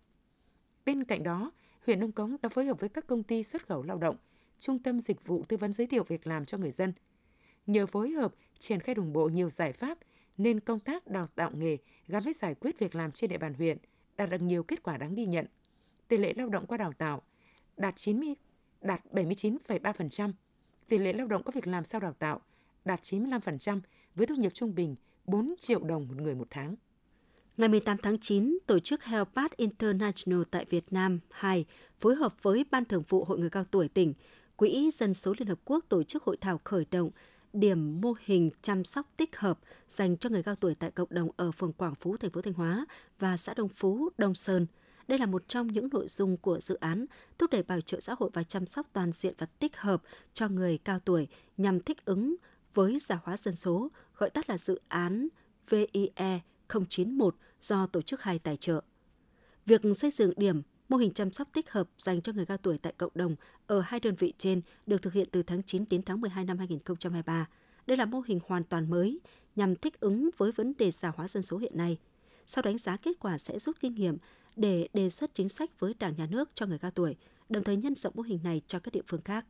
Bên 0.84 1.04
cạnh 1.04 1.22
đó, 1.22 1.50
huyện 1.86 2.00
Nông 2.00 2.12
Cống 2.12 2.36
đã 2.42 2.48
phối 2.48 2.64
hợp 2.64 2.80
với 2.80 2.88
các 2.88 3.06
công 3.06 3.22
ty 3.22 3.42
xuất 3.42 3.66
khẩu 3.66 3.82
lao 3.82 3.98
động, 3.98 4.16
trung 4.58 4.78
tâm 4.78 5.00
dịch 5.00 5.26
vụ 5.26 5.44
tư 5.48 5.56
vấn 5.56 5.72
giới 5.72 5.86
thiệu 5.86 6.04
việc 6.04 6.26
làm 6.26 6.44
cho 6.44 6.58
người 6.58 6.70
dân. 6.70 6.92
Nhờ 7.66 7.86
phối 7.86 8.10
hợp, 8.10 8.34
triển 8.58 8.80
khai 8.80 8.94
đồng 8.94 9.12
bộ 9.12 9.28
nhiều 9.28 9.48
giải 9.48 9.72
pháp 9.72 9.98
nên 10.38 10.60
công 10.60 10.80
tác 10.80 11.06
đào 11.06 11.26
tạo 11.34 11.50
nghề 11.54 11.76
gắn 12.08 12.24
với 12.24 12.32
giải 12.32 12.54
quyết 12.54 12.78
việc 12.78 12.94
làm 12.94 13.12
trên 13.12 13.30
địa 13.30 13.38
bàn 13.38 13.54
huyện 13.54 13.78
đạt 14.16 14.30
được 14.30 14.42
nhiều 14.42 14.62
kết 14.62 14.82
quả 14.82 14.96
đáng 14.96 15.14
ghi 15.14 15.26
nhận. 15.26 15.46
Tỷ 16.08 16.16
lệ 16.16 16.32
lao 16.36 16.48
động 16.48 16.66
qua 16.66 16.78
đào 16.78 16.92
tạo 16.92 17.22
đạt 17.76 17.96
90 17.96 18.34
đạt 18.80 19.00
79,3%. 19.12 20.32
Tỷ 20.88 20.98
lệ 20.98 21.12
lao 21.12 21.26
động 21.26 21.42
có 21.42 21.52
việc 21.54 21.66
làm 21.66 21.84
sau 21.84 22.00
đào 22.00 22.12
tạo 22.12 22.40
đạt 22.84 23.02
95% 23.02 23.80
với 24.14 24.26
thu 24.26 24.34
nhập 24.34 24.54
trung 24.54 24.74
bình 24.74 24.96
4 25.24 25.54
triệu 25.60 25.84
đồng 25.84 26.08
một 26.08 26.16
người 26.16 26.34
một 26.34 26.46
tháng. 26.50 26.76
Ngày 27.56 27.68
18 27.68 27.96
tháng 28.02 28.18
9, 28.18 28.58
tổ 28.66 28.78
chức 28.78 29.04
Helpat 29.04 29.56
International 29.56 30.42
tại 30.50 30.64
Việt 30.70 30.92
Nam 30.92 31.20
2 31.30 31.64
phối 31.98 32.14
hợp 32.14 32.42
với 32.42 32.64
Ban 32.70 32.84
Thường 32.84 33.02
vụ 33.08 33.24
Hội 33.24 33.38
người 33.38 33.50
cao 33.50 33.64
tuổi 33.70 33.88
tỉnh, 33.88 34.14
Quỹ 34.56 34.90
Dân 34.94 35.14
số 35.14 35.34
Liên 35.38 35.48
Hợp 35.48 35.58
Quốc 35.64 35.84
tổ 35.88 36.02
chức 36.02 36.22
hội 36.22 36.36
thảo 36.36 36.60
khởi 36.64 36.86
động 36.90 37.10
điểm 37.52 38.00
mô 38.00 38.14
hình 38.24 38.50
chăm 38.62 38.82
sóc 38.82 39.06
tích 39.16 39.36
hợp 39.38 39.58
dành 39.88 40.16
cho 40.16 40.30
người 40.30 40.42
cao 40.42 40.54
tuổi 40.54 40.74
tại 40.74 40.90
cộng 40.90 41.08
đồng 41.10 41.28
ở 41.36 41.52
phường 41.52 41.72
Quảng 41.72 41.94
Phú, 41.94 42.16
thành 42.16 42.30
phố 42.30 42.40
Thanh 42.40 42.54
Hóa 42.54 42.86
và 43.18 43.36
xã 43.36 43.54
Đông 43.54 43.68
Phú, 43.68 44.08
Đông 44.18 44.34
Sơn. 44.34 44.66
Đây 45.08 45.18
là 45.18 45.26
một 45.26 45.48
trong 45.48 45.66
những 45.66 45.88
nội 45.92 46.08
dung 46.08 46.36
của 46.36 46.60
dự 46.60 46.74
án 46.74 47.06
thúc 47.38 47.50
đẩy 47.50 47.62
bảo 47.62 47.80
trợ 47.80 48.00
xã 48.00 48.14
hội 48.18 48.30
và 48.32 48.42
chăm 48.42 48.66
sóc 48.66 48.86
toàn 48.92 49.12
diện 49.12 49.34
và 49.38 49.46
tích 49.46 49.76
hợp 49.76 50.02
cho 50.32 50.48
người 50.48 50.78
cao 50.78 50.98
tuổi 50.98 51.28
nhằm 51.56 51.80
thích 51.80 52.04
ứng 52.04 52.36
với 52.74 52.98
già 53.06 53.18
hóa 53.24 53.36
dân 53.36 53.54
số, 53.54 53.90
gọi 54.16 54.30
tắt 54.30 54.50
là 54.50 54.58
dự 54.58 54.80
án 54.88 55.28
VIE 55.70 56.40
091 56.68 57.36
do 57.60 57.86
Tổ 57.86 58.02
chức 58.02 58.22
hai 58.22 58.38
tài 58.38 58.56
trợ. 58.56 58.80
Việc 59.66 59.80
xây 59.98 60.10
dựng 60.10 60.32
điểm 60.36 60.62
mô 60.88 60.96
hình 60.96 61.12
chăm 61.12 61.32
sóc 61.32 61.48
tích 61.52 61.70
hợp 61.70 61.88
dành 61.98 62.22
cho 62.22 62.32
người 62.32 62.46
cao 62.46 62.56
tuổi 62.56 62.78
tại 62.78 62.92
cộng 62.98 63.12
đồng 63.14 63.36
ở 63.66 63.80
hai 63.80 64.00
đơn 64.00 64.14
vị 64.14 64.32
trên 64.38 64.60
được 64.86 65.02
thực 65.02 65.12
hiện 65.12 65.28
từ 65.30 65.42
tháng 65.42 65.62
9 65.62 65.84
đến 65.90 66.02
tháng 66.02 66.20
12 66.20 66.44
năm 66.44 66.58
2023. 66.58 67.48
Đây 67.86 67.96
là 67.96 68.04
mô 68.04 68.20
hình 68.26 68.40
hoàn 68.46 68.64
toàn 68.64 68.90
mới 68.90 69.20
nhằm 69.56 69.76
thích 69.76 70.00
ứng 70.00 70.30
với 70.36 70.52
vấn 70.52 70.72
đề 70.78 70.90
già 70.90 71.12
hóa 71.16 71.28
dân 71.28 71.42
số 71.42 71.58
hiện 71.58 71.76
nay. 71.76 71.98
Sau 72.46 72.62
đánh 72.62 72.78
giá 72.78 72.96
kết 72.96 73.12
quả 73.20 73.38
sẽ 73.38 73.58
rút 73.58 73.76
kinh 73.80 73.94
nghiệm 73.94 74.16
để 74.56 74.88
đề 74.92 75.10
xuất 75.10 75.34
chính 75.34 75.48
sách 75.48 75.80
với 75.80 75.94
Đảng 75.98 76.16
Nhà 76.16 76.26
nước 76.30 76.50
cho 76.54 76.66
người 76.66 76.78
cao 76.78 76.90
tuổi, 76.90 77.16
đồng 77.48 77.64
thời 77.64 77.76
nhân 77.76 77.94
rộng 77.94 78.12
mô 78.16 78.22
hình 78.22 78.40
này 78.44 78.62
cho 78.66 78.78
các 78.78 78.94
địa 78.94 79.02
phương 79.06 79.22
khác. 79.22 79.46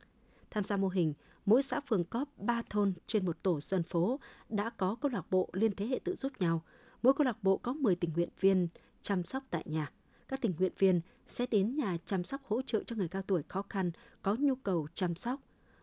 Tham 0.51 0.63
gia 0.63 0.77
mô 0.77 0.87
hình, 0.87 1.13
mỗi 1.45 1.63
xã 1.63 1.79
phường 1.79 2.03
có 2.03 2.25
3 2.37 2.61
thôn 2.69 2.93
trên 3.07 3.25
một 3.25 3.43
tổ 3.43 3.59
dân 3.59 3.83
phố 3.83 4.19
đã 4.49 4.69
có 4.69 4.95
câu 5.01 5.11
lạc 5.11 5.31
bộ 5.31 5.49
liên 5.53 5.75
thế 5.75 5.87
hệ 5.87 5.99
tự 6.03 6.15
giúp 6.15 6.31
nhau. 6.39 6.63
Mỗi 7.01 7.13
câu 7.13 7.25
lạc 7.25 7.43
bộ 7.43 7.57
có 7.57 7.73
10 7.73 7.95
tình 7.95 8.13
nguyện 8.13 8.29
viên 8.39 8.67
chăm 9.01 9.23
sóc 9.23 9.43
tại 9.49 9.63
nhà. 9.65 9.91
Các 10.27 10.41
tình 10.41 10.53
nguyện 10.59 10.71
viên 10.77 11.01
sẽ 11.27 11.45
đến 11.51 11.75
nhà 11.75 11.97
chăm 12.05 12.23
sóc 12.23 12.41
hỗ 12.43 12.61
trợ 12.61 12.83
cho 12.83 12.95
người 12.95 13.07
cao 13.07 13.21
tuổi 13.21 13.43
khó 13.47 13.63
khăn 13.69 13.91
có 14.21 14.35
nhu 14.39 14.55
cầu 14.55 14.87
chăm 14.93 15.15
sóc. 15.15 15.41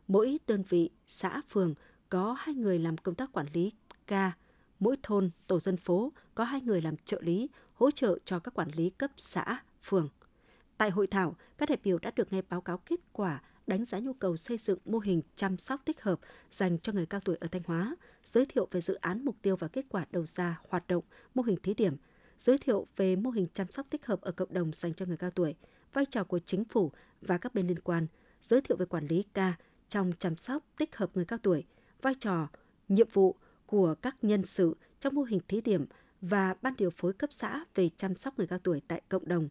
Mỗi 0.08 0.38
đơn 0.46 0.62
vị, 0.68 0.90
xã, 1.06 1.40
phường 1.48 1.74
có 2.08 2.32
hai 2.38 2.54
người 2.54 2.78
làm 2.78 2.96
công 2.96 3.14
tác 3.14 3.32
quản 3.32 3.46
lý 3.52 3.72
ca, 4.06 4.32
mỗi 4.80 4.96
thôn, 5.02 5.30
tổ 5.46 5.60
dân 5.60 5.76
phố 5.76 6.12
có 6.34 6.44
hai 6.44 6.60
người 6.60 6.82
làm 6.82 6.96
trợ 6.96 7.20
lý, 7.20 7.48
hỗ 7.74 7.90
trợ 7.90 8.18
cho 8.24 8.38
các 8.38 8.54
quản 8.54 8.68
lý 8.74 8.90
cấp 8.90 9.10
xã, 9.16 9.62
phường. 9.82 10.08
Tại 10.76 10.90
hội 10.90 11.06
thảo, 11.06 11.36
các 11.58 11.68
đại 11.68 11.78
biểu 11.84 11.98
đã 11.98 12.10
được 12.16 12.32
nghe 12.32 12.42
báo 12.42 12.60
cáo 12.60 12.78
kết 12.78 13.00
quả 13.12 13.42
đánh 13.66 13.84
giá 13.84 13.98
nhu 13.98 14.12
cầu 14.12 14.36
xây 14.36 14.58
dựng 14.58 14.78
mô 14.84 14.98
hình 14.98 15.22
chăm 15.36 15.58
sóc 15.58 15.80
tích 15.84 16.02
hợp 16.02 16.20
dành 16.50 16.78
cho 16.78 16.92
người 16.92 17.06
cao 17.06 17.20
tuổi 17.24 17.36
ở 17.40 17.48
Thanh 17.48 17.62
Hóa, 17.66 17.96
giới 18.24 18.46
thiệu 18.46 18.68
về 18.70 18.80
dự 18.80 18.94
án 18.94 19.24
mục 19.24 19.36
tiêu 19.42 19.56
và 19.56 19.68
kết 19.68 19.84
quả 19.88 20.06
đầu 20.10 20.26
ra 20.26 20.60
hoạt 20.68 20.86
động, 20.86 21.04
mô 21.34 21.42
hình 21.42 21.58
thí 21.62 21.74
điểm, 21.74 21.96
giới 22.38 22.58
thiệu 22.58 22.86
về 22.96 23.16
mô 23.16 23.30
hình 23.30 23.46
chăm 23.54 23.70
sóc 23.70 23.86
tích 23.90 24.06
hợp 24.06 24.20
ở 24.20 24.32
cộng 24.32 24.52
đồng 24.52 24.72
dành 24.72 24.94
cho 24.94 25.06
người 25.06 25.16
cao 25.16 25.30
tuổi, 25.30 25.54
vai 25.92 26.06
trò 26.06 26.24
của 26.24 26.38
chính 26.38 26.64
phủ 26.64 26.92
và 27.22 27.38
các 27.38 27.54
bên 27.54 27.66
liên 27.66 27.78
quan, 27.78 28.06
giới 28.40 28.60
thiệu 28.60 28.76
về 28.76 28.86
quản 28.86 29.06
lý 29.06 29.24
ca 29.34 29.54
trong 29.88 30.12
chăm 30.18 30.36
sóc 30.36 30.64
tích 30.78 30.96
hợp 30.96 31.10
người 31.14 31.24
cao 31.24 31.38
tuổi, 31.42 31.64
vai 32.02 32.14
trò, 32.14 32.48
nhiệm 32.88 33.08
vụ 33.12 33.36
của 33.66 33.94
các 34.02 34.16
nhân 34.22 34.46
sự 34.46 34.76
trong 35.00 35.14
mô 35.14 35.22
hình 35.22 35.40
thí 35.48 35.60
điểm 35.60 35.86
và 36.20 36.54
ban 36.62 36.74
điều 36.78 36.90
phối 36.90 37.12
cấp 37.12 37.32
xã 37.32 37.64
về 37.74 37.88
chăm 37.88 38.16
sóc 38.16 38.38
người 38.38 38.46
cao 38.46 38.58
tuổi 38.58 38.82
tại 38.88 39.02
cộng 39.08 39.28
đồng, 39.28 39.48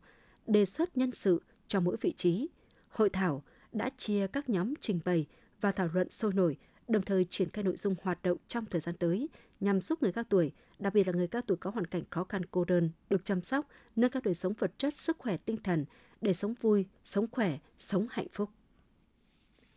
đề 0.47 0.65
xuất 0.65 0.97
nhân 0.97 1.11
sự 1.11 1.41
cho 1.67 1.79
mỗi 1.79 1.97
vị 2.01 2.13
trí. 2.17 2.47
Hội 2.89 3.09
thảo 3.09 3.43
đã 3.73 3.89
chia 3.97 4.27
các 4.27 4.49
nhóm 4.49 4.73
trình 4.81 4.99
bày 5.05 5.25
và 5.61 5.71
thảo 5.71 5.89
luận 5.93 6.09
sôi 6.09 6.33
nổi, 6.33 6.57
đồng 6.87 7.01
thời 7.01 7.25
triển 7.29 7.49
khai 7.49 7.63
nội 7.63 7.77
dung 7.77 7.95
hoạt 8.01 8.21
động 8.23 8.37
trong 8.47 8.65
thời 8.65 8.81
gian 8.81 8.95
tới 8.97 9.29
nhằm 9.59 9.81
giúp 9.81 10.03
người 10.03 10.11
cao 10.11 10.23
tuổi, 10.29 10.51
đặc 10.79 10.93
biệt 10.93 11.07
là 11.07 11.13
người 11.13 11.27
cao 11.27 11.41
tuổi 11.41 11.57
có 11.57 11.69
hoàn 11.69 11.87
cảnh 11.87 12.03
khó 12.09 12.23
khăn 12.23 12.45
cô 12.45 12.65
đơn, 12.65 12.89
được 13.09 13.25
chăm 13.25 13.41
sóc, 13.41 13.67
nâng 13.95 14.11
cao 14.11 14.21
đời 14.25 14.33
sống 14.33 14.53
vật 14.53 14.71
chất, 14.77 14.97
sức 14.97 15.17
khỏe 15.19 15.37
tinh 15.37 15.57
thần, 15.63 15.85
để 16.21 16.33
sống 16.33 16.53
vui, 16.61 16.85
sống 17.03 17.25
khỏe, 17.31 17.57
sống 17.77 18.07
hạnh 18.09 18.27
phúc. 18.33 18.49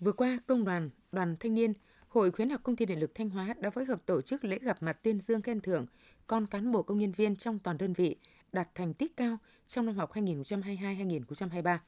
Vừa 0.01 0.13
qua, 0.13 0.39
Công 0.47 0.65
đoàn, 0.65 0.91
Đoàn 1.13 1.37
Thanh 1.41 1.55
niên, 1.55 1.73
Hội 2.09 2.31
khuyến 2.31 2.51
học 2.51 2.61
Công 2.63 2.77
ty 2.77 2.85
Điện 2.85 3.01
lực 3.01 3.15
Thanh 3.15 3.31
Hóa 3.31 3.55
đã 3.61 3.71
phối 3.71 3.85
hợp 3.85 4.07
tổ 4.07 4.23
chức 4.23 4.45
lễ 4.45 4.59
gặp 4.59 4.83
mặt 4.83 5.03
tuyên 5.03 5.21
dương 5.21 5.43
khen 5.43 5.61
thưởng 5.61 5.87
con 6.27 6.47
cán 6.47 6.73
bộ 6.73 6.83
công 6.83 6.99
nhân 6.99 7.13
viên 7.13 7.37
trong 7.37 7.59
toàn 7.59 7.79
đơn 7.79 7.93
vị 7.93 8.17
đạt 8.53 8.75
thành 8.75 8.95
tích 8.95 9.17
cao 9.17 9.39
trong 9.67 9.87
năm 9.87 9.97
học 9.97 10.13
2022-2023. 10.13 11.79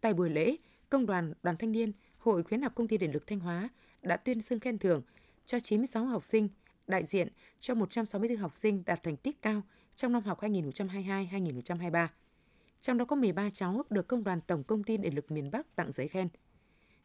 Tại 0.00 0.14
buổi 0.14 0.30
lễ, 0.30 0.56
Công 0.92 1.06
đoàn, 1.06 1.32
Đoàn 1.42 1.56
Thanh 1.56 1.72
niên, 1.72 1.92
Hội 2.18 2.42
khuyến 2.42 2.62
học 2.62 2.72
Công 2.74 2.88
ty 2.88 2.98
Điện 2.98 3.12
lực 3.12 3.26
Thanh 3.26 3.40
Hóa 3.40 3.68
đã 4.02 4.16
tuyên 4.16 4.40
dương 4.40 4.60
khen 4.60 4.78
thưởng 4.78 5.02
cho 5.46 5.60
96 5.60 6.04
học 6.04 6.24
sinh 6.24 6.48
đại 6.86 7.04
diện 7.04 7.28
cho 7.60 7.74
164 7.74 8.36
học 8.38 8.54
sinh 8.54 8.82
đạt 8.86 9.02
thành 9.02 9.16
tích 9.16 9.42
cao 9.42 9.62
trong 9.94 10.12
năm 10.12 10.22
học 10.22 10.40
2022-2023. 10.40 12.06
Trong 12.80 12.98
đó 12.98 13.04
có 13.04 13.16
13 13.16 13.50
cháu 13.50 13.82
được 13.90 14.08
Công 14.08 14.24
đoàn 14.24 14.40
Tổng 14.40 14.64
Công 14.64 14.84
ty 14.84 14.96
Điện 14.96 15.14
lực 15.14 15.30
miền 15.30 15.50
Bắc 15.50 15.76
tặng 15.76 15.92
giấy 15.92 16.08
khen. 16.08 16.28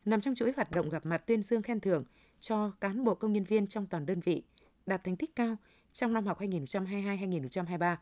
Nằm 0.06 0.22
trong 0.22 0.36
chuỗi 0.36 0.54
hoạt 0.56 0.72
động 0.72 0.90
gặp 0.90 1.06
mặt 1.06 1.18
tuyên 1.18 1.44
dương 1.44 1.62
khen 1.62 1.80
thưởng 1.80 2.04
cho 2.40 2.72
cán 2.82 3.04
bộ 3.04 3.16
công 3.16 3.34
nhân 3.34 3.44
viên 3.44 3.68
trong 3.68 3.86
toàn 3.86 4.06
đơn 4.06 4.20
vị 4.20 4.44
đạt 4.86 5.04
thành 5.04 5.16
tích 5.16 5.36
cao 5.36 5.56
trong 5.94 6.14
năm 6.14 6.26
học 6.26 6.40
2022-2023. 6.40 7.96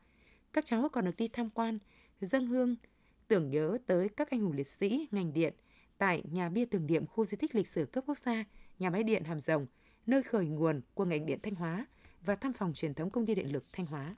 Các 0.54 0.66
cháu 0.66 0.90
còn 0.90 1.06
được 1.06 1.18
đi 1.18 1.28
tham 1.28 1.50
quan, 1.50 1.78
dâng 2.22 2.48
hương, 2.48 2.76
tưởng 3.28 3.50
nhớ 3.50 3.78
tới 3.86 4.10
các 4.10 4.30
anh 4.30 4.42
hùng 4.42 4.54
liệt 4.54 4.68
sĩ 4.68 5.08
ngành 5.12 5.34
điện 5.34 5.54
tại 5.98 6.24
nhà 6.32 6.50
bia 6.50 6.66
tưởng 6.66 6.88
niệm 6.88 7.06
khu 7.06 7.26
di 7.26 7.38
tích 7.38 7.56
lịch 7.56 7.68
sử 7.68 7.86
cấp 7.86 8.04
quốc 8.08 8.18
gia, 8.18 8.44
nhà 8.80 8.90
máy 8.90 9.04
điện 9.04 9.24
Hàm 9.24 9.40
Rồng, 9.40 9.66
nơi 10.06 10.24
khởi 10.24 10.46
nguồn 10.46 10.82
của 10.94 11.06
ngành 11.06 11.26
điện 11.26 11.40
Thanh 11.44 11.56
Hóa 11.56 11.86
và 12.26 12.36
thăm 12.36 12.54
phòng 12.54 12.74
truyền 12.74 12.94
thống 12.94 13.10
công 13.10 13.26
ty 13.26 13.36
điện 13.36 13.54
lực 13.54 13.66
Thanh 13.74 13.86
Hóa. 13.86 14.16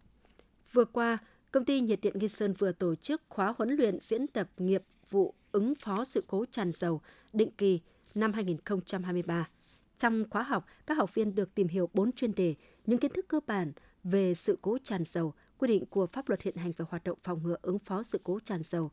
Vừa 0.73 0.85
qua, 0.85 1.17
công 1.51 1.65
ty 1.65 1.81
nhiệt 1.81 1.99
điện 2.01 2.13
Nghi 2.19 2.27
Sơn 2.27 2.53
vừa 2.53 2.71
tổ 2.71 2.95
chức 2.95 3.21
khóa 3.29 3.53
huấn 3.57 3.69
luyện 3.69 3.99
diễn 4.01 4.27
tập 4.27 4.49
nghiệp 4.57 4.83
vụ 5.09 5.33
ứng 5.51 5.73
phó 5.75 6.03
sự 6.03 6.23
cố 6.27 6.45
tràn 6.51 6.71
dầu 6.71 7.01
định 7.33 7.51
kỳ 7.57 7.79
năm 8.15 8.33
2023. 8.33 9.49
Trong 9.97 10.23
khóa 10.29 10.43
học, 10.43 10.65
các 10.85 10.97
học 10.97 11.15
viên 11.15 11.35
được 11.35 11.55
tìm 11.55 11.67
hiểu 11.67 11.89
4 11.93 12.11
chuyên 12.11 12.35
đề, 12.35 12.55
những 12.85 12.99
kiến 12.99 13.11
thức 13.13 13.25
cơ 13.27 13.39
bản 13.47 13.71
về 14.03 14.33
sự 14.33 14.57
cố 14.61 14.77
tràn 14.83 15.03
dầu, 15.05 15.33
quy 15.57 15.67
định 15.67 15.85
của 15.85 16.07
pháp 16.07 16.29
luật 16.29 16.41
hiện 16.41 16.55
hành 16.55 16.71
về 16.77 16.85
hoạt 16.89 17.03
động 17.03 17.17
phòng 17.23 17.43
ngừa 17.43 17.57
ứng 17.61 17.79
phó 17.79 18.03
sự 18.03 18.19
cố 18.23 18.39
tràn 18.39 18.63
dầu, 18.63 18.91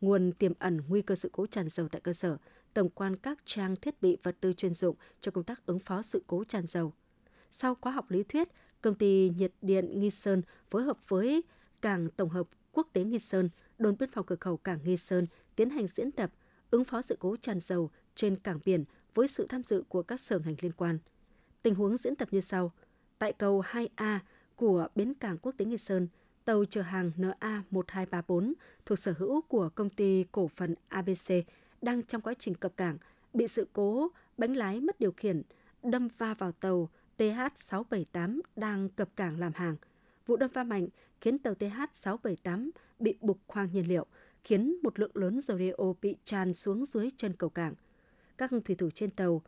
nguồn 0.00 0.32
tiềm 0.32 0.52
ẩn 0.58 0.80
nguy 0.88 1.02
cơ 1.02 1.14
sự 1.14 1.30
cố 1.32 1.46
tràn 1.46 1.68
dầu 1.68 1.88
tại 1.88 2.00
cơ 2.00 2.12
sở, 2.12 2.36
tổng 2.74 2.88
quan 2.88 3.16
các 3.16 3.38
trang 3.44 3.76
thiết 3.76 4.02
bị 4.02 4.16
vật 4.22 4.36
tư 4.40 4.52
chuyên 4.52 4.74
dụng 4.74 4.96
cho 5.20 5.30
công 5.30 5.44
tác 5.44 5.66
ứng 5.66 5.78
phó 5.78 6.02
sự 6.02 6.22
cố 6.26 6.44
tràn 6.44 6.66
dầu. 6.66 6.92
Sau 7.52 7.74
khóa 7.80 7.92
học 7.92 8.10
lý 8.10 8.22
thuyết, 8.22 8.48
công 8.80 8.94
ty 8.94 9.32
nhiệt 9.36 9.52
điện 9.62 10.00
Nghi 10.00 10.10
Sơn 10.10 10.42
phối 10.70 10.82
hợp 10.82 10.98
với 11.08 11.42
Cảng 11.82 12.10
Tổng 12.10 12.28
hợp 12.28 12.46
Quốc 12.72 12.88
tế 12.92 13.04
Nghi 13.04 13.18
Sơn, 13.18 13.50
đồn 13.78 13.96
biên 13.98 14.10
phòng 14.10 14.26
cửa 14.26 14.36
khẩu 14.40 14.56
Cảng 14.56 14.78
Nghi 14.84 14.96
Sơn 14.96 15.26
tiến 15.56 15.70
hành 15.70 15.86
diễn 15.94 16.12
tập 16.12 16.30
ứng 16.70 16.84
phó 16.84 17.02
sự 17.02 17.16
cố 17.18 17.36
tràn 17.36 17.60
dầu 17.60 17.90
trên 18.14 18.36
cảng 18.36 18.58
biển 18.64 18.84
với 19.14 19.28
sự 19.28 19.46
tham 19.48 19.62
dự 19.62 19.84
của 19.88 20.02
các 20.02 20.20
sở 20.20 20.38
ngành 20.38 20.54
liên 20.60 20.72
quan. 20.72 20.98
Tình 21.62 21.74
huống 21.74 21.96
diễn 21.96 22.16
tập 22.16 22.28
như 22.30 22.40
sau. 22.40 22.72
Tại 23.18 23.32
cầu 23.32 23.62
2A 23.62 24.18
của 24.56 24.88
bến 24.94 25.14
cảng 25.14 25.38
quốc 25.38 25.54
tế 25.58 25.64
Nghi 25.64 25.76
Sơn, 25.76 26.08
tàu 26.46 26.64
chở 26.64 26.82
hàng 26.82 27.10
NA1234 27.18 28.52
thuộc 28.86 28.98
sở 28.98 29.14
hữu 29.18 29.40
của 29.42 29.68
công 29.74 29.90
ty 29.90 30.24
cổ 30.32 30.48
phần 30.48 30.74
ABC 30.88 31.32
đang 31.82 32.02
trong 32.02 32.22
quá 32.22 32.34
trình 32.38 32.54
cập 32.54 32.76
cảng 32.76 32.98
bị 33.34 33.48
sự 33.48 33.66
cố 33.72 34.08
bánh 34.38 34.56
lái 34.56 34.80
mất 34.80 35.00
điều 35.00 35.12
khiển 35.12 35.42
đâm 35.82 36.08
va 36.18 36.34
vào 36.34 36.52
tàu 36.52 36.88
TH678 37.18 38.40
đang 38.56 38.88
cập 38.88 39.16
cảng 39.16 39.38
làm 39.38 39.52
hàng. 39.54 39.76
Vụ 40.26 40.36
đâm 40.36 40.50
va 40.54 40.64
mạnh 40.64 40.88
khiến 41.20 41.38
tàu 41.38 41.54
TH678 41.54 42.70
bị 42.98 43.14
bục 43.20 43.38
khoang 43.46 43.68
nhiên 43.72 43.88
liệu, 43.88 44.06
khiến 44.44 44.76
một 44.82 44.98
lượng 44.98 45.10
lớn 45.14 45.40
dầu 45.40 45.58
đeo 45.58 45.96
bị 46.02 46.16
tràn 46.24 46.54
xuống 46.54 46.84
dưới 46.84 47.10
chân 47.16 47.32
cầu 47.38 47.50
cảng. 47.50 47.74
Các 48.38 48.50
thủy 48.64 48.74
thủ 48.74 48.90
trên 48.90 49.10
tàu 49.10 49.42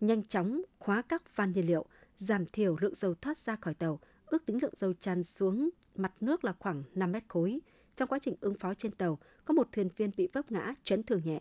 nhanh 0.00 0.24
chóng 0.24 0.62
khóa 0.78 1.02
các 1.02 1.36
van 1.36 1.52
nhiên 1.52 1.66
liệu, 1.66 1.84
giảm 2.18 2.46
thiểu 2.46 2.76
lượng 2.80 2.94
dầu 2.94 3.14
thoát 3.14 3.38
ra 3.38 3.56
khỏi 3.56 3.74
tàu, 3.74 4.00
ước 4.26 4.46
tính 4.46 4.58
lượng 4.62 4.74
dầu 4.76 4.92
tràn 4.92 5.24
xuống 5.24 5.70
mặt 5.98 6.12
nước 6.20 6.44
là 6.44 6.52
khoảng 6.58 6.82
5 6.94 7.12
mét 7.12 7.24
khối. 7.28 7.60
trong 7.96 8.08
quá 8.08 8.18
trình 8.18 8.34
ứng 8.40 8.54
phó 8.54 8.74
trên 8.74 8.92
tàu, 8.92 9.18
có 9.44 9.54
một 9.54 9.68
thuyền 9.72 9.88
viên 9.96 10.10
bị 10.16 10.28
vấp 10.32 10.52
ngã, 10.52 10.74
chấn 10.84 11.02
thương 11.02 11.20
nhẹ. 11.24 11.40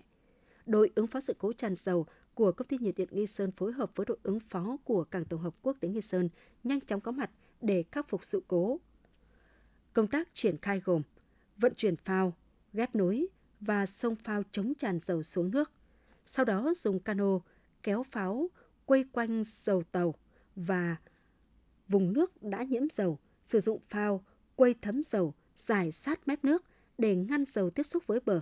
Đội 0.66 0.92
ứng 0.96 1.08
phó 1.08 1.20
sự 1.20 1.36
cố 1.38 1.54
tràn 1.54 1.76
dầu 1.76 2.06
của 2.34 2.52
công 2.52 2.68
ty 2.68 2.78
nhiệt 2.78 2.96
điện 2.98 3.08
Nghi 3.12 3.28
Sơn 3.28 3.52
phối 3.52 3.72
hợp 3.72 3.92
với 3.96 4.06
đội 4.06 4.18
ứng 4.24 4.40
phó 4.40 4.78
của 4.84 5.04
cảng 5.04 5.26
tổng 5.26 5.42
hợp 5.42 5.56
quốc 5.62 5.78
tế 5.80 5.88
Nghi 5.90 6.02
Sơn 6.02 6.30
nhanh 6.64 6.82
chóng 6.82 7.02
có 7.02 7.12
mặt 7.12 7.32
để 7.62 7.84
khắc 7.92 8.10
phục 8.10 8.26
sự 8.26 8.44
cố. 8.48 8.80
Công 9.94 10.08
tác 10.08 10.30
triển 10.34 10.58
khai 10.58 10.82
gồm 10.86 11.02
vận 11.58 11.74
chuyển 11.76 11.96
phao, 11.96 12.34
ghép 12.74 12.96
nối 12.96 13.28
và 13.60 13.86
sông 13.86 14.16
phao 14.16 14.44
chống 14.52 14.74
tràn 14.76 15.00
dầu 15.06 15.24
xuống 15.24 15.52
nước. 15.52 15.72
Sau 16.26 16.46
đó 16.46 16.74
dùng 16.76 17.00
cano 17.00 17.40
kéo 17.84 18.04
pháo 18.04 18.50
quay 18.86 19.06
quanh 19.12 19.44
dầu 19.46 19.84
tàu 19.92 20.16
và 20.56 20.96
vùng 21.88 22.14
nước 22.14 22.44
đã 22.44 22.64
nhiễm 22.64 22.90
dầu, 22.90 23.20
sử 23.44 23.60
dụng 23.60 23.82
phao 23.90 24.24
quây 24.58 24.76
thấm 24.82 25.04
dầu 25.04 25.34
dài 25.56 25.92
sát 25.92 26.28
mép 26.28 26.44
nước 26.44 26.64
để 26.98 27.16
ngăn 27.16 27.46
dầu 27.46 27.70
tiếp 27.70 27.84
xúc 27.84 28.08
với 28.08 28.20
bờ. 28.26 28.42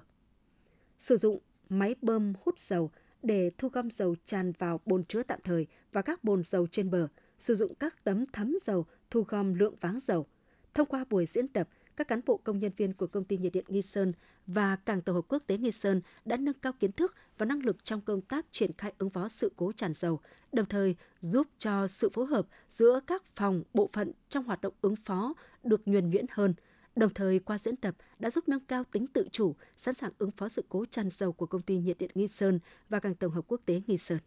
Sử 0.97 1.17
dụng 1.17 1.39
máy 1.69 1.95
bơm 2.01 2.33
hút 2.41 2.59
dầu 2.59 2.91
để 3.23 3.51
thu 3.57 3.69
gom 3.69 3.89
dầu 3.89 4.15
tràn 4.25 4.51
vào 4.51 4.79
bồn 4.85 5.03
chứa 5.03 5.23
tạm 5.23 5.39
thời 5.43 5.67
và 5.91 6.01
các 6.01 6.23
bồn 6.23 6.43
dầu 6.43 6.67
trên 6.67 6.89
bờ, 6.89 7.07
sử 7.39 7.55
dụng 7.55 7.75
các 7.75 8.03
tấm 8.03 8.25
thấm 8.33 8.55
dầu 8.63 8.85
thu 9.09 9.23
gom 9.27 9.53
lượng 9.53 9.75
váng 9.81 9.99
dầu. 9.99 10.25
Thông 10.73 10.87
qua 10.87 11.05
buổi 11.09 11.25
diễn 11.25 11.47
tập, 11.47 11.69
các 11.97 12.07
cán 12.07 12.21
bộ 12.25 12.37
công 12.37 12.59
nhân 12.59 12.71
viên 12.77 12.93
của 12.93 13.07
công 13.07 13.23
ty 13.23 13.37
nhiệt 13.37 13.53
điện 13.53 13.65
Nghi 13.67 13.81
Sơn 13.81 14.13
và 14.47 14.75
cảng 14.75 15.01
tàu 15.01 15.15
hợp 15.15 15.25
quốc 15.27 15.43
tế 15.47 15.57
Nghi 15.57 15.71
Sơn 15.71 16.01
đã 16.25 16.37
nâng 16.37 16.59
cao 16.61 16.73
kiến 16.79 16.91
thức 16.91 17.15
và 17.37 17.45
năng 17.45 17.65
lực 17.65 17.83
trong 17.83 18.01
công 18.01 18.21
tác 18.21 18.45
triển 18.51 18.71
khai 18.77 18.93
ứng 18.97 19.09
phó 19.09 19.27
sự 19.27 19.51
cố 19.55 19.71
tràn 19.71 19.93
dầu, 19.93 20.19
đồng 20.51 20.65
thời 20.65 20.95
giúp 21.21 21.47
cho 21.57 21.87
sự 21.87 22.09
phối 22.09 22.25
hợp 22.25 22.47
giữa 22.69 22.99
các 23.07 23.23
phòng, 23.35 23.63
bộ 23.73 23.89
phận 23.93 24.11
trong 24.29 24.43
hoạt 24.43 24.61
động 24.61 24.73
ứng 24.81 24.95
phó 24.95 25.33
được 25.63 25.81
nhuần 25.85 26.09
nhuyễn 26.09 26.25
hơn. 26.29 26.53
Đồng 26.95 27.13
thời 27.13 27.39
qua 27.39 27.57
diễn 27.57 27.75
tập 27.75 27.95
đã 28.19 28.29
giúp 28.29 28.47
nâng 28.47 28.65
cao 28.65 28.83
tính 28.91 29.07
tự 29.07 29.27
chủ, 29.31 29.55
sẵn 29.77 29.95
sàng 29.95 30.11
ứng 30.17 30.31
phó 30.31 30.49
sự 30.49 30.63
cố 30.69 30.85
tràn 30.91 31.09
dầu 31.09 31.33
của 31.33 31.45
công 31.45 31.61
ty 31.61 31.77
nhiệt 31.77 31.97
điện 31.97 32.11
Nghi 32.15 32.27
Sơn 32.27 32.59
và 32.89 32.99
cảng 32.99 33.15
tổng 33.15 33.31
hợp 33.31 33.45
quốc 33.47 33.61
tế 33.65 33.81
Nghi 33.87 33.97
Sơn. 33.97 34.19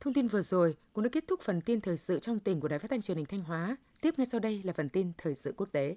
Thông 0.00 0.14
tin 0.14 0.28
vừa 0.28 0.42
rồi 0.42 0.76
cũng 0.92 1.04
đã 1.04 1.10
kết 1.12 1.24
thúc 1.28 1.40
phần 1.42 1.60
tin 1.60 1.80
thời 1.80 1.96
sự 1.96 2.18
trong 2.18 2.40
tỉnh 2.40 2.60
của 2.60 2.68
Đài 2.68 2.78
Phát 2.78 2.90
thanh 2.90 3.02
Truyền 3.02 3.16
hình 3.16 3.26
Thanh 3.26 3.42
Hóa. 3.42 3.76
Tiếp 4.00 4.14
ngay 4.18 4.26
sau 4.26 4.40
đây 4.40 4.60
là 4.64 4.72
phần 4.72 4.88
tin 4.88 5.12
thời 5.18 5.34
sự 5.34 5.54
quốc 5.56 5.68
tế. 5.72 5.96